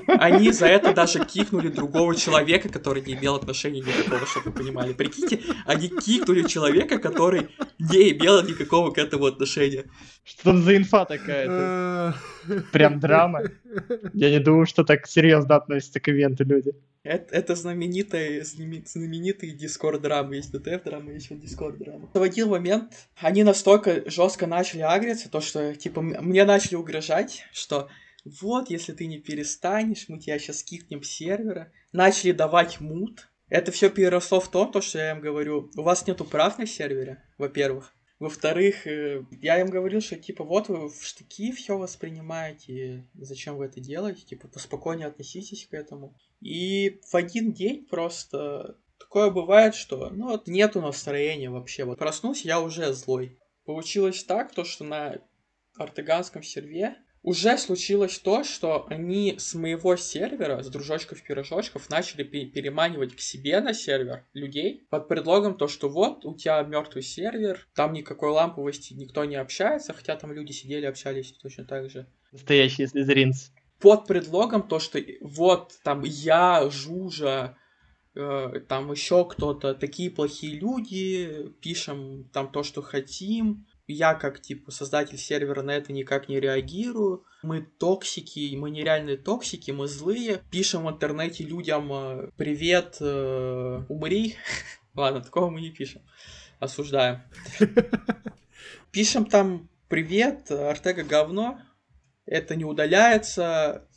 Они 0.08 0.52
за 0.52 0.68
это 0.68 0.94
даже 0.94 1.24
кикнули 1.26 1.70
другого 1.70 2.16
человека, 2.16 2.70
который 2.70 3.02
не 3.04 3.14
имел 3.14 3.36
отношения 3.36 3.82
никакого, 3.82 4.26
чтобы 4.26 4.52
вы 4.52 4.64
понимали. 4.64 4.94
Прикиньте, 4.94 5.40
они 5.66 5.90
кикнули 5.90 6.44
человека, 6.44 7.00
который 7.00 7.50
не 7.80 8.12
имел 8.12 8.44
никакого 8.44 8.92
к 8.92 8.98
этому 8.98 9.26
отношения. 9.26 9.86
Что 10.24 10.44
там 10.44 10.62
за 10.62 10.76
инфа 10.76 11.06
такая? 11.06 12.14
Прям 12.72 13.00
драма. 13.00 13.42
Я 14.14 14.30
не 14.30 14.40
думаю, 14.40 14.66
что 14.66 14.84
так 14.84 15.08
серьезно 15.08 15.56
относятся 15.56 16.00
к 16.00 16.10
ивенту 16.10 16.44
люди. 16.44 16.74
Это, 17.04 17.36
это 17.36 17.56
знаменитые, 17.56 18.42
знаме- 18.42 18.84
знаменитые 18.84 19.52
дискорд 19.54 20.02
драмы. 20.02 20.38
Есть 20.38 20.52
ДТФ 20.52 20.84
драма, 20.84 21.12
есть 21.14 21.30
вот 21.30 21.40
дискорд 21.40 21.78
драма. 21.78 22.10
В 22.12 22.22
один 22.22 22.50
момент 22.50 22.94
они 23.22 23.44
настолько 23.44 24.10
жестко 24.10 24.48
начали 24.48 24.82
агриться, 24.82 25.30
то 25.30 25.40
что, 25.40 25.76
типа, 25.76 26.02
мне 26.02 26.46
начали 26.46 26.76
угрожать, 26.76 27.46
что 27.54 27.90
вот, 28.26 28.72
если 28.72 28.92
ты 28.92 29.06
не 29.06 29.20
перестанешь, 29.20 30.10
мы 30.10 30.20
тебя 30.20 30.40
сейчас 30.40 30.64
кикнем 30.64 31.04
с 31.04 31.10
сервера. 31.10 31.72
Начали 31.92 32.32
давать 32.32 32.82
мут. 32.82 33.30
Это 33.50 33.72
все 33.72 33.92
переросло 33.92 34.40
в 34.40 34.50
том, 34.50 34.72
то, 34.72 34.82
что 34.82 34.98
я 34.98 35.12
им 35.12 35.22
говорю, 35.22 35.70
у 35.78 35.84
вас 35.84 36.08
нету 36.08 36.26
прав 36.26 36.58
на 36.58 36.66
сервере, 36.66 37.24
во-первых. 37.38 37.94
Во-вторых, 38.18 38.88
э, 38.88 39.24
я 39.42 39.60
им 39.60 39.68
говорил, 39.68 40.02
что 40.02 40.16
типа 40.16 40.44
вот 40.44 40.70
вы 40.70 40.90
в 40.90 41.04
штыки 41.04 41.52
все 41.52 41.78
воспринимаете, 41.78 43.08
зачем 43.14 43.58
вы 43.58 43.66
это 43.66 43.80
делаете, 43.80 44.26
типа 44.26 44.48
поспокойнее 44.48 45.08
относитесь 45.08 45.68
к 45.68 45.74
этому. 45.74 46.18
И 46.42 47.02
в 47.12 47.16
один 47.16 47.52
день 47.52 47.86
просто 47.86 48.80
такое 48.98 49.30
бывает, 49.30 49.76
что 49.76 50.10
ну 50.10 50.30
вот 50.30 50.48
нету 50.48 50.82
настроения 50.82 51.52
вообще. 51.52 51.84
Вот 51.84 52.00
проснулся 52.00 52.48
я 52.48 52.62
уже 52.62 52.94
злой. 52.94 53.38
Получилось 53.66 54.24
так, 54.24 54.54
то 54.54 54.64
что 54.64 54.86
на 54.86 55.20
артеганском 55.78 56.42
серве 56.42 56.96
уже 57.26 57.58
случилось 57.58 58.20
то, 58.20 58.44
что 58.44 58.86
они 58.88 59.36
с 59.40 59.56
моего 59.56 59.96
сервера, 59.96 60.62
с 60.62 60.70
дружочков-пирожочков, 60.70 61.90
начали 61.90 62.24
пе- 62.24 62.46
переманивать 62.46 63.16
к 63.16 63.20
себе 63.20 63.60
на 63.62 63.74
сервер 63.74 64.26
людей 64.34 64.86
под 64.92 65.08
предлогом 65.08 65.58
то, 65.58 65.68
что 65.68 65.90
вот, 65.90 66.24
у 66.24 66.36
тебя 66.36 66.62
мертвый 66.62 67.02
сервер, 67.02 67.68
там 67.74 67.94
никакой 67.94 68.30
ламповости 68.30 68.94
никто 68.94 69.26
не 69.26 69.38
общается, 69.38 69.92
хотя 69.92 70.16
там 70.16 70.32
люди 70.34 70.52
сидели, 70.52 70.86
общались 70.86 71.32
точно 71.42 71.66
так 71.66 71.90
же 71.90 72.08
Настоящие 72.32 72.88
слизеринцы. 72.88 73.52
под 73.80 74.06
предлогом 74.06 74.68
то, 74.68 74.78
что 74.80 75.00
вот 75.22 75.74
там 75.84 76.04
я, 76.04 76.70
Жужа, 76.70 77.58
э, 78.14 78.60
там 78.70 78.92
еще 78.92 79.28
кто-то, 79.28 79.74
такие 79.74 80.12
плохие 80.12 80.60
люди, 80.60 81.52
пишем 81.60 82.30
там 82.32 82.52
то, 82.52 82.62
что 82.62 82.84
хотим. 82.84 83.66
Я 83.88 84.16
как 84.16 84.42
типа 84.42 84.72
создатель 84.72 85.18
сервера 85.18 85.62
на 85.62 85.72
это 85.72 85.94
никак 85.94 86.28
не 86.28 86.40
реагирую. 86.40 87.24
Мы 87.44 87.62
токсики, 87.62 88.56
мы 88.56 88.72
нереальные 88.72 89.18
токсики, 89.18 89.72
мы 89.72 89.88
злые. 89.88 90.42
Пишем 90.50 90.86
в 90.86 90.90
интернете 90.90 91.44
людям 91.44 91.92
э, 91.94 92.30
привет, 92.36 92.98
э, 93.00 93.84
умри. 93.88 94.36
Ладно, 94.96 95.22
такого 95.22 95.50
мы 95.50 95.62
не 95.62 95.70
пишем. 95.70 96.02
Осуждаем. 96.60 97.22
Пишем 98.92 99.26
там 99.26 99.70
привет, 99.90 100.50
Артега 100.50 101.04
говно, 101.04 101.60
это 102.26 102.56
не 102.56 102.64
удаляется, 102.64 103.88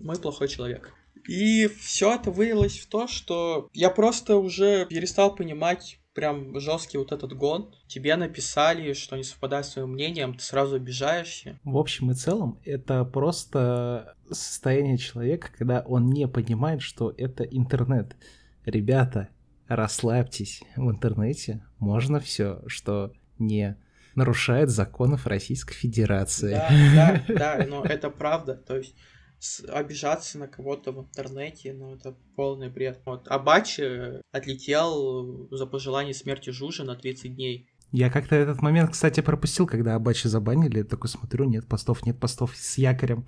мы 0.00 0.16
плохой 0.16 0.48
человек. 0.48 0.92
И 1.28 1.68
все 1.68 2.14
это 2.14 2.32
вылилось 2.32 2.78
в 2.78 2.88
то, 2.88 3.06
что 3.06 3.68
я 3.72 3.90
просто 3.90 4.36
уже 4.36 4.86
перестал 4.86 5.34
понимать 5.34 5.99
прям 6.14 6.58
жесткий 6.58 6.98
вот 6.98 7.12
этот 7.12 7.32
гон. 7.32 7.74
Тебе 7.86 8.16
написали, 8.16 8.92
что 8.92 9.16
не 9.16 9.22
совпадает 9.22 9.66
с 9.66 9.70
твоим 9.70 9.90
мнением, 9.92 10.34
ты 10.34 10.42
сразу 10.42 10.76
обижаешься. 10.76 11.58
В 11.64 11.76
общем 11.76 12.10
и 12.10 12.14
целом, 12.14 12.58
это 12.64 13.04
просто 13.04 14.16
состояние 14.30 14.98
человека, 14.98 15.50
когда 15.56 15.80
он 15.80 16.10
не 16.10 16.26
понимает, 16.28 16.82
что 16.82 17.12
это 17.16 17.44
интернет. 17.44 18.16
Ребята, 18.64 19.28
расслабьтесь. 19.68 20.62
В 20.76 20.90
интернете 20.90 21.64
можно 21.78 22.20
все, 22.20 22.62
что 22.66 23.12
не 23.38 23.76
нарушает 24.14 24.70
законов 24.70 25.26
Российской 25.26 25.74
Федерации. 25.74 26.52
Да, 26.52 27.22
да, 27.28 27.34
да, 27.34 27.66
но 27.68 27.84
это 27.84 28.10
правда. 28.10 28.54
То 28.54 28.76
есть 28.76 28.94
с- 29.40 29.64
обижаться 29.64 30.38
на 30.38 30.46
кого-то 30.46 30.92
в 30.92 31.00
интернете, 31.00 31.72
ну 31.72 31.94
это 31.96 32.14
полный 32.36 32.68
бред. 32.68 33.00
Вот 33.06 33.26
Абачи 33.26 34.20
отлетел 34.30 35.48
за 35.50 35.66
пожелание 35.66 36.14
смерти 36.14 36.50
Жужи 36.50 36.84
на 36.84 36.94
30 36.94 37.34
дней. 37.34 37.68
Я 37.92 38.08
как-то 38.10 38.36
этот 38.36 38.62
момент, 38.62 38.92
кстати, 38.92 39.20
пропустил, 39.20 39.66
когда 39.66 39.96
Абачи 39.96 40.28
забанили. 40.28 40.82
Такой 40.82 41.08
смотрю, 41.08 41.46
нет 41.46 41.66
постов, 41.66 42.06
нет 42.06 42.20
постов 42.20 42.54
с 42.54 42.78
якорем. 42.78 43.26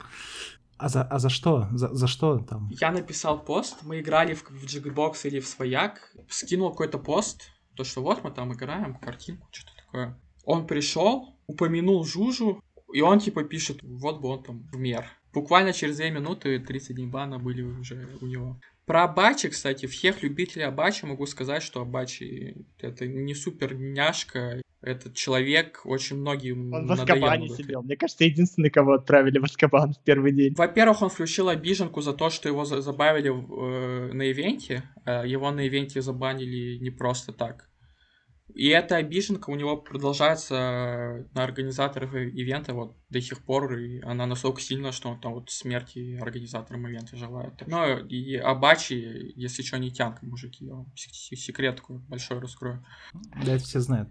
А 0.77 0.89
за, 0.89 1.03
а 1.03 1.19
за 1.19 1.29
что? 1.31 1.69
За, 1.73 1.93
за 1.95 2.07
что 2.07 2.39
там? 2.39 2.69
Я 2.81 2.93
написал 2.93 3.45
пост, 3.45 3.79
мы 3.83 4.01
играли 4.01 4.35
в, 4.35 4.43
в 4.51 4.65
Jigbox 4.65 5.15
или 5.25 5.41
в 5.41 5.47
Свояк, 5.47 6.13
скинул 6.29 6.71
какой-то 6.71 6.99
пост, 6.99 7.51
то, 7.75 7.85
что 7.85 8.03
вот 8.03 8.23
мы 8.23 8.31
там 8.31 8.53
играем, 8.53 8.97
картинку, 8.97 9.49
что-то 9.51 9.73
такое. 9.85 10.21
Он 10.45 10.67
пришел, 10.67 11.39
упомянул 11.47 12.05
Жужу, 12.05 12.63
И 12.93 13.01
он 13.01 13.21
типа 13.21 13.45
пишет, 13.45 13.79
вот 13.83 14.21
бы 14.21 14.29
он 14.29 14.43
там 14.43 14.69
умер. 14.75 15.07
Буквально 15.33 15.73
через 15.73 15.97
2 15.97 16.11
минуты 16.11 16.59
30 16.59 16.97
дней 16.97 17.07
бана 17.07 17.39
были 17.39 17.63
уже 17.63 18.09
у 18.21 18.27
него. 18.27 18.61
Про 18.87 19.05
Абачи, 19.05 19.49
кстати, 19.49 19.87
всех 19.87 20.23
любителей 20.23 20.65
Абачи 20.67 21.07
могу 21.07 21.27
сказать, 21.27 21.63
что 21.63 21.81
Абачи 21.83 22.57
это 22.81 23.07
не 23.07 23.35
супер 23.35 23.75
няшка. 23.75 24.61
Этот 24.81 25.15
человек 25.15 25.83
очень 25.85 26.17
многим 26.17 26.73
Он 26.73 26.87
в 26.89 26.93
Аскабане 26.93 27.49
сидел. 27.49 27.83
Мне 27.83 27.97
кажется, 27.97 28.25
единственный, 28.25 28.69
кого 28.71 28.95
отправили 28.95 29.39
в 29.39 29.45
Аскабан 29.45 29.93
в 29.93 30.03
первый 30.03 30.33
день. 30.33 30.55
Во-первых, 30.57 31.03
он 31.03 31.09
включил 31.09 31.49
обиженку 31.49 32.01
за 32.01 32.13
то, 32.13 32.31
что 32.31 32.49
его 32.49 32.65
за- 32.65 32.81
забавили 32.81 33.31
э, 33.31 34.13
на 34.13 34.29
ивенте. 34.33 34.83
Э, 35.07 35.23
Его 35.25 35.53
на 35.53 35.67
ивенте 35.69 36.03
забанили 36.03 36.79
не 36.79 36.91
просто 36.91 37.33
так. 37.33 37.69
И 38.55 38.69
эта 38.69 38.97
обиженка 38.97 39.51
у 39.51 39.55
него 39.55 39.77
продолжается 39.77 41.27
на 41.35 41.43
организаторов 41.45 42.15
и- 42.15 42.29
ивента 42.31 42.75
вот 42.75 42.97
до 43.11 43.21
сих 43.21 43.43
пор, 43.43 43.75
и 43.79 44.01
она 44.03 44.27
настолько 44.27 44.61
сильна, 44.61 44.93
что 44.93 45.09
он 45.11 45.21
там 45.21 45.35
вот 45.35 45.51
смерти 45.51 46.19
организаторам 46.21 46.87
ивента 46.87 47.17
желает. 47.17 47.55
Ну 47.67 47.99
и 48.07 48.37
Абачи, 48.37 49.33
если 49.37 49.63
что, 49.63 49.79
не 49.79 49.91
тянка, 49.91 50.25
мужики, 50.27 50.67
я 50.67 50.75
вам 50.75 50.93
се- 50.97 51.37
секрет 51.37 51.77
такой 51.77 51.99
большой 51.99 52.39
раскрою. 52.41 52.85
Да, 53.45 53.53
это 53.55 53.65
все 53.65 53.81
знают. 53.81 54.09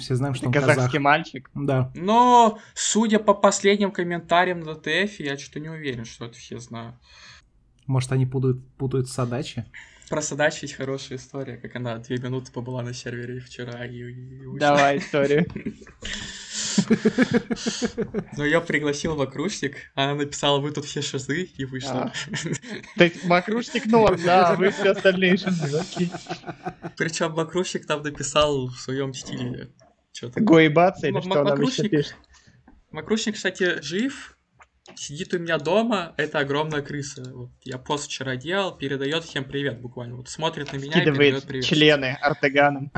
Все 0.00 0.16
знаем, 0.16 0.34
что 0.34 0.46
он 0.46 0.52
Казахский 0.52 0.84
казах. 0.86 1.00
мальчик. 1.00 1.50
Да. 1.54 1.92
Но, 1.94 2.58
судя 2.74 3.20
по 3.20 3.32
последним 3.34 3.92
комментариям 3.92 4.60
на 4.60 4.74
ДТФ, 4.74 5.20
я 5.20 5.38
что-то 5.38 5.60
не 5.60 5.68
уверен, 5.68 6.04
что 6.04 6.26
это 6.26 6.34
все 6.36 6.58
знают. 6.58 6.96
Может, 7.86 8.10
они 8.12 8.26
путают, 8.26 8.66
путают 8.76 9.08
садачи? 9.08 9.64
Про 9.64 9.91
Садачи 10.20 10.64
есть 10.64 10.74
хорошая 10.74 11.18
история, 11.18 11.56
как 11.56 11.74
она 11.76 11.96
две 11.98 12.18
минуты 12.18 12.52
побыла 12.52 12.82
на 12.82 12.92
сервере 12.92 13.40
вчера 13.40 13.84
и, 13.86 13.96
и. 13.96 14.58
Давай 14.58 14.98
историю. 14.98 15.46
Но 18.36 18.44
я 18.44 18.60
пригласил 18.60 19.14
в 19.14 19.22
окружник, 19.22 19.76
она 19.94 20.14
написала, 20.14 20.60
вы 20.60 20.72
тут 20.72 20.84
все 20.84 21.02
шизы, 21.02 21.42
и 21.42 21.64
вышла. 21.64 22.12
То 22.96 23.04
есть 23.04 23.24
Макрушник 23.24 23.86
норм, 23.86 24.20
да, 24.24 24.50
а 24.50 24.54
вы 24.56 24.70
все 24.70 24.90
остальные 24.90 25.36
шизы, 25.36 25.78
окей. 25.78 26.10
Причем 26.96 27.38
окружник 27.38 27.86
там 27.86 28.02
написал 28.02 28.66
в 28.68 28.76
своем 28.76 29.14
стиле. 29.14 29.70
Гоебаться 30.36 31.08
или 31.08 31.20
что 31.20 31.30
он 31.30 31.48
обычно 31.48 31.50
Макрушник? 31.50 31.90
пишет? 31.90 32.16
Макрушник, 32.90 33.34
кстати, 33.36 33.80
жив, 33.82 34.36
сидит 34.94 35.32
у 35.34 35.38
меня 35.38 35.58
дома, 35.58 36.14
это 36.16 36.40
огромная 36.40 36.82
крыса. 36.82 37.22
Вот 37.34 37.50
я 37.64 37.78
пост 37.78 38.06
вчера 38.06 38.36
делал, 38.36 38.76
передает 38.76 39.24
всем 39.24 39.44
привет 39.44 39.80
буквально. 39.80 40.16
Вот 40.16 40.28
смотрит 40.28 40.72
на 40.72 40.76
меня 40.76 41.02
и 41.02 41.04
передает 41.04 41.14
Скидывает 41.14 41.44
привет. 41.44 41.64
члены 41.64 42.18
ортеганом. 42.20 42.92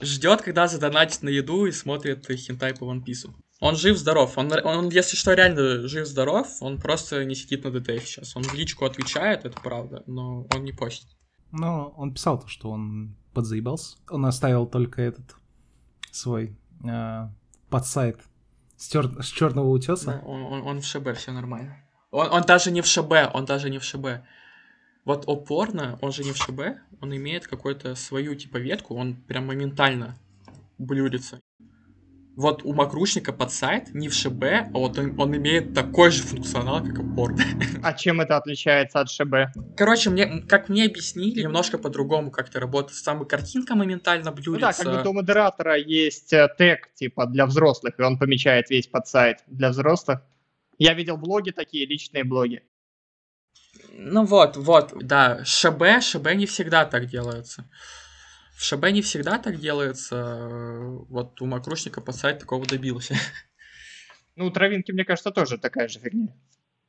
Ждет, 0.00 0.42
когда 0.42 0.66
задонатит 0.66 1.22
на 1.22 1.28
еду 1.28 1.66
и 1.66 1.72
смотрит 1.72 2.26
хентай 2.26 2.74
по 2.74 2.84
One 2.84 3.04
Piece. 3.04 3.30
Он 3.60 3.76
жив-здоров. 3.76 4.36
Он, 4.36 4.52
он, 4.64 4.88
если 4.90 5.16
что, 5.16 5.34
реально 5.34 5.88
жив-здоров. 5.88 6.48
Он 6.60 6.78
просто 6.80 7.24
не 7.24 7.34
сидит 7.34 7.64
на 7.64 7.70
ДТФ 7.70 8.04
сейчас. 8.06 8.36
Он 8.36 8.42
в 8.42 8.54
личку 8.54 8.84
отвечает, 8.84 9.44
это 9.44 9.60
правда, 9.60 10.02
но 10.06 10.46
он 10.54 10.64
не 10.64 10.72
постит. 10.72 11.08
Ну, 11.50 11.94
он 11.96 12.12
писал 12.12 12.40
то, 12.40 12.48
что 12.48 12.70
он 12.70 13.16
подзаебался. 13.32 13.96
Он 14.10 14.26
оставил 14.26 14.66
только 14.66 15.02
этот 15.02 15.34
свой 16.10 16.56
э, 16.84 17.28
подсайт 17.70 18.20
с, 18.78 18.94
тер- 18.94 19.20
с 19.22 19.26
черного 19.26 19.68
утеса. 19.68 20.06
Да, 20.06 20.22
он, 20.26 20.42
он- 20.42 20.62
он 20.62 20.80
в 20.80 20.84
ШБ, 20.86 21.14
все 21.16 21.32
нормально. 21.32 21.76
Он, 22.10 22.30
он 22.30 22.42
даже 22.42 22.70
не 22.70 22.80
в 22.80 22.86
ШБ, 22.86 23.12
он 23.34 23.44
даже 23.44 23.68
не 23.70 23.78
в 23.78 23.84
ШБ. 23.84 24.06
Вот 25.04 25.28
опорно, 25.28 25.98
он 26.00 26.12
же 26.12 26.24
не 26.24 26.32
в 26.32 26.36
ШБ, 26.36 26.60
он 27.00 27.16
имеет 27.16 27.46
какую-то 27.46 27.94
свою 27.94 28.34
типа 28.34 28.58
ветку, 28.58 28.94
он 28.94 29.14
прям 29.16 29.46
моментально 29.46 30.16
блюрится. 30.78 31.40
Вот 32.38 32.62
у 32.62 32.72
Макрушника 32.72 33.32
под 33.32 33.50
сайт 33.50 33.92
не 33.94 34.08
в 34.08 34.14
ШБ, 34.14 34.44
а 34.44 34.78
вот 34.78 34.96
он, 34.96 35.18
он 35.18 35.36
имеет 35.36 35.74
такой 35.74 36.12
же 36.12 36.22
функционал, 36.22 36.84
как 36.84 37.00
опорно. 37.00 37.42
А 37.82 37.92
чем 37.92 38.20
это 38.20 38.36
отличается 38.36 39.00
от 39.00 39.10
ШБ? 39.10 39.50
Короче, 39.76 40.10
мне, 40.10 40.42
как 40.48 40.68
мне 40.68 40.84
объяснили, 40.84 41.42
немножко 41.42 41.78
по-другому 41.78 42.30
как-то 42.30 42.60
работает. 42.60 42.96
Самая 42.96 43.24
картинка 43.24 43.74
моментально 43.74 44.32
Ну 44.32 44.56
да, 44.56 44.72
как 44.72 44.86
будто 44.86 45.10
у 45.10 45.14
модератора 45.14 45.76
есть 45.78 46.32
э, 46.32 46.48
тег, 46.56 46.94
типа, 46.94 47.26
для 47.26 47.44
взрослых, 47.44 47.98
и 47.98 48.02
он 48.02 48.20
помечает 48.20 48.70
весь 48.70 48.86
подсайт 48.86 49.38
для 49.48 49.70
взрослых. 49.70 50.20
Я 50.78 50.94
видел 50.94 51.16
блоги 51.16 51.50
такие, 51.50 51.86
личные 51.86 52.22
блоги. 52.22 52.62
Ну 53.90 54.24
вот, 54.24 54.56
вот, 54.56 54.94
да, 55.00 55.44
ШБ, 55.44 56.00
ШБ 56.00 56.34
не 56.34 56.46
всегда 56.46 56.84
так 56.84 57.06
делается. 57.06 57.68
В 58.58 58.64
ШБ 58.64 58.90
не 58.90 59.02
всегда 59.02 59.38
так 59.38 59.60
делается. 59.60 60.16
э, 60.16 60.98
Вот 61.10 61.40
у 61.40 61.46
Макрушника 61.46 62.00
под 62.00 62.16
сайт 62.16 62.40
такого 62.40 62.66
добился. 62.66 63.14
Ну, 64.34 64.46
у 64.46 64.50
травинки, 64.52 64.92
мне 64.92 65.04
кажется, 65.04 65.32
тоже 65.32 65.58
такая 65.58 65.88
же 65.88 65.98
фигня. 65.98 66.28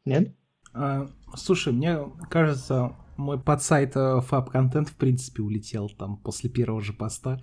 Нет? 0.05 0.35
А, 0.71 1.09
слушай, 1.35 1.73
мне 1.73 1.97
кажется, 2.29 2.95
мой 3.19 3.39
подсайт 3.39 3.95
э, 3.95 4.21
фаб 4.21 4.49
контент 4.49 4.89
в 4.89 4.95
принципе 4.95 5.43
улетел 5.43 5.89
там 5.89 6.17
после 6.17 6.49
первого 6.49 6.81
же 6.81 6.93
поста 6.93 7.39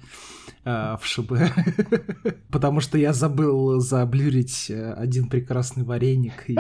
э, 0.64 0.96
в 1.00 1.04
ШБ. 1.04 1.32
Потому 2.50 2.80
что 2.80 2.98
я 2.98 3.12
забыл 3.12 3.78
заблюрить 3.80 4.70
э, 4.70 4.92
один 4.94 5.28
прекрасный 5.28 5.84
вареник. 5.84 6.44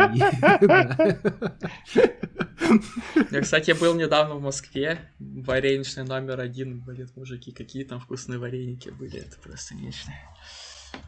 Я, 3.30 3.40
кстати, 3.40 3.72
был 3.72 3.94
недавно 3.94 4.34
в 4.34 4.42
Москве. 4.42 4.98
Вареничный 5.18 6.04
номер 6.04 6.40
один. 6.40 6.80
Блин, 6.80 7.08
мужики, 7.16 7.52
какие 7.52 7.84
там 7.84 8.00
вкусные 8.00 8.38
вареники 8.38 8.90
были. 8.90 9.18
Это 9.18 9.36
просто 9.42 9.74
нечто. 9.74 10.10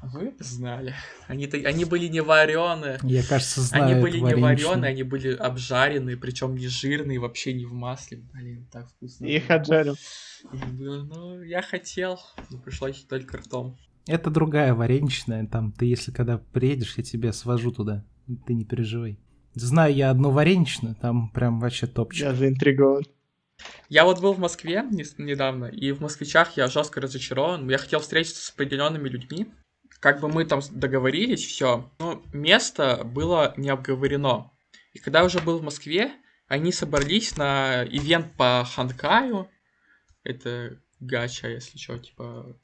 Вы 0.03 0.35
знали. 0.39 0.95
Они, 1.27 1.47
они 1.47 1.85
были 1.85 2.09
не 2.09 2.21
вареные. 2.21 2.99
Я, 3.03 3.23
кажется, 3.23 3.61
знаю 3.61 3.93
Они 3.93 4.03
были 4.03 4.19
не 4.19 4.35
вареные, 4.35 4.91
они 4.91 5.03
были 5.03 5.35
обжаренные, 5.35 6.17
причем 6.17 6.57
не 6.57 6.69
жирные, 6.69 7.19
вообще 7.19 7.53
не 7.53 7.65
в 7.65 7.73
масле. 7.73 8.23
Блин, 8.33 8.67
так 8.73 8.89
вкусно. 8.89 9.27
И 9.27 9.39
было. 9.39 9.49
хаджарил. 9.49 9.97
И 10.53 10.57
было, 10.57 11.03
ну, 11.03 11.43
я 11.43 11.63
хотел, 11.63 12.21
но 12.51 12.59
пришлось 12.59 13.05
только 13.05 13.39
ртом. 13.39 13.77
Это 14.07 14.31
другая 14.31 14.75
вареничная. 14.75 15.47
Там 15.47 15.73
ты, 15.73 15.85
если 15.87 16.13
когда 16.13 16.39
приедешь, 16.39 16.95
я 16.97 17.05
тебя 17.05 17.33
свожу 17.33 17.73
туда. 17.73 18.05
Ты 18.47 18.55
не 18.55 18.65
переживай. 18.65 19.19
Знаю 19.55 19.95
я 19.95 20.11
одну 20.11 20.31
вареничную, 20.31 20.95
там 20.95 21.31
прям 21.31 21.61
вообще 21.61 21.87
топчик. 21.87 22.27
Я 22.27 22.35
заинтригован. 22.35 23.05
Я 23.89 24.05
вот 24.05 24.21
был 24.21 24.35
в 24.35 24.39
Москве 24.39 24.85
не- 24.91 25.05
недавно, 25.23 25.67
и 25.67 25.91
в 25.93 26.01
москвичах 26.01 26.57
я 26.57 26.69
жестко 26.69 27.01
разочарован. 27.01 27.69
Я 27.69 27.79
хотел 27.79 28.01
встретиться 28.01 28.43
с 28.45 28.51
определенными 28.51 29.09
людьми. 29.09 29.49
Как 30.01 30.21
бы 30.21 30.29
мы 30.29 30.45
там 30.45 30.61
договорились, 30.71 31.45
все. 31.45 31.91
Но 31.99 32.23
место 32.33 33.03
было 33.05 33.55
не 33.57 33.69
обговорено. 33.69 34.51
И 34.93 34.99
когда 34.99 35.21
я 35.21 35.25
уже 35.25 35.41
был 35.41 35.59
в 35.59 35.63
Москве, 35.63 36.13
они 36.47 36.73
собрались 36.73 37.37
на 37.37 37.85
ивент 37.85 38.33
по 38.37 38.65
Ханкаю. 38.65 39.49
Это 40.25 40.79
гача, 41.01 41.49
если 41.49 41.79
что, 41.79 41.99
типа... 41.99 42.57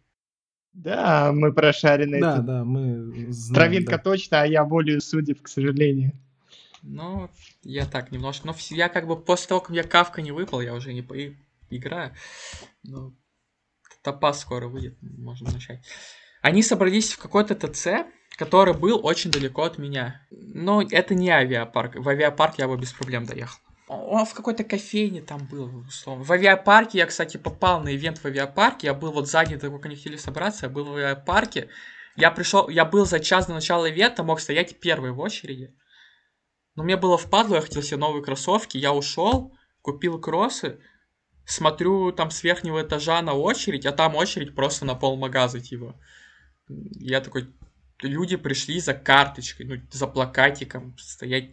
Да, 0.73 1.33
мы 1.33 1.53
прошарены. 1.53 2.21
Да, 2.21 2.37
тут. 2.37 2.47
да, 2.47 2.65
мы 2.65 3.33
знаем, 3.33 3.55
Травинка 3.55 3.97
да. 3.97 4.03
точно, 4.03 4.43
а 4.43 4.47
я 4.47 4.65
волею 4.65 5.01
судеб, 5.01 5.43
к 5.43 5.49
сожалению. 5.49 6.13
Ну, 6.83 7.31
я 7.63 7.87
так 7.87 8.11
немножко... 8.11 8.47
Но 8.47 8.55
я 8.71 8.89
как 8.89 9.07
бы 9.07 9.17
после 9.17 9.49
того, 9.49 9.61
как 9.61 9.77
я 9.77 9.85
кавка 9.85 10.21
не 10.21 10.33
выпал, 10.33 10.61
я 10.61 10.75
уже 10.75 10.93
не 10.93 11.03
по- 11.03 11.17
играю. 11.71 12.13
Ну, 12.83 13.15
топаз 14.03 14.41
скоро 14.41 14.67
выйдет, 14.67 14.97
можно 15.01 15.51
начать. 15.51 15.85
Они 16.45 16.63
собрались 16.63 17.15
в 17.15 17.19
какой-то 17.19 17.55
ТЦ, 17.55 18.05
который 18.37 18.75
был 18.75 19.01
очень 19.03 19.31
далеко 19.31 19.63
от 19.63 19.79
меня. 19.79 20.21
Но 20.31 20.83
это 20.83 21.15
не 21.15 21.31
авиапарк. 21.31 21.97
В 21.97 22.07
авиапарк 22.07 22.59
я 22.59 22.69
бы 22.69 22.77
без 22.77 22.93
проблем 22.93 23.25
доехал. 23.25 23.59
Он 23.89 24.27
в 24.27 24.35
какой-то 24.35 24.63
кофейне 24.63 25.23
там 25.23 25.47
был, 25.51 25.87
условно. 25.89 26.23
В 26.23 26.31
авиапарке 26.31 26.99
я, 26.99 27.07
кстати, 27.07 27.39
попал 27.39 27.81
на 27.81 27.97
ивент 27.97 28.19
в 28.19 28.27
авиапарке. 28.27 28.89
Я 28.89 28.93
был 28.93 29.11
вот 29.13 29.27
сзади, 29.27 29.57
того, 29.57 29.79
как 29.79 29.87
они 29.87 29.97
хотели 29.97 30.17
собраться, 30.19 30.67
я 30.67 30.71
был 30.71 30.85
в 30.85 30.97
авиапарке. 30.97 31.71
Я 32.15 32.31
пришел, 32.31 32.69
я 32.69 32.85
был 32.85 33.07
за 33.07 33.21
час 33.21 33.47
до 33.47 33.55
начала 33.55 33.87
ивента, 33.87 34.23
мог 34.23 34.39
стоять 34.39 34.79
первый 34.81 35.13
в 35.13 35.21
очереди. 35.21 35.75
Но 36.75 36.85
мне 36.85 36.99
было 36.99 37.17
впадло, 37.17 37.55
я 37.55 37.63
хотел 37.63 37.81
себе 37.81 37.97
новые 37.97 38.23
кроссовки. 38.23 38.77
Я 38.77 38.93
ушел, 38.93 39.57
купил 39.81 40.21
кроссы, 40.21 40.79
смотрю 41.47 42.13
там 42.13 42.31
с 42.31 42.43
верхнего 42.43 42.83
этажа 42.83 43.23
на 43.23 43.33
очередь, 43.33 43.87
а 43.87 43.93
там 43.93 44.15
очередь 44.15 44.55
просто 44.55 44.85
на 44.85 44.95
полмагаза, 44.95 45.59
типа. 45.59 45.99
Я 46.69 47.21
такой, 47.21 47.53
люди 48.03 48.37
пришли 48.37 48.81
за 48.81 48.95
карточкой, 48.95 49.67
ну, 49.67 49.77
за 49.91 50.07
плакатиком, 50.07 50.97
стоять 50.99 51.53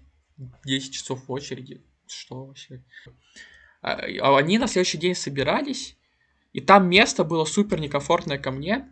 10 0.65 0.93
часов 0.93 1.27
в 1.27 1.31
очереди. 1.31 1.83
Что 2.07 2.45
вообще? 2.45 2.83
А, 3.81 4.01
а 4.21 4.37
они 4.37 4.57
на 4.57 4.67
следующий 4.67 4.97
день 4.97 5.15
собирались, 5.15 5.97
и 6.53 6.61
там 6.61 6.89
место 6.89 7.23
было 7.23 7.45
супер 7.45 7.79
некомфортное 7.79 8.37
ко 8.37 8.51
мне. 8.51 8.89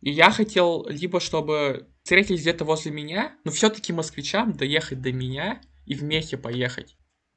И 0.00 0.10
я 0.10 0.30
хотел 0.30 0.86
либо, 0.88 1.18
чтобы 1.18 1.88
встретились 2.02 2.42
где-то 2.42 2.64
возле 2.64 2.92
меня, 2.92 3.36
но 3.44 3.50
все-таки 3.50 3.92
москвичам 3.92 4.52
доехать 4.52 5.00
до 5.00 5.12
меня 5.12 5.60
и 5.86 5.94
вместе 5.94 6.36
поехать. 6.36 6.96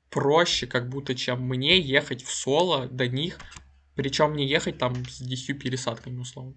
Проще, 0.09 0.67
как 0.67 0.89
будто, 0.89 1.15
чем 1.15 1.41
мне 1.47 1.79
ехать 1.79 2.23
в 2.23 2.31
соло 2.31 2.87
до 2.87 3.07
них, 3.07 3.39
причем 3.95 4.35
не 4.35 4.47
ехать 4.47 4.77
там 4.77 5.05
с 5.05 5.19
10 5.19 5.61
пересадками, 5.61 6.19
условно. 6.19 6.55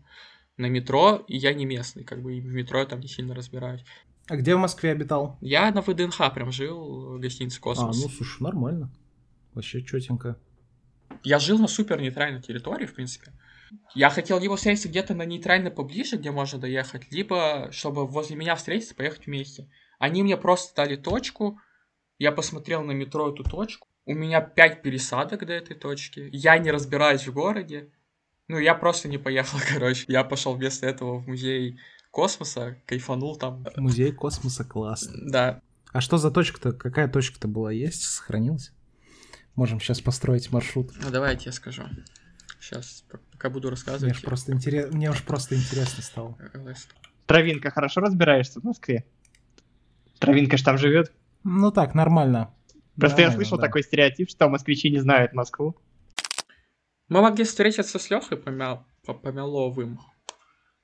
На 0.57 0.67
метро, 0.67 1.25
и 1.29 1.37
я 1.37 1.55
не 1.55 1.65
местный, 1.65 2.05
как 2.05 2.23
бы 2.23 2.37
и 2.37 2.41
в 2.41 2.53
метро 2.53 2.81
я 2.81 2.87
там 2.87 3.01
не 3.01 3.09
сильно 3.09 3.35
разбираюсь. 3.35 3.85
А 4.29 4.37
где 4.37 4.55
в 4.55 4.59
Москве 4.59 4.93
обитал? 4.93 5.39
Я 5.41 5.71
на 5.73 5.83
ВДНХ 5.83 6.33
прям 6.35 6.53
жил, 6.53 7.17
в 7.17 7.21
гостинице 7.21 7.59
А, 7.59 7.63
«Космос». 7.63 8.01
ну 8.03 8.09
слушай, 8.09 8.43
нормально. 8.43 8.93
Вообще 9.55 9.83
четенько. 9.83 10.39
Я 11.25 11.39
жил 11.39 11.59
на 11.59 11.67
супер 11.67 12.01
нейтральной 12.01 12.41
территории, 12.41 12.87
в 12.87 12.95
принципе. 12.95 13.33
Я 13.95 14.11
хотел 14.11 14.41
либо 14.41 14.57
встретиться 14.57 14.89
где-то 14.89 15.15
на 15.15 15.25
нейтрально 15.25 15.71
поближе, 15.71 16.17
где 16.17 16.31
можно 16.31 16.59
доехать, 16.59 17.11
либо 17.11 17.69
чтобы 17.73 18.07
возле 18.07 18.37
меня 18.37 18.55
встретиться, 18.57 18.95
поехать 18.95 19.27
вместе. 19.27 19.69
Они 19.99 20.23
мне 20.23 20.37
просто 20.37 20.75
дали 20.75 20.97
точку, 20.97 21.61
я 22.19 22.33
посмотрел 22.33 22.83
на 22.83 22.93
метро 22.93 23.33
эту 23.33 23.45
точку, 23.45 23.89
у 24.07 24.15
меня 24.15 24.41
пять 24.41 24.83
пересадок 24.83 25.47
до 25.47 25.53
этой 25.53 25.77
точки, 25.77 26.29
я 26.33 26.59
не 26.59 26.71
разбираюсь 26.71 27.27
в 27.27 27.33
городе, 27.33 27.93
ну, 28.51 28.59
я 28.59 28.75
просто 28.75 29.09
не 29.09 29.19
поехал, 29.19 29.59
короче. 29.73 30.05
Я 30.09 30.25
пошел 30.25 30.55
вместо 30.55 30.87
этого 30.87 31.19
в 31.19 31.29
музей 31.29 31.79
космоса, 32.11 32.77
кайфанул 32.87 33.37
там. 33.37 33.65
Музей 33.77 34.13
космоса 34.13 34.65
классно. 34.65 35.31
Да, 35.31 35.61
А 35.93 36.01
что 36.01 36.19
за 36.19 36.31
точка-то? 36.31 36.73
Какая 36.73 37.09
точка-то 37.09 37.47
была? 37.49 37.71
Есть? 37.73 38.03
Сохранилась? 38.03 38.73
Можем 39.55 39.81
сейчас 39.81 40.01
построить 40.01 40.51
маршрут. 40.53 40.93
ну 41.03 41.11
давай 41.11 41.33
я 41.35 41.39
тебе 41.39 41.53
скажу. 41.53 41.83
Сейчас, 42.61 43.05
пока 43.33 43.49
буду 43.51 43.69
Мне 43.69 43.71
рассказывать. 43.73 44.15
уж 44.15 44.23
просто, 44.23 44.53
интерес... 44.53 44.93
Мне 44.93 45.11
уж 45.11 45.23
просто 45.23 45.55
интересно 45.57 46.03
стало. 46.03 46.37
Травинка, 47.27 47.71
хорошо 47.71 48.01
разбираешься 48.01 48.61
в 48.61 48.65
Москве? 48.65 49.05
Травинка 50.19 50.57
ж 50.57 50.63
там 50.63 50.77
живет. 50.79 51.13
Ну 51.45 51.71
так, 51.71 51.95
нормально. 51.95 52.53
Просто 52.99 53.23
я 53.23 53.29
Нормально, 53.29 53.45
слышал 53.45 53.59
да. 53.59 53.67
такой 53.67 53.83
стереотип, 53.83 54.29
что 54.29 54.49
москвичи 54.49 54.91
не 54.91 54.99
знают 54.99 55.33
Москву. 55.33 55.77
Мы 57.11 57.21
могли 57.21 57.45
встретиться 57.45 57.99
с 57.99 58.09
Лехой 58.09 58.39
Помя... 58.39 58.83
По- 59.05 59.15
Помяловым, 59.15 59.99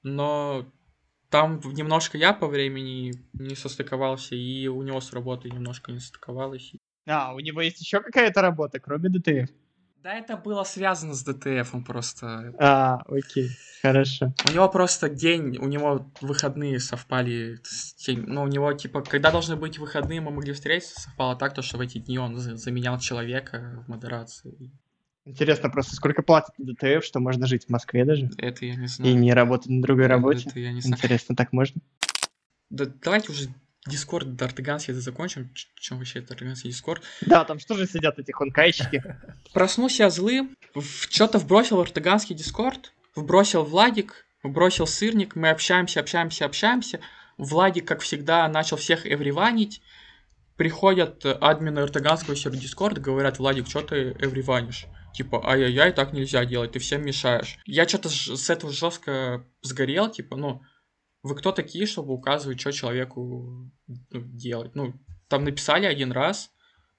но 0.03 0.67
там 1.31 1.61
немножко 1.65 2.17
я 2.17 2.33
по 2.33 2.47
времени 2.47 3.13
не 3.35 3.55
состыковался, 3.55 4.35
и 4.35 4.69
у 4.69 4.83
него 4.83 5.01
с 5.03 5.13
работой 5.13 5.51
немножко 5.51 5.93
не 5.93 5.99
состыковалось. 6.01 6.73
А, 7.07 7.35
у 7.35 7.41
него 7.41 7.61
есть 7.61 7.81
еще 7.81 8.01
какая-то 8.01 8.41
работа, 8.41 8.81
кроме 8.81 9.11
ДТФ. 9.11 9.51
Да, 10.03 10.15
это 10.15 10.37
было 10.37 10.65
связано 10.65 11.13
с 11.15 11.23
ДТФом 11.25 11.85
просто. 11.85 12.55
А, 12.59 13.01
окей, 13.07 13.51
хорошо. 13.83 14.33
У 14.49 14.53
него 14.53 14.69
просто 14.71 15.09
день, 15.11 15.59
у 15.59 15.67
него 15.69 16.11
выходные 16.23 16.81
совпали 16.81 17.59
с 17.65 17.93
тем, 17.95 18.25
ну, 18.25 18.45
у 18.45 18.49
него, 18.49 18.73
типа, 18.73 19.03
когда 19.03 19.31
должны 19.31 19.57
быть 19.57 19.79
выходные, 19.79 20.21
мы 20.21 20.31
могли 20.31 20.53
встретиться, 20.55 21.01
совпало 21.01 21.37
так, 21.37 21.55
то, 21.55 21.61
что 21.63 21.77
в 21.77 21.81
эти 21.81 21.99
дни 21.99 22.19
он 22.19 22.37
за- 22.37 22.57
заменял 22.57 22.99
человека 22.99 23.85
в 23.87 23.91
модерации. 23.91 24.73
Интересно 25.27 25.69
просто, 25.71 25.97
сколько 25.97 26.23
платят 26.23 26.55
ДТФ, 26.57 27.05
что 27.05 27.19
можно 27.19 27.47
жить 27.49 27.67
в 27.67 27.69
Москве 27.69 28.05
даже? 28.05 28.31
Это 28.39 28.65
я 28.65 28.77
не 28.77 28.85
И 28.85 28.89
знаю. 28.89 29.17
не 29.19 29.33
работать 29.35 29.69
на 29.69 29.83
другой 29.83 30.07
работе? 30.07 30.49
Это 30.49 30.61
я 30.61 30.73
не 30.73 30.81
знаю. 30.81 30.95
Интересно, 30.97 31.35
так 31.35 31.53
можно? 31.53 31.81
Да, 32.71 32.87
давайте 33.03 33.33
уже 33.33 33.49
Дискорд 33.87 34.37
Дартыганский 34.37 34.93
это 34.93 35.01
закончим. 35.01 35.51
Чем 35.81 35.99
вообще 35.99 36.21
Дартыганский 36.21 36.71
Дискорд? 36.71 37.03
Да, 37.23 37.45
там 37.45 37.59
что 37.59 37.75
же 37.75 37.87
сидят 37.87 38.19
эти 38.21 38.31
хонкайщики? 38.31 39.03
Проснулся 39.53 40.05
я 40.05 40.11
злым, 40.11 40.57
что-то 40.81 41.39
вбросил 41.39 41.79
в 41.79 41.81
Артыганский 41.81 42.35
Дискорд, 42.37 42.93
вбросил 43.17 43.65
Владик, 43.65 44.27
вбросил 44.45 44.87
Сырник, 44.87 45.35
мы 45.35 45.51
общаемся, 45.51 46.01
общаемся, 46.01 46.45
общаемся. 46.47 47.01
Владик, 47.37 47.87
как 47.87 48.01
всегда, 48.01 48.47
начал 48.49 48.77
всех 48.77 49.07
эвриванить. 49.07 49.83
Приходят 50.57 51.25
админы 51.27 51.81
Артаганского 51.81 52.35
сервера 52.35 52.61
Дискорд, 52.61 52.99
говорят, 52.99 53.39
Владик, 53.39 53.69
что 53.69 53.83
ты 53.83 54.13
эвриванишь? 54.21 54.87
Типа, 55.17 55.41
ай-яй-яй, 55.51 55.93
так 55.93 56.13
нельзя 56.13 56.45
делать, 56.45 56.73
ты 56.73 56.79
всем 56.79 57.03
мешаешь. 57.03 57.59
Я 57.65 57.89
что-то 57.89 58.11
с 58.11 58.51
этого 58.51 58.71
жестко 58.71 59.47
сгорел, 59.63 60.11
типа, 60.11 60.37
ну, 60.37 60.61
вы 61.23 61.35
кто 61.37 61.53
такие, 61.53 61.87
чтобы 61.87 62.13
указывать, 62.13 62.61
что 62.61 62.71
человеку 62.71 63.73
ну, 63.87 63.97
делать? 64.13 64.75
Ну, 64.75 64.93
там 65.29 65.45
написали 65.45 65.87
один 65.87 66.13
раз, 66.13 66.51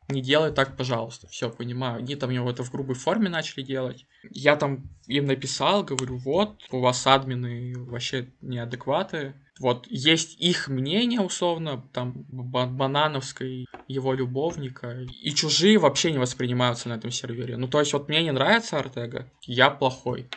не 0.09 0.23
делай 0.23 0.51
так, 0.51 0.75
пожалуйста. 0.75 1.27
Все, 1.27 1.51
понимаю. 1.51 1.99
Они 1.99 2.15
там 2.15 2.31
его 2.31 2.49
это 2.49 2.63
в 2.63 2.71
грубой 2.71 2.95
форме 2.95 3.29
начали 3.29 3.61
делать. 3.61 4.07
Я 4.31 4.55
там 4.55 4.89
им 5.05 5.27
написал, 5.27 5.83
говорю, 5.83 6.17
вот, 6.17 6.63
у 6.71 6.79
вас 6.79 7.05
админы 7.05 7.73
вообще 7.77 8.33
неадекваты. 8.41 9.35
Вот, 9.59 9.87
есть 9.89 10.39
их 10.39 10.67
мнение, 10.67 11.19
условно, 11.19 11.83
там, 11.93 12.13
Ба- 12.27 12.67
Банановской, 12.67 13.65
его 13.87 14.13
любовника, 14.13 15.01
и 15.01 15.31
чужие 15.31 15.77
вообще 15.79 16.11
не 16.11 16.19
воспринимаются 16.19 16.89
на 16.89 16.93
этом 16.93 17.11
сервере. 17.11 17.57
Ну, 17.57 17.67
то 17.67 17.79
есть, 17.79 17.93
вот 17.93 18.07
мне 18.07 18.23
не 18.23 18.31
нравится 18.31 18.77
Артега, 18.77 19.31
я 19.43 19.69
плохой. 19.69 20.29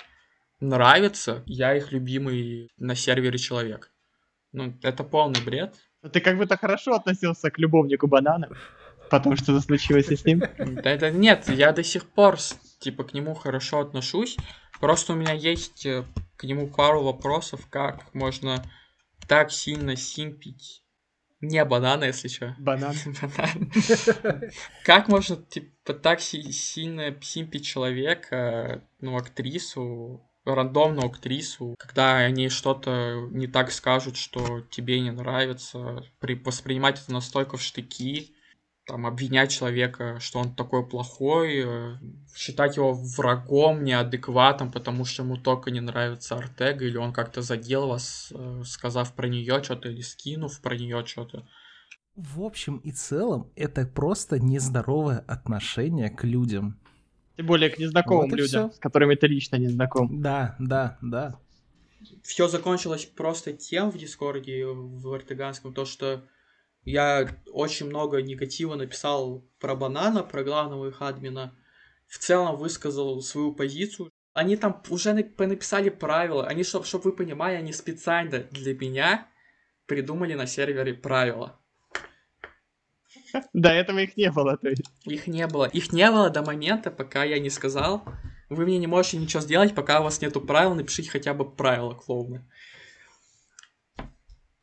Нравится, 0.60 1.42
я 1.46 1.76
их 1.76 1.92
любимый 1.92 2.70
на 2.78 2.94
сервере 2.94 3.38
человек. 3.38 3.90
Ну, 4.52 4.74
это 4.82 5.04
полный 5.04 5.42
бред. 5.44 5.74
Ну, 6.02 6.10
Ты 6.10 6.20
как 6.20 6.36
будто 6.36 6.56
хорошо 6.56 6.94
относился 6.94 7.50
к 7.50 7.58
любовнику 7.58 8.06
банана. 8.06 8.48
Потом 9.10 9.36
что-то 9.36 9.60
случилось 9.60 10.06
с 10.06 10.24
ним. 10.24 10.40
Да, 10.58 10.90
это 10.90 11.10
нет, 11.10 11.48
я 11.48 11.72
до 11.72 11.82
сих 11.82 12.08
пор 12.08 12.38
типа 12.78 13.04
к 13.04 13.12
нему 13.12 13.34
хорошо 13.34 13.80
отношусь. 13.80 14.36
Просто 14.80 15.12
у 15.12 15.16
меня 15.16 15.32
есть 15.32 15.84
э, 15.84 16.04
к 16.36 16.44
нему 16.44 16.68
пару 16.68 17.02
вопросов, 17.02 17.66
как 17.68 18.14
можно 18.14 18.64
так 19.30 19.52
сильно 19.52 19.94
симпить. 19.94 20.82
Не 21.40 21.64
банана, 21.64 22.02
если 22.02 22.26
что. 22.26 22.56
Банан. 22.58 22.96
Банан. 23.22 24.50
Как 24.84 25.06
можно, 25.06 25.36
типа, 25.36 25.94
так 25.94 26.20
си- 26.20 26.50
сильно 26.50 27.16
симпить 27.22 27.64
человека, 27.64 28.82
ну, 29.00 29.16
актрису, 29.16 30.28
рандомную 30.44 31.06
актрису, 31.06 31.76
когда 31.78 32.16
они 32.16 32.48
что-то 32.48 33.28
не 33.30 33.46
так 33.46 33.70
скажут, 33.70 34.16
что 34.16 34.62
тебе 34.62 34.98
не 34.98 35.12
нравится, 35.12 36.02
при, 36.18 36.34
воспринимать 36.34 37.00
это 37.00 37.12
настолько 37.12 37.56
в 37.56 37.62
штыки, 37.62 38.34
там, 38.90 39.06
обвинять 39.06 39.52
человека, 39.52 40.18
что 40.18 40.40
он 40.40 40.52
такой 40.54 40.84
плохой, 40.84 41.62
э, 41.64 41.96
считать 42.34 42.76
его 42.76 42.92
врагом, 42.92 43.84
неадекватом, 43.84 44.72
потому 44.72 45.04
что 45.04 45.22
ему 45.22 45.36
только 45.36 45.70
не 45.70 45.80
нравится 45.80 46.34
Артега, 46.34 46.84
или 46.84 46.96
он 46.96 47.12
как-то 47.12 47.40
задел 47.40 47.86
вас, 47.86 48.32
э, 48.34 48.62
сказав 48.64 49.14
про 49.14 49.28
нее 49.28 49.62
что-то, 49.62 49.88
или 49.88 50.00
скинув 50.00 50.60
про 50.60 50.76
нее 50.76 51.06
что-то. 51.06 51.46
В 52.16 52.42
общем 52.42 52.78
и 52.78 52.90
целом, 52.90 53.52
это 53.54 53.86
просто 53.86 54.40
нездоровое 54.40 55.18
отношение 55.18 56.10
к 56.10 56.24
людям. 56.24 56.80
Тем 57.36 57.46
более 57.46 57.70
к 57.70 57.78
незнакомым 57.78 58.30
Вот 58.30 58.36
людям, 58.36 58.70
всё. 58.70 58.76
с 58.76 58.80
которыми 58.80 59.14
ты 59.14 59.28
лично 59.28 59.54
не 59.56 59.68
знаком. 59.68 60.20
Да, 60.20 60.56
да, 60.58 60.98
да. 61.00 61.38
все 62.24 62.48
закончилось 62.48 63.04
просто 63.04 63.52
тем 63.52 63.90
в 63.90 63.98
Дискорде, 63.98 64.66
в 64.66 65.12
Артеганском, 65.12 65.72
то, 65.72 65.84
что 65.84 66.24
я 66.84 67.28
очень 67.52 67.86
много 67.86 68.22
негатива 68.22 68.74
написал 68.74 69.44
про 69.58 69.74
банана, 69.74 70.22
про 70.22 70.42
главного 70.42 70.88
их 70.88 71.02
админа. 71.02 71.56
В 72.06 72.18
целом 72.18 72.56
высказал 72.56 73.20
свою 73.22 73.54
позицию. 73.54 74.10
Они 74.32 74.56
там 74.56 74.82
уже 74.88 75.12
на- 75.12 75.22
понаписали 75.22 75.90
правила. 75.90 76.46
Они, 76.46 76.62
чтобы 76.64 76.86
чтоб 76.86 77.04
вы 77.04 77.12
понимали, 77.12 77.56
они 77.56 77.72
специально 77.72 78.38
для 78.50 78.74
меня 78.74 79.28
придумали 79.86 80.34
на 80.34 80.46
сервере 80.46 80.94
правила. 80.94 81.60
До 83.52 83.68
этого 83.70 83.98
их 83.98 84.16
не 84.16 84.30
было, 84.30 84.56
то 84.56 84.68
есть. 84.68 84.84
Их 85.04 85.26
не 85.26 85.46
было. 85.46 85.66
Их 85.66 85.92
не 85.92 86.10
было 86.10 86.30
до 86.30 86.42
момента, 86.42 86.90
пока 86.90 87.24
я 87.24 87.38
не 87.38 87.50
сказал. 87.50 88.04
Вы 88.48 88.64
мне 88.64 88.78
не 88.78 88.86
можете 88.86 89.18
ничего 89.18 89.42
сделать, 89.42 89.74
пока 89.74 90.00
у 90.00 90.04
вас 90.04 90.20
нету 90.20 90.40
правил, 90.40 90.74
напишите 90.74 91.10
хотя 91.10 91.34
бы 91.34 91.48
правила 91.48 91.94
клоуна. 91.94 92.48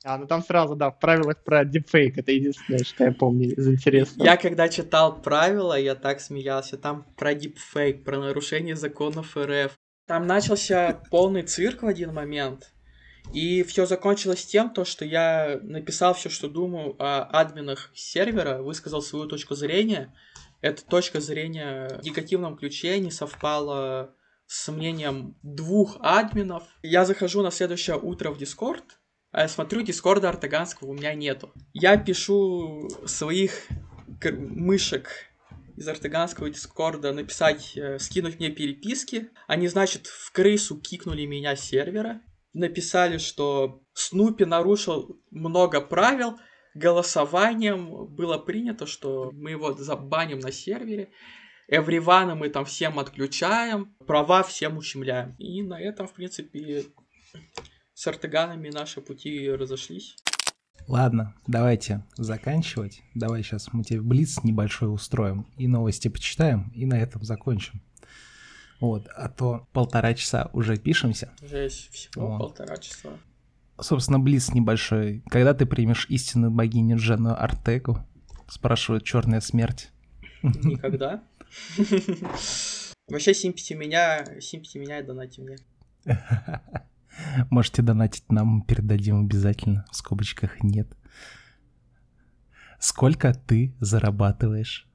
А, 0.03 0.17
ну 0.17 0.27
там 0.27 0.43
сразу, 0.43 0.75
да, 0.75 0.91
в 0.91 0.99
правилах 0.99 1.43
про 1.43 1.65
дипфейк. 1.65 2.17
Это 2.17 2.31
единственное, 2.31 2.83
что 2.83 3.05
я 3.05 3.11
помню 3.11 3.55
из 3.55 3.67
интересного. 3.67 4.25
Я 4.25 4.37
когда 4.37 4.69
читал 4.69 5.21
правила, 5.21 5.77
я 5.79 5.95
так 5.95 6.21
смеялся. 6.21 6.77
Там 6.77 7.05
про 7.17 7.33
дипфейк, 7.33 8.03
про 8.03 8.19
нарушение 8.19 8.75
законов 8.75 9.35
РФ. 9.35 9.73
Там 10.07 10.27
начался 10.27 11.01
полный 11.09 11.43
цирк 11.43 11.81
в 11.81 11.87
один 11.87 12.13
момент. 12.13 12.71
И 13.33 13.63
все 13.63 13.85
закончилось 13.85 14.45
тем, 14.45 14.69
то, 14.69 14.85
что 14.85 15.03
я 15.03 15.59
написал 15.61 16.13
все, 16.13 16.29
что 16.29 16.47
думаю 16.47 16.95
о 16.99 17.23
админах 17.23 17.91
сервера, 17.93 18.61
высказал 18.61 19.01
свою 19.01 19.25
точку 19.25 19.55
зрения. 19.55 20.13
Эта 20.61 20.85
точка 20.85 21.19
зрения 21.19 21.99
в 22.01 22.05
негативном 22.05 22.55
ключе 22.55 22.99
не 22.99 23.11
совпала 23.11 24.15
с 24.45 24.71
мнением 24.71 25.35
двух 25.43 25.97
админов. 25.99 26.63
Я 26.81 27.03
захожу 27.03 27.43
на 27.43 27.51
следующее 27.51 27.97
утро 27.97 28.31
в 28.31 28.37
Дискорд, 28.37 28.97
я 29.41 29.47
смотрю, 29.47 29.81
Дискорда 29.81 30.29
Артаганского 30.29 30.89
у 30.89 30.93
меня 30.93 31.13
нету. 31.13 31.51
Я 31.73 31.97
пишу 31.97 32.89
своих 33.05 33.67
мышек 34.23 35.09
из 35.75 35.87
Артаганского 35.87 36.49
Дискорда 36.49 37.13
написать, 37.13 37.77
э, 37.77 37.99
скинуть 37.99 38.39
мне 38.39 38.49
переписки. 38.49 39.29
Они, 39.47 39.67
значит, 39.67 40.07
в 40.07 40.31
крысу 40.31 40.79
кикнули 40.79 41.25
меня 41.25 41.55
с 41.55 41.61
сервера. 41.61 42.21
Написали, 42.53 43.19
что 43.19 43.83
Снупи 43.93 44.45
нарушил 44.45 45.19
много 45.31 45.81
правил. 45.81 46.37
Голосованием 46.73 48.07
было 48.07 48.37
принято, 48.37 48.85
что 48.85 49.31
мы 49.33 49.51
его 49.51 49.73
забаним 49.73 50.39
на 50.39 50.51
сервере. 50.51 51.11
Эвривана 51.67 52.35
мы 52.35 52.49
там 52.49 52.65
всем 52.65 52.97
отключаем, 52.99 53.95
права 54.07 54.41
всем 54.43 54.77
ущемляем. 54.77 55.35
И 55.37 55.61
на 55.63 55.81
этом, 55.81 56.07
в 56.07 56.13
принципе, 56.13 56.85
с 57.97 58.05
артеганами 58.05 58.69
наши 58.69 59.01
пути 59.01 59.49
разошлись. 59.49 60.15
Ладно, 60.87 61.33
давайте 61.47 62.05
заканчивать. 62.15 63.01
Давай 63.15 63.41
сейчас 63.41 63.73
мы 63.73 63.83
тебе 63.83 64.01
блиц 64.01 64.43
небольшой 64.43 64.93
устроим 64.93 65.47
и 65.57 65.67
новости 65.67 66.07
почитаем, 66.07 66.71
и 66.75 66.85
на 66.85 66.93
этом 66.93 67.23
закончим. 67.23 67.81
Вот, 68.79 69.07
а 69.15 69.29
то 69.29 69.67
полтора 69.73 70.13
часа 70.13 70.51
уже 70.53 70.77
пишемся. 70.77 71.33
Жесть, 71.41 71.89
всего 71.91 72.35
О. 72.35 72.37
полтора 72.37 72.77
часа. 72.77 73.09
Собственно, 73.81 74.19
блиц 74.19 74.49
небольшой. 74.49 75.23
Когда 75.31 75.55
ты 75.55 75.65
примешь 75.65 76.05
истинную 76.07 76.51
богиню 76.51 76.97
Джену 76.97 77.33
Артегу? 77.35 78.05
Спрашивает 78.47 79.05
Черная 79.05 79.41
Смерть. 79.41 79.89
Никогда. 80.43 81.23
Вообще, 83.07 83.33
симпати 83.33 83.73
меня, 83.73 84.39
симпати 84.39 84.77
меня 84.77 84.99
и 84.99 85.03
донати 85.03 85.41
мне. 85.41 85.57
Можете 87.49 87.81
донатить 87.81 88.31
нам, 88.31 88.61
передадим 88.61 89.21
обязательно. 89.25 89.85
В 89.91 89.95
скобочках 89.95 90.63
нет. 90.63 90.87
Сколько 92.79 93.33
ты 93.33 93.75
зарабатываешь? 93.79 94.87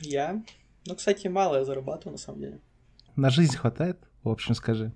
Я? 0.00 0.42
Ну, 0.86 0.94
кстати, 0.94 1.26
мало 1.26 1.56
я 1.56 1.64
зарабатываю, 1.64 2.12
на 2.12 2.18
самом 2.18 2.40
деле. 2.40 2.60
На 3.16 3.30
жизнь 3.30 3.56
хватает? 3.56 3.98
В 4.22 4.28
общем, 4.28 4.54
скажи. 4.54 4.92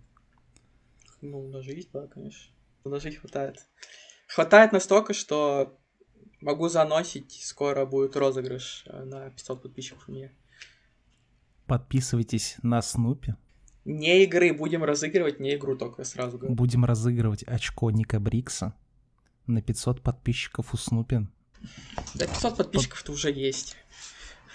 Ну, 1.21 1.49
на 1.49 1.63
жизнь, 1.63 1.89
да, 1.93 2.07
конечно. 2.07 2.53
На 2.85 3.01
жизнь 3.01 3.17
хватает. 3.17 3.69
Хватает 4.29 4.73
настолько, 4.73 5.15
что 5.15 5.79
могу 6.41 6.69
заносить, 6.69 7.41
скоро 7.43 7.87
будет 7.87 8.17
розыгрыш 8.17 8.85
э, 8.87 9.05
на 9.05 9.31
500 9.31 9.63
подписчиков 9.63 10.09
у 10.09 10.13
меня. 10.13 10.33
Подписывайтесь 11.67 12.57
на 12.63 12.83
Снупи. 12.83 13.35
Не 13.85 14.23
игры, 14.25 14.53
будем 14.53 14.85
разыгрывать, 14.85 15.41
не 15.41 15.55
игру 15.57 15.77
только 15.77 16.05
сразу 16.05 16.39
говорю. 16.39 16.55
Будем 16.55 16.85
разыгрывать 16.85 17.43
очко 17.43 17.91
Ника 17.91 18.21
Брикса 18.21 18.75
на 19.47 19.61
500 19.61 20.03
подписчиков 20.03 20.73
у 20.73 20.77
Снупи. 20.77 21.27
Да 22.15 22.27
500 22.27 22.57
подписчиков-то 22.57 23.13
уже 23.13 23.33
есть. 23.33 23.77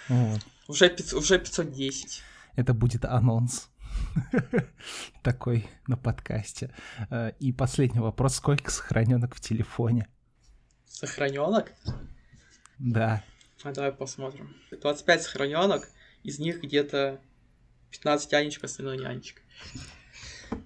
Вот. 0.07 0.39
Уже, 0.67 0.89
500 0.89 1.19
уже 1.19 1.39
510. 1.39 2.21
Это 2.55 2.73
будет 2.73 3.05
анонс. 3.05 3.69
Такой 5.23 5.67
на 5.87 5.97
подкасте. 5.97 6.73
Э, 7.09 7.31
И 7.39 7.51
последний 7.51 7.99
вопрос. 7.99 8.35
Сколько 8.35 8.71
сохраненок 8.71 9.35
в 9.35 9.41
телефоне? 9.41 10.07
Сохраненок? 10.85 11.73
Да. 12.79 13.23
А 13.63 13.71
давай 13.73 13.91
посмотрим. 13.91 14.55
25 14.71 15.23
сохраненок, 15.23 15.89
из 16.23 16.39
них 16.39 16.61
где-то 16.61 17.19
15 17.91 18.33
Анечек, 18.33 18.63
остальное 18.63 18.97
не 18.97 19.05
Анечка. 19.05 19.41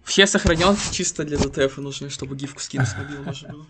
Все 0.04 0.28
сохраненки 0.28 0.94
чисто 0.94 1.24
для 1.24 1.38
ДТФ 1.38 1.78
нужны, 1.78 2.10
чтобы 2.10 2.36
гифку 2.36 2.60
скинуть 2.60 2.88
с 2.88 2.98
мобила 2.98 3.24
можно 3.24 3.50
было. 3.54 3.66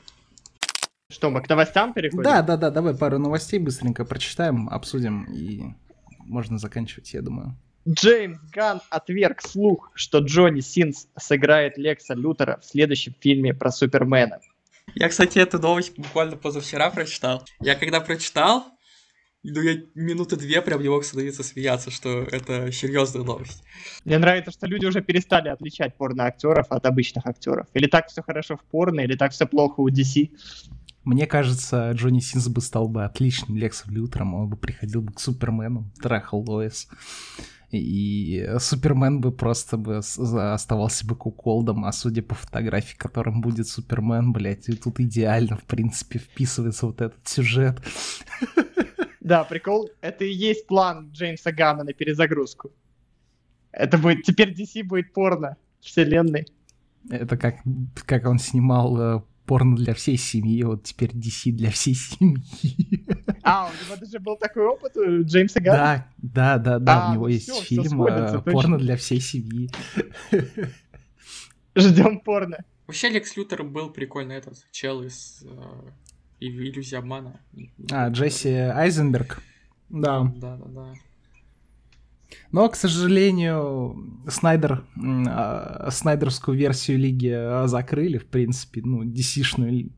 Что, 1.10 1.30
мы 1.30 1.42
к 1.42 1.50
новостям 1.50 1.94
переходим? 1.94 2.24
Да, 2.24 2.42
да, 2.42 2.58
да, 2.58 2.70
давай 2.70 2.96
пару 2.96 3.20
новостей 3.20 3.60
быстренько 3.60 4.06
прочитаем, 4.06 4.70
обсудим 4.70 5.26
и 5.26 5.76
можно 6.20 6.58
заканчивать, 6.58 7.14
я 7.14 7.22
думаю. 7.22 7.58
Джеймс 7.88 8.40
Ганн 8.54 8.82
отверг 8.90 9.42
слух, 9.42 9.92
что 9.96 10.20
Джонни 10.20 10.62
Синс 10.62 11.08
сыграет 11.18 11.78
Лекса 11.78 12.14
Лютера 12.14 12.60
в 12.62 12.66
следующем 12.66 13.16
фильме 13.20 13.54
про 13.54 13.72
Супермена. 13.72 14.40
Я, 14.94 15.10
кстати, 15.10 15.40
эту 15.40 15.60
новость 15.60 15.98
буквально 15.98 16.38
позавчера 16.38 16.90
прочитал. 16.92 17.44
Я 17.60 17.76
когда 17.76 18.00
прочитал, 18.02 18.66
ну 19.44 19.62
я 19.62 19.82
минуты 19.96 20.36
две 20.36 20.62
прям 20.62 20.82
не 20.82 20.90
мог 20.90 21.04
становиться 21.04 21.44
смеяться, 21.44 21.90
что 21.90 22.22
это 22.24 22.72
серьезная 22.72 23.24
новость. 23.24 23.64
Мне 24.06 24.18
нравится, 24.18 24.52
что 24.52 24.68
люди 24.68 24.86
уже 24.86 25.02
перестали 25.02 25.50
отличать 25.50 25.98
порно-актеров 25.98 26.68
от 26.70 26.86
обычных 26.86 27.26
актеров. 27.26 27.68
Или 27.74 27.88
так 27.88 28.08
все 28.08 28.22
хорошо 28.22 28.58
в 28.58 28.64
порно, 28.64 29.02
или 29.02 29.16
так 29.16 29.32
все 29.32 29.48
плохо 29.48 29.82
у 29.82 29.90
DC. 29.90 30.30
Мне 31.04 31.26
кажется, 31.26 31.92
Джонни 31.94 32.20
Синс 32.20 32.48
бы 32.48 32.62
стал 32.62 32.88
бы 32.88 33.04
отличным 33.04 33.58
Лексом 33.58 33.92
Лютером, 33.92 34.36
он 34.36 34.50
бы 34.50 34.58
приходил 34.58 35.02
бы 35.02 35.12
к 35.12 35.20
Супермену, 35.20 35.92
трахал 36.00 36.48
Лоис. 36.48 36.88
И 37.72 38.48
Супермен 38.60 39.22
бы 39.22 39.32
просто 39.32 39.78
бы 39.78 39.98
оставался 39.98 41.08
бы 41.08 41.16
куколдом, 41.16 41.86
а 41.86 41.92
судя 41.94 42.22
по 42.22 42.36
фотографии, 42.36 42.96
которым 42.98 43.42
будет 43.42 43.68
Супермен, 43.68 44.34
блядь, 44.34 44.70
и 44.70 44.74
тут 44.74 45.00
идеально, 45.00 45.58
в 45.58 45.64
принципе, 45.64 46.20
вписывается 46.20 46.86
вот 46.86 47.02
этот 47.02 47.28
сюжет. 47.28 47.82
Да, 49.22 49.44
прикол, 49.44 49.90
это 50.02 50.26
и 50.26 50.34
есть 50.34 50.66
план 50.68 51.12
Джеймса 51.14 51.52
Ганна 51.52 51.84
на 51.84 51.94
перезагрузку. 51.94 52.72
Это 53.72 53.98
будет, 53.98 54.24
теперь 54.24 54.52
DC 54.52 54.84
будет 54.84 55.14
порно 55.14 55.58
вселенной. 55.80 56.48
Это 57.10 57.38
как, 57.38 57.56
как 58.06 58.26
он 58.26 58.40
снимал 58.40 59.00
э, 59.00 59.22
порно 59.46 59.76
для 59.76 59.94
всей 59.94 60.18
семьи, 60.18 60.64
вот 60.64 60.84
теперь 60.84 61.12
DC 61.12 61.52
для 61.52 61.70
всей 61.72 61.94
семьи. 61.94 62.44
А, 63.44 63.66
у 63.72 63.86
него 63.86 64.00
даже 64.00 64.20
был 64.20 64.38
такой 64.38 64.68
опыт 64.68 64.96
у 64.98 65.24
Джеймса 65.24 65.60
Ганна? 65.60 66.08
Да, 66.18 66.58
да, 66.58 66.58
да, 66.60 66.80
да, 66.80 67.08
А, 67.08 67.10
у 67.10 67.14
него 67.14 67.24
ну 67.24 67.34
есть 67.34 67.50
всё 67.50 67.64
фильм 67.64 67.86
сходится, 67.86 68.38
э, 68.38 68.42
точно. 68.42 68.52
порно 68.52 68.78
для 68.78 68.96
всей 68.98 69.20
семьи. 69.20 69.68
Ждем 71.76 72.20
порно. 72.20 72.64
Вообще, 72.86 73.10
Лекс 73.10 73.36
Лютер 73.36 73.64
был 73.64 73.90
прикольный 73.90 74.36
этот 74.36 74.64
чел 74.72 75.02
из 75.02 75.44
э, 75.44 75.48
«Ил- 76.42 76.60
иллюзии 76.64 76.96
обмана. 76.98 77.40
А, 77.92 78.10
Джесси 78.10 78.50
Айзенберг. 78.50 79.40
Да. 79.90 80.24
Да, 80.36 80.58
да, 80.58 80.66
да. 80.66 80.94
Но, 82.52 82.68
к 82.70 82.76
сожалению, 82.76 84.22
Снайдер, 84.28 84.86
а, 85.28 85.90
снайдерскую 85.92 86.58
версию 86.58 86.98
лиги 87.00 87.68
закрыли, 87.68 88.18
в 88.18 88.26
принципе, 88.28 88.82
ну, 88.84 89.04
DC-шную. 89.04 89.70
ли- 89.72 89.92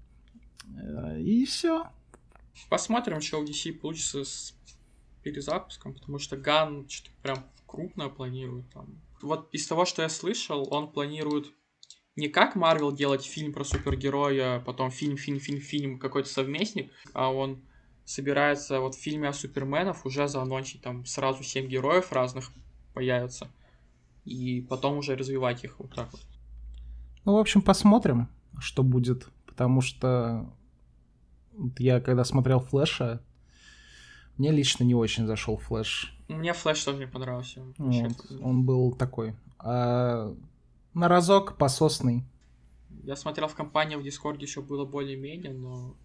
Э, 0.76 1.20
И 1.22 1.46
все. 1.46 1.88
Посмотрим, 2.70 3.22
что 3.22 3.39
у 3.39 3.46
DC 3.46 3.72
получится 3.74 4.24
с 4.24 4.54
перезапуском, 5.24 5.94
потому 5.94 6.20
что 6.20 6.36
Ган 6.38 6.86
что-то 6.89 7.12
прям 7.22 7.38
крупное 7.66 8.10
планирует 8.10 8.70
там. 8.74 8.88
Вот 9.22 9.48
из 9.54 9.66
того, 9.68 9.86
что 9.86 10.02
я 10.02 10.10
слышал, 10.10 10.68
он 10.72 10.91
планирует 10.91 11.54
не 12.16 12.28
как 12.28 12.55
Марвел 12.55 12.91
делать 12.91 13.26
фильм 13.26 13.53
про 13.53 13.64
супергероя, 13.64 14.59
потом 14.59 14.91
фильм, 14.91 15.18
фильм, 15.18 15.39
фильм, 15.39 15.59
фильм, 15.59 15.99
какой-то 15.99 16.30
совместник, 16.30 16.91
а 17.14 17.34
он 17.34 17.61
собирается 18.05 18.80
вот 18.80 18.95
в 18.95 19.01
фильме 19.01 19.30
о 19.30 19.34
Суперменов 19.34 20.05
уже 20.05 20.28
заанонсить, 20.28 20.82
там 20.82 21.05
сразу 21.05 21.43
семь 21.43 21.68
героев 21.68 22.11
разных 22.11 22.51
появятся, 22.93 23.49
и 24.26 24.61
потом 24.61 24.97
уже 24.97 25.16
развивать 25.16 25.64
их 25.64 25.80
вот 25.80 25.93
так 25.95 26.11
вот. 26.11 26.22
Ну, 27.26 27.34
в 27.34 27.38
общем, 27.38 27.61
посмотрим, 27.61 28.28
что 28.59 28.84
будет. 28.84 29.28
Потому 29.45 29.82
что 29.82 30.51
я, 31.78 32.01
когда 32.01 32.24
смотрел 32.24 32.59
Флэша, 32.59 33.22
мне 34.38 34.51
лично 34.51 34.84
не 34.84 34.95
очень 34.95 35.28
зашел 35.28 35.57
Флэш. 35.57 36.18
Мне 36.28 36.53
Флэш 36.53 36.84
тоже 36.84 36.97
не 36.97 37.07
понравился. 37.07 37.61
Вот, 37.78 38.41
он 38.41 38.64
был 38.64 38.93
такой. 38.93 39.36
А 39.59 40.36
на 40.94 41.08
разок 41.08 41.58
пососный. 41.58 42.26
Я 43.04 43.16
смотрел 43.16 43.48
в 43.48 43.56
компании 43.56 43.96
в 43.96 44.04
Дискорде 44.04 44.46
еще 44.46 44.62
было 44.62 44.86
более-менее, 44.86 45.54
но 45.54 45.96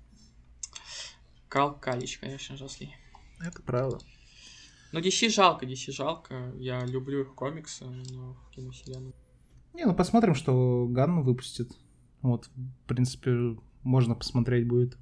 Кал 1.48 1.78
Калич, 1.78 2.18
конечно, 2.18 2.56
жесткий. 2.56 2.94
Это 3.40 3.62
правда. 3.62 3.98
Но 4.92 5.00
DC 5.00 5.28
жалко, 5.28 5.66
DC 5.66 5.92
жалко. 5.92 6.52
Я 6.56 6.84
люблю 6.84 7.22
их 7.22 7.34
комиксы, 7.34 7.84
но 7.84 8.34
в 8.34 8.50
киновселенную. 8.50 9.14
Не, 9.74 9.84
ну 9.84 9.94
посмотрим, 9.94 10.34
что 10.34 10.86
Ганну 10.88 11.22
выпустит. 11.22 11.70
Вот, 12.22 12.46
в 12.46 12.88
принципе, 12.88 13.56
можно 13.82 14.14
посмотреть 14.14 14.66
будет. 14.66 14.96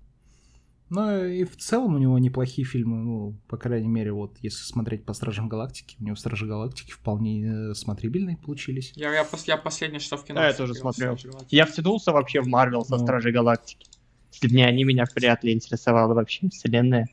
Но 0.89 1.25
и 1.25 1.45
в 1.45 1.57
целом 1.57 1.97
у 1.97 1.99
него 1.99 2.19
неплохие 2.19 2.65
фильмы, 2.65 2.99
ну, 2.99 3.35
по 3.49 3.57
крайней 3.57 3.89
мере, 3.89 4.13
вот, 4.13 4.37
если 4.41 4.63
смотреть 4.63 5.05
по 5.05 5.15
Стражам 5.15 5.49
Галактики, 5.49 5.97
у 5.99 6.05
него 6.05 6.15
Стражи 6.15 6.47
Галактики 6.47 6.93
вполне 6.93 7.45
э, 7.45 7.75
смотрибельные 7.75 8.37
получились. 8.37 8.93
Я, 8.95 9.13
я, 9.13 9.23
пос- 9.25 9.45
я 9.47 9.57
последнее, 9.57 9.99
что 9.99 10.17
в 10.17 10.25
кино 10.25 10.41
Да, 10.41 10.49
я 10.49 10.55
тоже 10.55 10.75
смотрел. 10.75 11.19
Я 11.51 11.67
втянулся 11.67 12.13
вообще 12.13 12.41
в 12.41 12.47
Марвел 12.47 12.85
со 12.85 12.97
Ну. 12.97 13.03
Стражей 13.03 13.33
Галактики. 13.33 13.89
Если 14.33 14.49
бы 14.49 14.55
не 14.55 14.63
они, 14.63 14.85
меня 14.85 15.07
вряд 15.15 15.43
ли 15.43 15.53
интересовала 15.53 16.15
вообще 16.15 16.49
вселенная. 16.51 17.09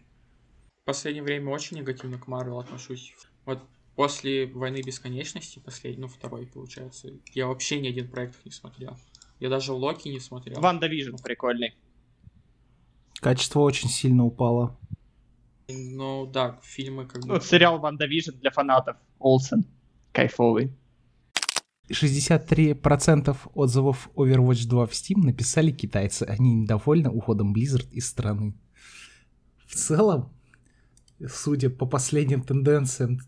В 0.84 0.86
последнее 0.86 1.24
время 1.24 1.50
очень 1.50 1.78
негативно 1.78 2.20
к 2.20 2.28
Марвел 2.28 2.60
отношусь. 2.60 3.16
Вот 3.46 3.60
после 3.96 4.46
Войны 4.48 4.82
Бесконечности, 4.84 5.60
последний, 5.60 6.02
ну, 6.02 6.08
второй, 6.08 6.46
получается, 6.46 7.10
я 7.34 7.48
вообще 7.48 7.80
ни 7.80 7.88
один 7.88 8.08
проект 8.08 8.36
не 8.46 8.52
смотрел. 8.52 8.98
Я 9.40 9.50
даже 9.50 9.72
Локи 9.74 10.10
не 10.10 10.20
смотрел. 10.20 10.62
WandaVision 10.62 11.16
прикольный. 11.16 11.74
Качество 13.24 13.62
очень 13.62 13.88
сильно 13.90 14.26
упало. 14.26 14.78
Ну, 15.70 16.26
да, 16.26 16.60
фильмы 16.62 17.06
как 17.06 17.22
бы... 17.24 17.36
Вот 17.36 17.46
сериал 17.46 17.80
WandaVision 17.80 18.32
для 18.42 18.52
фанатов. 18.52 18.98
Олсен. 19.18 19.66
Кайфовый. 20.12 20.74
63% 21.90 23.38
отзывов 23.54 24.10
Overwatch 24.16 24.68
2 24.68 24.88
в 24.88 24.92
Steam 24.92 25.20
написали 25.24 25.72
китайцы. 25.72 26.24
Они 26.24 26.54
недовольны 26.54 27.10
уходом 27.10 27.54
Blizzard 27.54 27.90
из 27.92 28.10
страны. 28.10 28.56
В 29.68 29.76
целом, 29.76 30.30
судя 31.26 31.70
по 31.70 31.86
последним 31.86 32.42
тенденциям 32.42 33.20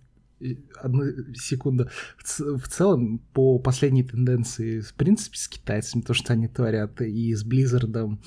одну 0.82 1.04
секунду. 1.36 1.90
В, 2.18 2.24
ц- 2.24 2.58
в 2.58 2.68
целом, 2.68 3.20
по 3.34 3.60
последней 3.60 4.04
тенденции, 4.04 4.82
в 4.82 4.94
принципе, 4.94 5.38
с 5.38 5.48
китайцами, 5.48 6.02
то, 6.02 6.14
что 6.14 6.34
они 6.34 6.50
творят, 6.50 7.00
и 7.02 7.34
с 7.34 7.44
Близзардом, 7.46 8.22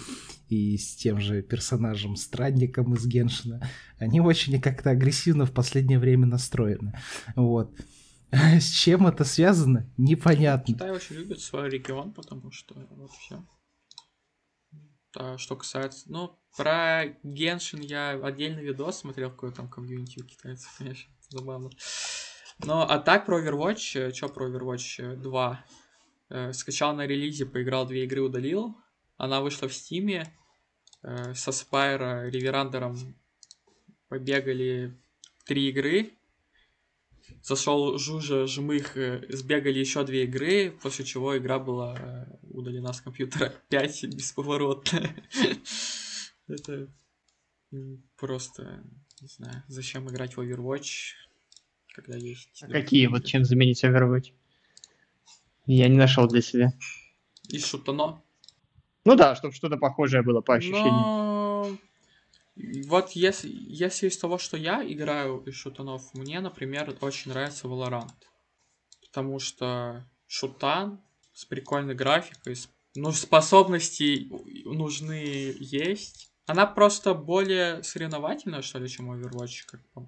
и 0.49 0.77
с 0.77 0.97
тем 0.97 1.21
же 1.21 1.43
персонажем 1.43 2.17
Странником 2.17 2.95
из 2.95 3.07
Геншина, 3.07 3.69
они 3.99 4.21
очень 4.21 4.61
как-то 4.61 4.91
агрессивно 4.91 5.47
в 5.47 5.53
последнее 5.53 5.99
время 5.99 6.27
настроены. 6.27 6.99
Вот. 7.37 7.75
С 8.33 8.71
чем 8.71 9.07
это 9.07 9.25
связано, 9.25 9.91
непонятно. 9.97 10.75
Китай 10.75 10.91
очень 10.91 11.17
любит 11.17 11.41
свой 11.41 11.71
регион, 11.71 12.13
потому 12.13 12.51
что 12.51 12.75
вот 12.91 13.11
все. 13.13 13.47
А 15.17 15.39
что 15.39 15.57
касается... 15.57 16.05
Ну, 16.11 16.39
про 16.57 17.05
Геншин 17.23 17.81
я 17.81 18.11
отдельный 18.11 18.65
видос 18.65 18.99
смотрел, 18.99 19.31
какой 19.31 19.53
там 19.53 19.69
комьюнити 19.69 20.21
у 20.21 20.25
китайцев, 20.25 20.71
конечно, 20.77 21.11
забавно. 21.31 21.71
Но, 22.65 22.83
а 22.83 22.99
так 22.99 23.25
про 23.25 23.41
Overwatch, 23.41 24.13
что 24.13 24.29
про 24.29 24.49
Overwatch 24.49 25.17
2? 25.17 25.65
Э, 26.31 26.53
скачал 26.53 26.95
на 26.95 27.07
релизе, 27.07 27.47
поиграл 27.47 27.87
две 27.87 28.05
игры, 28.05 28.21
удалил. 28.21 28.77
Она 29.17 29.41
вышла 29.41 29.69
в 29.69 29.75
Стиме. 29.75 30.33
Э, 31.03 31.35
со 31.35 31.53
Спайра, 31.53 32.29
Реверандером 32.29 32.97
побегали 34.09 34.97
три 35.45 35.69
игры. 35.69 36.13
Зашел 37.43 37.99
Жужа, 37.99 38.47
Жмых, 38.47 38.97
э, 38.97 39.25
сбегали 39.29 39.79
еще 39.79 40.05
две 40.05 40.25
игры, 40.25 40.71
после 40.83 41.05
чего 41.05 41.37
игра 41.39 41.59
была 41.59 41.97
э, 41.99 42.37
удалена 42.51 42.93
с 42.93 43.01
компьютера 43.01 43.53
5 43.69 44.05
бесповоротно. 44.15 45.15
Это 46.49 46.89
просто, 48.17 48.83
не 49.21 49.29
знаю, 49.29 49.63
зачем 49.69 50.09
играть 50.09 50.37
в 50.37 50.41
Overwatch, 50.41 51.13
когда 51.95 52.17
есть... 52.17 52.63
А 52.63 52.69
какие 52.69 53.07
вот 53.07 53.27
чем 53.27 53.45
заменить 53.45 53.85
Overwatch? 53.85 54.33
Я 55.67 55.89
не 55.89 55.99
нашел 55.99 56.27
для 56.27 56.41
себя. 56.41 56.73
И 57.51 57.59
шутано. 57.59 58.23
Ну 59.09 59.17
да, 59.17 59.35
чтобы 59.35 59.55
что-то 59.55 59.77
похожее 59.79 60.23
было 60.23 60.41
по 60.43 60.55
ощущениям. 60.55 60.93
Но 60.93 61.67
вот 62.89 63.11
если, 63.13 63.49
если 63.51 64.09
из 64.09 64.19
того, 64.19 64.37
что 64.39 64.57
я 64.57 64.85
играю 64.85 65.39
из 65.47 65.55
шутанов, 65.55 66.13
мне, 66.15 66.41
например, 66.41 66.95
очень 67.01 67.31
нравится 67.31 67.69
Valorant. 67.69 68.11
Потому 69.07 69.39
что 69.39 70.05
шутан 70.27 71.01
с 71.33 71.45
прикольной 71.47 71.95
графикой, 71.95 72.55
с- 72.57 72.69
ну, 72.95 73.13
способности 73.13 74.29
нужны 74.67 75.55
есть. 75.59 76.31
Она 76.47 76.67
просто 76.67 77.15
более 77.15 77.83
соревновательная, 77.83 78.61
что 78.63 78.79
ли, 78.79 78.89
чем 78.89 79.11
Overwatch. 79.11 79.65
Как, 79.67 79.81
по- 79.95 80.07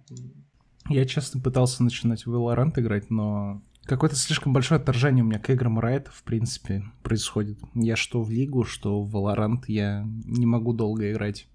Я, 0.90 1.07
честно, 1.07 1.40
пытался 1.40 1.82
начинать 1.82 2.26
в 2.26 2.34
Valorant 2.34 2.72
играть, 2.78 3.09
но 3.11 3.62
какое-то 3.91 4.16
слишком 4.16 4.53
большое 4.53 4.80
отторжение 4.80 5.24
у 5.24 5.26
меня 5.26 5.41
к 5.41 5.51
играм 5.51 5.78
Riot, 5.78 6.09
в 6.11 6.22
принципе, 6.22 6.84
происходит. 7.03 7.59
Я 7.74 7.97
что 7.97 8.22
в 8.22 8.30
Лигу, 8.30 8.64
что 8.64 9.03
в 9.03 9.14
Valorant 9.14 9.64
я 9.66 10.07
не 10.24 10.47
могу 10.47 10.72
долго 10.72 11.11
играть. 11.11 11.49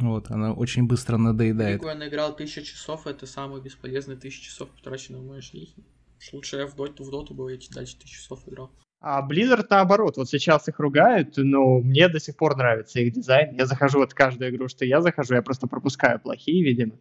Вот, 0.00 0.30
она 0.30 0.54
очень 0.54 0.86
быстро 0.86 1.18
надоедает. 1.18 1.80
Лигу 1.80 1.88
я 1.88 1.94
наиграл 1.94 2.34
тысячу 2.34 2.62
часов, 2.62 3.06
это 3.06 3.26
самые 3.26 3.62
бесполезные 3.62 4.16
тысячи 4.16 4.44
часов, 4.44 4.70
потраченные 4.70 5.20
в 5.20 5.26
моей 5.26 5.42
жизни. 5.42 5.84
Лучше 6.32 6.56
я 6.56 6.66
в 6.66 6.74
доту, 6.74 7.04
в 7.04 7.10
доту 7.10 7.34
бы 7.34 7.52
эти 7.52 7.70
дальше 7.70 7.98
тысячу 7.98 8.22
часов 8.22 8.48
играл. 8.48 8.70
А 9.04 9.20
Blizzard 9.28 9.66
наоборот, 9.68 10.16
вот 10.16 10.28
сейчас 10.28 10.68
их 10.68 10.78
ругают, 10.78 11.34
но 11.36 11.80
мне 11.80 12.08
до 12.08 12.20
сих 12.20 12.36
пор 12.36 12.56
нравится 12.56 13.00
их 13.00 13.12
дизайн. 13.12 13.56
Я 13.56 13.66
захожу 13.66 13.98
вот 13.98 14.14
каждую 14.14 14.54
игру, 14.54 14.68
что 14.68 14.84
я 14.84 15.00
захожу, 15.00 15.34
я 15.34 15.42
просто 15.42 15.66
пропускаю 15.66 16.20
плохие, 16.20 16.62
видимо. 16.62 16.92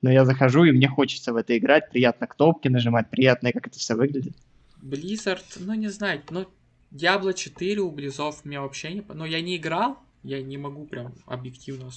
Но 0.00 0.10
я 0.10 0.24
захожу, 0.24 0.64
и 0.64 0.72
мне 0.72 0.88
хочется 0.88 1.34
в 1.34 1.36
это 1.36 1.58
играть, 1.58 1.90
приятно 1.90 2.26
кнопки 2.26 2.68
нажимать, 2.68 3.10
приятно, 3.10 3.52
как 3.52 3.66
это 3.66 3.78
все 3.78 3.94
выглядит. 3.94 4.34
Blizzard, 4.80 5.44
ну 5.58 5.74
не 5.74 5.88
знаю, 5.88 6.22
ну 6.30 6.46
Diablo 6.92 7.34
4 7.34 7.78
у 7.82 7.90
Близов 7.90 8.42
мне 8.46 8.58
вообще 8.58 8.94
не... 8.94 9.04
Ну 9.06 9.26
я 9.26 9.42
не 9.42 9.58
играл, 9.58 9.98
я 10.22 10.42
не 10.42 10.56
могу 10.56 10.86
прям 10.86 11.12
объективно 11.26 11.90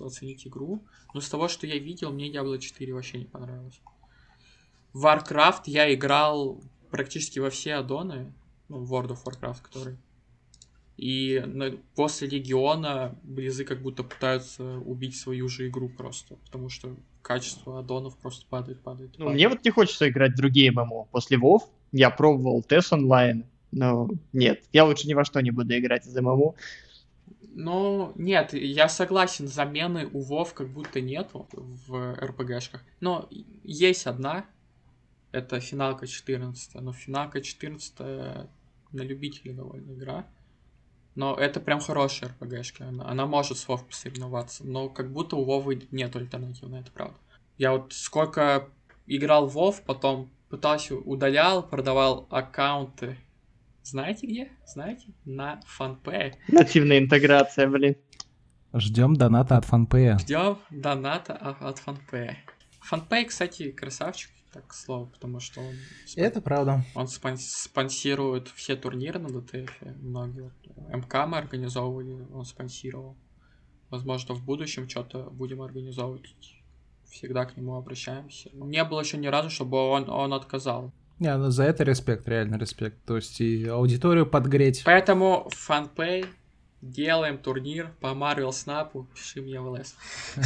оценить 0.00 0.44
игру, 0.44 0.82
но 1.14 1.20
с 1.20 1.28
того, 1.28 1.46
что 1.46 1.68
я 1.68 1.78
видел, 1.78 2.12
мне 2.12 2.32
Diablo 2.32 2.58
4 2.58 2.92
вообще 2.92 3.18
не 3.18 3.26
понравилось. 3.26 3.80
Warcraft 4.92 5.62
я 5.66 5.94
играл 5.94 6.60
практически 6.90 7.38
во 7.38 7.50
все 7.50 7.74
аддоны, 7.74 8.32
ну, 8.68 8.84
World 8.84 9.10
of 9.10 9.24
Warcraft, 9.24 9.62
который. 9.62 9.96
И 10.96 11.42
на- 11.44 11.76
после 11.96 12.28
Легиона 12.28 13.18
Близы 13.24 13.64
как 13.64 13.82
будто 13.82 14.04
пытаются 14.04 14.78
убить 14.78 15.16
свою 15.16 15.48
же 15.48 15.68
игру 15.68 15.88
просто, 15.88 16.36
потому 16.36 16.68
что 16.68 16.94
качество 17.20 17.80
аддонов 17.80 18.16
просто 18.16 18.46
падает, 18.48 18.80
падает. 18.80 19.12
Ну, 19.18 19.24
падает. 19.24 19.34
мне 19.34 19.48
вот 19.48 19.64
не 19.64 19.70
хочется 19.70 20.08
играть 20.08 20.32
в 20.32 20.36
другие 20.36 20.70
ММО. 20.70 21.06
После 21.10 21.36
WoW 21.36 21.60
я 21.92 22.10
пробовал 22.10 22.64
TES 22.66 22.92
онлайн, 22.92 23.44
но 23.72 24.08
нет, 24.32 24.62
я 24.72 24.84
лучше 24.84 25.08
ни 25.08 25.14
во 25.14 25.24
что 25.24 25.40
не 25.40 25.50
буду 25.50 25.76
играть 25.76 26.06
из 26.06 26.14
ММО. 26.16 26.54
Ну, 27.56 28.12
нет, 28.16 28.52
я 28.52 28.88
согласен, 28.88 29.46
замены 29.46 30.08
у 30.12 30.20
Вов 30.20 30.54
как 30.54 30.68
будто 30.68 31.00
нету 31.00 31.46
в 31.52 32.14
РПГшках. 32.16 32.84
Но 33.00 33.28
есть 33.62 34.06
одна, 34.06 34.46
это 35.34 35.60
финалка 35.60 36.06
14, 36.06 36.74
но 36.80 36.92
финалка 36.92 37.40
14 37.40 37.98
на 37.98 38.46
любителя 38.92 39.52
довольно 39.54 39.92
игра. 39.92 40.26
Но 41.16 41.34
это 41.34 41.60
прям 41.60 41.80
хорошая 41.80 42.30
РПГшка, 42.30 42.88
она, 42.88 43.08
она 43.08 43.26
может 43.26 43.58
с 43.58 43.68
Вов 43.68 43.86
посоревноваться, 43.86 44.64
но 44.66 44.88
как 44.88 45.12
будто 45.12 45.36
у 45.36 45.44
Вовы 45.44 45.86
нет 45.90 46.16
альтернативы, 46.16 46.76
это 46.78 46.90
правда. 46.90 47.16
Я 47.56 47.72
вот 47.72 47.92
сколько 47.92 48.68
играл 49.06 49.46
в 49.46 49.52
Вов, 49.52 49.82
потом 49.82 50.30
пытался, 50.48 50.96
удалял, 50.96 51.62
продавал 51.68 52.26
аккаунты. 52.30 53.16
Знаете 53.82 54.26
где? 54.26 54.52
Знаете? 54.66 55.06
На 55.24 55.60
фанпе. 55.66 56.34
Нативная 56.48 56.98
интеграция, 56.98 57.68
блин. 57.68 57.96
Ждем 58.72 59.14
доната 59.14 59.56
от 59.56 59.64
фанпея. 59.64 60.18
Ждем 60.18 60.58
доната 60.70 61.34
от 61.34 61.78
фанпея. 61.78 62.38
Фанпей, 62.80 63.24
кстати, 63.26 63.70
красавчик, 63.70 64.30
так 64.54 64.68
к 64.68 64.72
слову, 64.72 65.06
потому 65.06 65.40
что 65.40 65.60
он, 65.60 65.74
спон- 66.06 66.22
Это 66.22 66.40
правда. 66.40 66.84
он 66.94 67.06
спон- 67.06 67.36
спонсирует 67.36 68.48
все 68.48 68.76
турниры 68.76 69.18
на 69.18 69.28
ДТФ. 69.28 69.70
Многие. 70.00 70.50
МК 70.92 71.26
мы 71.26 71.38
организовывали, 71.38 72.26
он 72.32 72.44
спонсировал. 72.44 73.16
Возможно, 73.90 74.34
в 74.34 74.44
будущем 74.44 74.88
что-то 74.88 75.24
будем 75.30 75.60
организовывать. 75.62 76.34
Всегда 77.10 77.44
к 77.44 77.56
нему 77.56 77.74
обращаемся. 77.76 78.50
Не 78.54 78.82
было 78.84 79.00
еще 79.00 79.18
ни 79.18 79.26
разу, 79.26 79.50
чтобы 79.50 79.76
он, 79.78 80.08
он 80.08 80.32
отказал. 80.32 80.92
Не, 81.20 81.36
ну 81.36 81.50
за 81.50 81.64
это 81.64 81.84
респект, 81.84 82.26
реально 82.26 82.56
респект. 82.56 83.04
То 83.04 83.16
есть 83.16 83.40
и 83.40 83.66
аудиторию 83.66 84.26
подгреть. 84.26 84.82
Поэтому 84.84 85.48
FunPay, 85.50 86.26
делаем 86.90 87.38
турнир 87.38 87.90
по 88.00 88.08
Marvel 88.08 88.50
Snap, 88.50 89.06
пиши 89.14 89.40
мне 89.40 89.60
в 89.60 89.70
ЛС. 89.70 89.96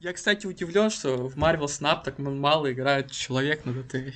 Я, 0.00 0.12
кстати, 0.12 0.46
удивлен, 0.46 0.90
что 0.90 1.28
в 1.28 1.36
Marvel 1.36 1.66
Snap 1.66 2.02
так 2.04 2.18
мало 2.18 2.72
играет 2.72 3.10
человек 3.10 3.64
на 3.64 3.72
DTF. 3.72 4.14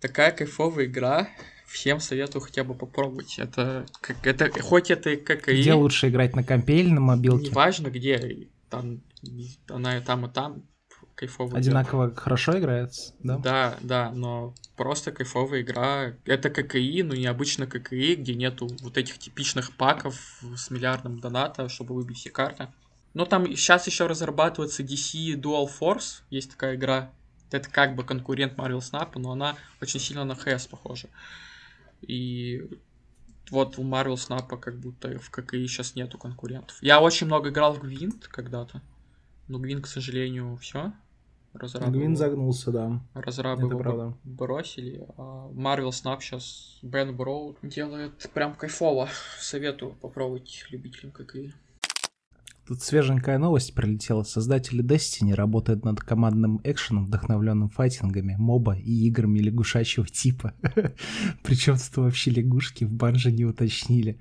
Такая 0.00 0.32
кайфовая 0.32 0.86
игра. 0.86 1.28
Всем 1.66 2.00
советую 2.00 2.42
хотя 2.42 2.64
бы 2.64 2.74
попробовать. 2.74 3.38
Это, 3.38 3.86
как, 4.00 4.26
это 4.26 4.50
хоть 4.60 4.90
это 4.90 5.10
и 5.10 5.16
ККИ, 5.16 5.52
Где 5.62 5.72
лучше 5.72 6.08
играть 6.08 6.36
на 6.36 6.44
компе 6.44 6.80
или 6.80 6.90
на 6.90 7.00
мобилке? 7.00 7.48
неважно 7.48 7.88
где, 7.88 8.48
там, 8.68 9.00
она 9.68 9.96
и 9.96 10.02
там, 10.02 10.26
и 10.26 10.30
там 10.30 10.64
кайфово. 11.14 11.56
Одинаково 11.56 12.14
хорошо 12.14 12.58
играется, 12.58 13.14
да? 13.20 13.38
Да, 13.38 13.76
да, 13.80 14.10
но 14.10 14.54
просто 14.76 15.12
кайфовая 15.12 15.62
игра. 15.62 16.14
Это 16.24 16.50
ККИ, 16.50 17.02
но 17.02 17.14
необычно 17.14 17.66
ККИ, 17.66 18.16
где 18.16 18.34
нету 18.34 18.68
вот 18.80 18.96
этих 18.96 19.18
типичных 19.18 19.76
паков 19.76 20.42
с 20.56 20.70
миллиардом 20.70 21.20
доната, 21.20 21.68
чтобы 21.68 21.94
выбить 21.94 22.18
все 22.18 22.30
карты. 22.30 22.68
Но 23.14 23.26
там 23.26 23.46
сейчас 23.46 23.86
еще 23.86 24.06
разрабатывается 24.06 24.82
DC 24.82 25.34
Dual 25.40 25.68
Force, 25.68 26.22
есть 26.30 26.50
такая 26.50 26.76
игра. 26.76 27.10
Это 27.50 27.68
как 27.68 27.94
бы 27.94 28.04
конкурент 28.04 28.54
Marvel 28.54 28.78
Snap, 28.78 29.10
но 29.16 29.32
она 29.32 29.56
очень 29.80 30.00
сильно 30.00 30.24
на 30.24 30.32
CS 30.32 30.70
похожа. 30.70 31.08
И 32.00 32.62
вот 33.50 33.78
у 33.78 33.82
Marvel 33.82 34.14
Snap 34.14 34.58
как 34.58 34.78
будто 34.78 35.18
в 35.18 35.30
ККИ 35.30 35.66
сейчас 35.66 35.94
нету 35.94 36.16
конкурентов. 36.16 36.78
Я 36.80 37.00
очень 37.00 37.26
много 37.26 37.50
играл 37.50 37.74
в 37.74 37.80
Гвинт 37.80 38.26
когда-то. 38.28 38.80
Но 39.52 39.58
Гвинт, 39.58 39.84
к 39.84 39.86
сожалению, 39.86 40.56
все. 40.56 40.94
Разрабы 41.52 41.92
Гвин 41.92 42.16
загнулся, 42.16 42.72
да. 42.72 43.02
разрабы 43.12 43.64
Это 43.66 43.72
его 43.72 43.78
правда. 43.80 44.16
бросили, 44.24 45.06
а 45.18 45.50
Marvel 45.50 45.90
Snap 45.90 46.20
сейчас 46.20 46.78
Бен 46.80 47.14
Броуд 47.14 47.58
делает 47.62 48.30
прям 48.32 48.54
кайфово. 48.54 49.10
Советую 49.38 49.92
попробовать 49.92 50.64
любителям 50.70 51.12
ККИ. 51.12 51.52
Тут 52.66 52.80
свеженькая 52.80 53.36
новость 53.36 53.74
прилетела. 53.74 54.22
Создатели 54.22 54.82
Destiny 54.82 55.34
работают 55.34 55.84
над 55.84 56.00
командным 56.00 56.62
экшеном, 56.64 57.04
вдохновленным 57.04 57.68
файтингами, 57.68 58.36
моба 58.38 58.74
и 58.74 59.06
играми 59.06 59.40
лягушачьего 59.40 60.06
типа. 60.06 60.54
Причем 61.42 61.74
тут 61.74 61.96
вообще 61.98 62.30
лягушки 62.30 62.84
в 62.84 62.92
банже 62.94 63.30
не 63.30 63.44
уточнили. 63.44 64.18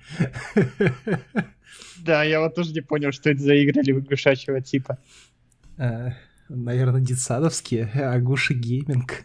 Да, 1.98 2.24
я 2.24 2.40
вот 2.42 2.56
тоже 2.56 2.74
не 2.74 2.82
понял, 2.82 3.12
что 3.12 3.30
это 3.30 3.42
за 3.42 3.54
игры 3.54 3.82
лягушачьего 3.82 4.62
типа. 4.62 4.98
Э, 5.78 6.12
Наверное, 6.54 7.00
детсадовские, 7.00 7.86
Агуши 7.86 8.54
Гейминг. 8.54 9.24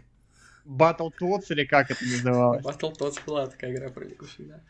Battletoads 0.65 1.47
или 1.51 1.65
как 1.65 1.91
это 1.91 2.05
называлось? 2.05 2.65
Battletoads 2.65 3.19
была 3.27 3.47
такая 3.47 3.75
игра 3.75 3.89
про 3.89 4.05
лягушек, 4.05 4.47
да. 4.49 4.61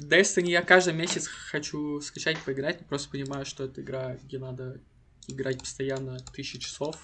Destiny 0.00 0.50
я 0.50 0.62
каждый 0.62 0.92
месяц 0.92 1.26
хочу 1.26 2.00
скачать, 2.02 2.38
поиграть, 2.38 2.80
но 2.80 2.86
просто 2.86 3.10
понимаю, 3.10 3.46
что 3.46 3.64
это 3.64 3.80
игра, 3.80 4.16
где 4.24 4.38
надо 4.38 4.80
играть 5.28 5.58
постоянно 5.60 6.18
тысячи 6.34 6.58
часов. 6.58 6.96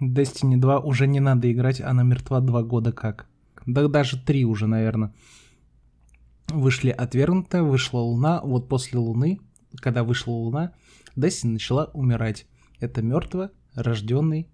Destiny 0.00 0.56
2 0.56 0.80
уже 0.80 1.06
не 1.06 1.20
надо 1.20 1.50
играть, 1.50 1.80
она 1.80 2.02
мертва 2.02 2.40
два 2.40 2.62
года 2.62 2.92
как. 2.92 3.26
Да 3.66 3.86
даже 3.88 4.18
три 4.20 4.44
уже, 4.44 4.66
наверное. 4.66 5.12
Вышли 6.48 6.90
отвергнутая, 6.90 7.62
вышла 7.62 7.98
Луна. 7.98 8.40
Вот 8.42 8.68
после 8.68 8.98
Луны, 8.98 9.40
когда 9.80 10.04
вышла 10.04 10.32
Луна, 10.32 10.72
Destiny 11.16 11.52
начала 11.52 11.90
умирать. 11.92 12.46
Это 12.80 13.02
мертво, 13.02 13.50
рожденный. 13.74 14.48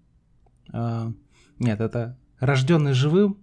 А, 0.71 1.11
нет, 1.59 1.81
это 1.81 2.17
рожденный 2.39 2.93
живым, 2.93 3.37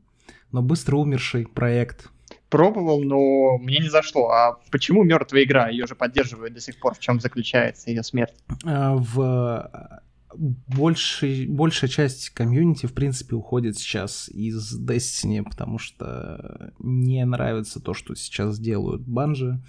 но 0.52 0.62
быстро 0.62 0.96
умерший 0.96 1.46
проект. 1.46 2.10
Пробовал, 2.48 3.02
но 3.02 3.58
мне 3.58 3.78
не 3.78 3.88
зашло. 3.88 4.30
А 4.30 4.58
почему 4.70 5.04
мертвая 5.04 5.44
игра? 5.44 5.68
Ее 5.68 5.86
же 5.86 5.94
поддерживают 5.94 6.54
до 6.54 6.60
сих 6.60 6.80
пор. 6.80 6.94
В 6.94 6.98
чем 6.98 7.20
заключается 7.20 7.90
ее 7.90 8.02
смерть? 8.02 8.34
А, 8.64 8.96
в 8.96 10.02
большей, 10.34 11.46
большая 11.46 11.90
часть 11.90 12.30
комьюнити, 12.30 12.86
в 12.86 12.92
принципе, 12.92 13.36
уходит 13.36 13.76
сейчас 13.78 14.28
из 14.28 14.78
Destiny, 14.80 15.42
потому 15.42 15.78
что 15.78 16.72
не 16.78 17.24
нравится 17.24 17.80
то, 17.80 17.94
что 17.94 18.14
сейчас 18.14 18.58
делают 18.58 19.02
банжи. 19.02 19.62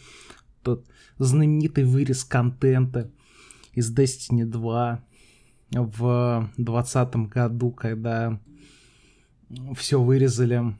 Тот 0.63 0.85
знаменитый 1.17 1.85
вырез 1.85 2.23
контента 2.23 3.11
из 3.73 3.93
Destiny 3.95 4.45
2 4.45 5.03
в 5.71 6.49
2020 6.57 7.15
году, 7.27 7.71
когда 7.71 8.39
все 9.75 10.01
вырезали, 10.01 10.75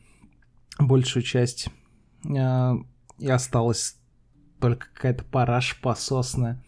большую 0.80 1.24
часть, 1.24 1.70
а, 2.26 2.76
и 3.18 3.28
осталась 3.30 3.98
только 4.60 4.88
какая-то 4.94 5.24
параш 5.26 5.80
пососная. 5.82 6.64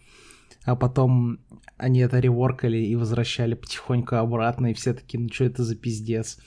А 0.65 0.75
потом 0.75 1.39
они 1.77 1.99
это 1.99 2.19
реворкали 2.19 2.77
и 2.77 2.95
возвращали 2.95 3.55
потихоньку 3.55 4.15
обратно, 4.15 4.71
и 4.71 4.73
все 4.73 4.93
такие, 4.93 5.19
ну 5.19 5.29
что 5.31 5.45
это 5.45 5.63
за 5.63 5.75
пиздец? 5.75 6.39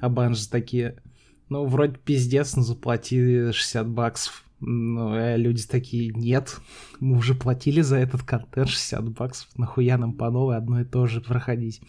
А 0.00 0.08
банжи 0.08 0.48
такие, 0.48 1.02
ну 1.48 1.66
вроде 1.66 1.98
пиздец, 1.98 2.56
но 2.56 2.62
заплати 2.62 3.52
60 3.52 3.88
баксов. 3.88 4.44
Ну, 4.62 5.14
а 5.14 5.36
люди 5.36 5.66
такие, 5.66 6.10
нет, 6.14 6.58
мы 7.00 7.16
уже 7.16 7.34
платили 7.34 7.80
за 7.80 7.96
этот 7.96 8.22
контент 8.22 8.68
60 8.68 9.08
баксов, 9.10 9.48
нахуя 9.56 9.96
нам 9.96 10.12
по 10.12 10.30
новой 10.30 10.58
одно 10.58 10.82
и 10.82 10.84
то 10.84 11.06
же 11.06 11.22
проходить. 11.22 11.80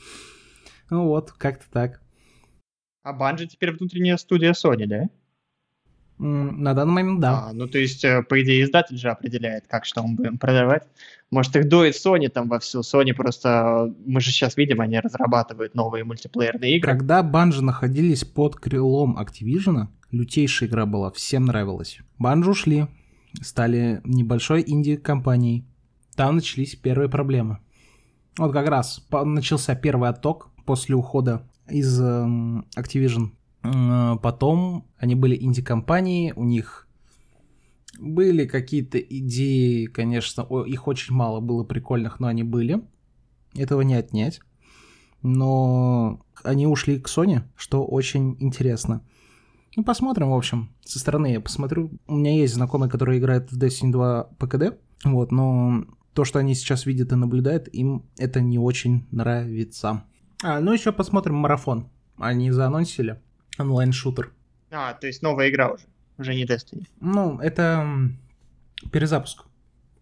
Ну 0.90 1.06
вот, 1.06 1.32
как-то 1.32 1.66
так. 1.70 2.02
А 3.04 3.14
Банжи 3.14 3.48
теперь 3.48 3.72
внутренняя 3.72 4.16
студия 4.18 4.54
Sony, 4.54 4.86
да? 4.86 5.10
На 6.24 6.76
данный 6.76 6.94
момент, 6.94 7.20
да. 7.20 7.48
А, 7.48 7.54
ну, 7.54 7.68
то 7.68 7.80
есть, 7.80 8.06
э, 8.06 8.22
по 8.22 8.40
идее, 8.44 8.64
издатель 8.64 8.96
же 8.96 9.10
определяет, 9.10 9.66
как 9.68 9.86
что 9.86 10.04
мы 10.04 10.16
будем 10.16 10.38
продавать. 10.38 10.84
Может, 11.32 11.56
их 11.56 11.68
дует 11.68 11.96
Sony 11.96 12.30
там 12.30 12.48
во 12.48 12.60
всю. 12.60 12.82
Sony 12.82 13.16
просто... 13.16 13.92
Мы 14.06 14.22
же 14.22 14.30
сейчас 14.30 14.56
видим, 14.56 14.82
они 14.82 15.00
разрабатывают 15.00 15.74
новые 15.74 16.04
мультиплеерные 16.04 16.78
игры. 16.78 16.92
Когда 16.92 17.24
Банжи 17.24 17.64
находились 17.64 18.24
под 18.24 18.56
крылом 18.58 19.18
Activision, 19.18 19.88
лютейшая 20.12 20.70
игра 20.70 20.86
была, 20.86 21.10
всем 21.10 21.46
нравилась. 21.46 21.98
Банжи 22.20 22.52
ушли, 22.52 22.86
стали 23.42 24.02
небольшой 24.04 24.64
инди-компанией. 24.68 25.66
Там 26.16 26.36
начались 26.36 26.76
первые 26.76 27.10
проблемы. 27.10 27.58
Вот 28.38 28.54
как 28.54 28.68
раз 28.68 29.04
начался 29.12 29.74
первый 29.74 30.10
отток 30.10 30.52
после 30.68 30.94
ухода 30.96 31.50
из 31.68 32.00
э, 32.00 32.04
Activision 32.78 33.32
потом 33.62 34.88
они 34.98 35.16
были 35.16 35.38
инди-компанией, 35.42 36.34
у 36.36 36.44
них 36.44 36.88
были 38.00 38.46
какие-то 38.46 39.00
идеи, 39.00 39.86
конечно, 39.86 40.42
их 40.66 40.88
очень 40.88 41.14
мало 41.14 41.40
было 41.40 41.64
прикольных, 41.64 42.20
но 42.20 42.28
они 42.28 42.44
были. 42.44 42.82
Этого 43.56 43.82
не 43.82 43.96
отнять. 43.96 44.40
Но 45.22 46.26
они 46.44 46.66
ушли 46.66 47.00
к 47.00 47.08
Sony, 47.08 47.42
что 47.56 47.86
очень 47.86 48.38
интересно. 48.40 49.04
Ну, 49.76 49.84
посмотрим, 49.84 50.32
в 50.32 50.34
общем. 50.34 50.74
Со 50.84 51.00
стороны 51.00 51.34
я 51.34 51.40
посмотрю. 51.40 51.92
У 52.08 52.16
меня 52.16 52.34
есть 52.34 52.56
знакомые, 52.56 52.90
которые 52.90 53.20
играют 53.20 53.52
в 53.52 53.58
Destiny 53.58 53.92
2 53.92 54.24
ПКД. 54.40 54.80
Вот, 55.04 55.32
но 55.32 55.86
то, 56.14 56.26
что 56.26 56.40
они 56.40 56.56
сейчас 56.56 56.86
видят 56.86 57.12
и 57.12 57.16
наблюдают, 57.16 57.68
им 57.68 58.06
это 58.18 58.42
не 58.42 58.58
очень 58.58 59.08
нравится. 59.12 60.04
А, 60.44 60.60
ну 60.60 60.74
еще 60.74 60.92
посмотрим 60.92 61.36
марафон. 61.36 61.90
Они 62.18 62.52
заанонсили 62.52 63.22
онлайн-шутер. 63.58 64.32
А, 64.72 64.94
то 64.94 65.08
есть 65.08 65.22
новая 65.22 65.50
игра 65.50 65.72
уже, 65.72 65.84
уже 66.18 66.36
не 66.36 66.46
Destiny. 66.46 66.88
Ну, 67.00 67.40
это 67.40 67.86
перезапуск 68.92 69.46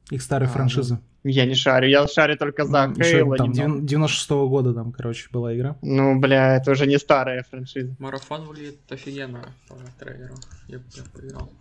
их 0.10 0.22
старой 0.22 0.48
а, 0.48 0.52
франшизы. 0.52 1.00
Ну, 1.24 1.30
я 1.30 1.46
не 1.46 1.54
шарю, 1.54 1.88
я 1.88 2.08
шарю 2.08 2.38
только 2.38 2.66
за 2.66 2.88
ну, 2.88 2.94
Halo. 2.94 3.38
Там 3.38 3.52
96-го 3.86 4.50
года 4.50 4.74
там, 4.74 4.92
короче, 4.92 5.28
была 5.32 5.56
игра. 5.56 5.78
Ну, 5.82 6.20
бля, 6.20 6.56
это 6.56 6.72
уже 6.72 6.88
не 6.88 6.98
старая 6.98 7.44
франшиза. 7.44 7.96
Марафон 8.00 8.46
выглядит 8.46 8.80
офигенно 8.90 9.54
по 9.68 9.76
трейлеру. 10.00 10.36
Я 10.68 10.80
бы 10.80 10.86
поиграл. 11.14 11.52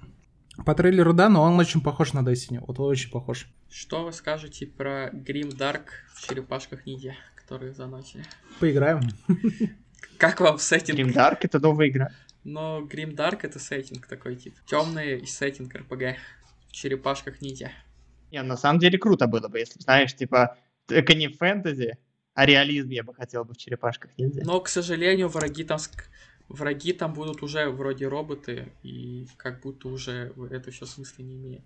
По 0.64 0.74
трейлеру, 0.74 1.12
да, 1.12 1.28
но 1.28 1.42
он 1.42 1.58
очень 1.58 1.80
похож 1.80 2.12
на 2.12 2.20
Destiny. 2.20 2.62
Вот 2.66 2.78
очень 2.80 3.10
похож. 3.10 3.48
Что 3.70 4.04
вы 4.04 4.12
скажете 4.12 4.66
про 4.66 5.10
Grim 5.10 5.56
Dark 5.56 5.86
в 6.14 6.26
черепашках 6.26 6.86
ниндзя, 6.86 7.14
которые 7.36 7.72
заносили? 7.72 8.24
Поиграем. 8.60 9.00
Как 10.16 10.40
вам 10.40 10.58
сеттинг? 10.58 10.98
Grim 10.98 11.14
Dark 11.14 11.38
это 11.42 11.58
новая 11.60 11.88
игра. 11.88 12.10
Но 12.44 12.80
Grim 12.80 13.14
Dark 13.14 13.40
это 13.42 13.58
сеттинг 13.58 14.06
такой, 14.06 14.36
тип. 14.36 14.54
Темный 14.66 15.26
сеттинг 15.26 15.74
РПГ 15.74 16.16
в 16.68 16.72
черепашках 16.72 17.40
ниндзя. 17.40 17.70
Не, 18.30 18.42
на 18.42 18.56
самом 18.56 18.78
деле 18.78 18.98
круто 18.98 19.26
было 19.26 19.48
бы, 19.48 19.58
если, 19.58 19.80
знаешь, 19.80 20.14
типа, 20.14 20.56
это 20.88 21.14
не 21.14 21.28
фэнтези, 21.28 21.98
а 22.34 22.46
реализм 22.46 22.90
я 22.90 23.02
бы 23.02 23.14
хотел 23.14 23.44
бы 23.44 23.54
в 23.54 23.56
черепашках 23.56 24.10
ниндзя. 24.18 24.42
Но, 24.44 24.60
к 24.60 24.68
сожалению, 24.68 25.28
враги 25.28 25.64
там 25.64 25.78
враги 26.48 26.92
там 26.92 27.12
будут 27.12 27.42
уже 27.42 27.68
вроде 27.68 28.08
роботы, 28.08 28.72
и 28.82 29.26
как 29.36 29.60
будто 29.62 29.88
уже 29.88 30.32
это 30.50 30.70
все 30.70 30.86
смысла 30.86 31.22
не 31.22 31.36
имеет. 31.36 31.62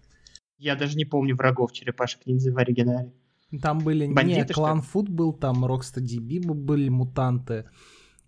Я 0.58 0.76
даже 0.76 0.96
не 0.96 1.04
помню 1.04 1.36
врагов 1.36 1.72
черепашек 1.72 2.26
ниндзя 2.26 2.52
в 2.52 2.58
оригинале. 2.58 3.12
Там 3.60 3.80
были 3.80 4.06
Бандиты, 4.06 4.48
не 4.48 4.54
Клан 4.54 4.80
Фуд 4.80 5.08
был, 5.08 5.32
там 5.32 5.64
Rockstar 5.64 6.02
DB 6.02 6.40
были 6.40 6.88
мутанты. 6.88 7.68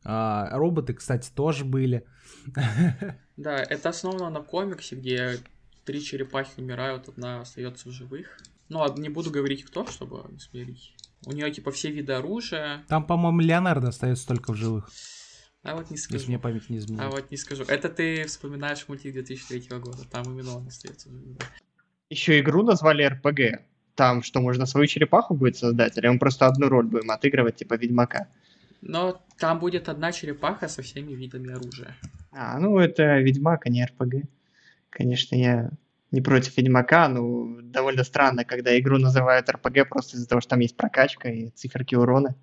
А, 0.04 0.50
роботы, 0.50 0.94
кстати, 0.94 1.30
тоже 1.34 1.64
были. 1.64 2.04
Да, 3.36 3.56
это 3.56 3.88
основано 3.88 4.30
на 4.30 4.42
комиксе, 4.42 4.94
где 4.94 5.40
три 5.84 6.00
черепахи 6.00 6.60
умирают, 6.60 7.08
одна 7.08 7.40
остается 7.40 7.88
в 7.88 7.92
живых. 7.92 8.38
Ну, 8.68 8.80
не 8.96 9.08
буду 9.08 9.32
говорить 9.32 9.64
кто, 9.64 9.84
чтобы 9.86 10.24
не 10.30 10.38
смирить. 10.38 10.94
У 11.26 11.32
нее 11.32 11.50
типа 11.50 11.72
все 11.72 11.90
виды 11.90 12.12
оружия. 12.12 12.84
Там, 12.86 13.04
по-моему, 13.04 13.40
Леонардо 13.40 13.88
остается 13.88 14.28
только 14.28 14.52
в 14.52 14.56
живых. 14.56 14.88
А 15.64 15.74
вот 15.74 15.90
не 15.90 15.96
скажу. 15.96 16.18
Если 16.18 16.28
мне 16.28 16.38
память 16.38 16.68
не 16.68 16.78
изменяет. 16.78 17.08
А 17.08 17.16
вот 17.16 17.30
не 17.30 17.36
скажу. 17.36 17.64
Это 17.64 17.88
ты 17.88 18.24
вспоминаешь 18.24 18.86
мультик 18.86 19.14
2003 19.14 19.78
года. 19.78 20.04
Там 20.10 20.24
именно 20.24 20.56
он 20.58 20.68
остается 20.68 21.08
в 21.08 21.12
живых. 21.12 21.38
Еще 22.10 22.38
игру 22.40 22.62
назвали 22.62 23.04
RPG. 23.04 23.60
Там 23.94 24.22
что, 24.22 24.40
можно 24.40 24.66
свою 24.66 24.86
черепаху 24.86 25.34
будет 25.34 25.56
создать? 25.56 25.96
Или 25.96 26.08
мы 26.08 26.18
просто 26.18 26.46
одну 26.46 26.68
роль 26.68 26.86
будем 26.86 27.10
отыгрывать, 27.10 27.56
типа 27.56 27.74
Ведьмака? 27.74 28.28
Но 28.86 29.24
там 29.38 29.58
будет 29.60 29.88
одна 29.88 30.12
черепаха 30.12 30.68
со 30.68 30.82
всеми 30.82 31.12
видами 31.12 31.52
оружия. 31.52 31.96
А, 32.32 32.58
ну 32.58 32.78
это 32.78 33.18
Ведьмак, 33.18 33.66
а 33.66 33.70
не 33.70 33.84
РПГ. 33.84 34.28
Конечно, 34.90 35.36
я 35.36 35.70
не 36.10 36.20
против 36.20 36.56
Ведьмака, 36.56 37.08
но 37.08 37.60
довольно 37.62 38.04
странно, 38.04 38.44
когда 38.44 38.78
игру 38.78 38.98
называют 38.98 39.48
РПГ 39.48 39.88
просто 39.88 40.16
из-за 40.16 40.28
того, 40.28 40.42
что 40.42 40.50
там 40.50 40.60
есть 40.60 40.76
прокачка 40.76 41.30
и 41.30 41.48
циферки 41.48 41.94
урона. 41.94 42.36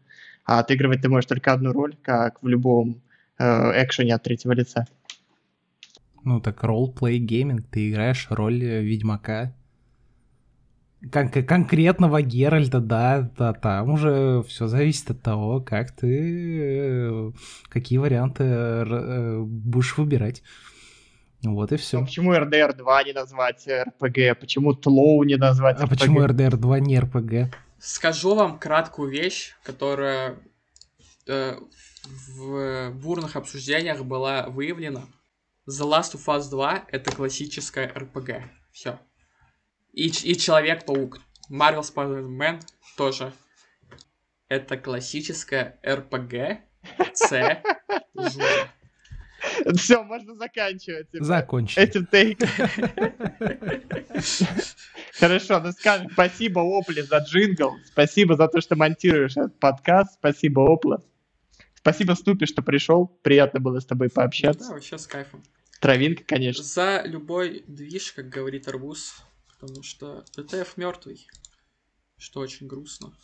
А 0.43 0.59
отыгрывать 0.59 1.01
ты 1.01 1.09
можешь 1.09 1.27
только 1.27 1.53
одну 1.53 1.71
роль, 1.73 1.95
как 2.01 2.41
в 2.41 2.47
любом 2.47 3.01
э, 3.37 3.43
экшене 3.83 4.15
от 4.15 4.23
третьего 4.23 4.53
лица. 4.53 4.87
Ну 6.23 6.41
так 6.41 6.63
ролл-плей 6.63 7.19
гейминг, 7.19 7.67
ты 7.69 7.91
играешь 7.91 8.25
роль 8.31 8.63
э, 8.63 8.81
Ведьмака. 8.81 9.53
Кон- 11.09 11.29
конкретного 11.29 12.21
Геральда, 12.21 12.79
да, 12.79 13.31
да, 13.37 13.53
там 13.53 13.91
уже 13.91 14.43
все 14.47 14.67
зависит 14.67 15.09
от 15.09 15.21
того, 15.21 15.59
как 15.59 15.91
ты, 15.91 16.59
э, 16.61 17.31
какие 17.69 17.97
варианты 17.97 18.43
э, 18.43 19.39
будешь 19.39 19.97
выбирать. 19.97 20.43
Вот 21.43 21.71
и 21.71 21.77
все. 21.77 21.99
А 21.99 22.01
почему 22.01 22.33
RDR 22.33 22.75
2 22.75 23.03
не 23.03 23.13
назвать 23.13 23.67
RPG? 23.67 24.35
Почему 24.35 24.73
Тлоу 24.73 25.23
не 25.23 25.37
назвать 25.37 25.77
RPG? 25.79 25.83
А 25.83 25.87
почему 25.87 26.21
RDR 26.21 26.55
2 26.55 26.79
не 26.79 26.99
RPG? 26.99 27.51
Скажу 27.79 28.35
вам 28.35 28.59
краткую 28.59 29.09
вещь, 29.09 29.55
которая 29.63 30.37
э, 31.27 31.55
в 32.37 32.91
бурных 32.91 33.35
обсуждениях 33.35 34.03
была 34.05 34.47
выявлена. 34.49 35.01
The 35.67 35.83
Last 35.83 36.13
of 36.13 36.25
Us 36.27 36.49
2 36.49 36.85
это 36.91 37.11
классическая 37.11 37.87
RPG. 37.87 38.43
Все. 38.71 38.99
И, 39.93 40.07
и 40.07 40.35
Человек-паук. 40.37 41.19
Marvel 41.49 41.81
Spider-Man 41.81 42.61
тоже. 42.97 43.33
это 44.47 44.77
классическая 44.77 45.79
РПГ 45.85 46.61
С. 47.13 47.61
Все, 49.75 50.03
можно 50.03 50.35
заканчивать. 50.35 51.07
Закончили. 51.13 51.83
Этим 51.83 52.05
тейком. 52.05 52.47
Хорошо, 55.19 55.59
ну 55.59 55.71
скажем, 55.71 56.09
спасибо 56.11 56.59
Опле 56.61 57.03
за 57.03 57.17
джингл, 57.19 57.75
спасибо 57.85 58.35
за 58.35 58.47
то, 58.47 58.61
что 58.61 58.75
монтируешь 58.75 59.35
этот 59.37 59.59
подкаст, 59.59 60.13
спасибо 60.13 60.71
Опла. 60.71 61.01
Спасибо 61.75 62.13
Снупи, 62.13 62.45
что 62.45 62.61
пришел, 62.61 63.07
приятно 63.23 63.59
было 63.59 63.79
с 63.79 63.85
тобой 63.85 64.09
Да, 64.09 64.13
пообщаться. 64.21 64.71
вообще 64.71 64.97
с 64.99 65.07
кайфом. 65.07 65.43
Травинка, 65.79 66.23
конечно. 66.23 66.63
За 66.63 67.01
любой 67.05 67.63
движ, 67.67 68.11
как 68.11 68.29
говорит 68.29 68.67
Арбуз, 68.67 69.15
потому 69.61 69.83
что 69.83 70.25
ДТФ 70.35 70.75
мертвый, 70.77 71.27
что 72.17 72.39
очень 72.39 72.65
грустно. 72.67 73.15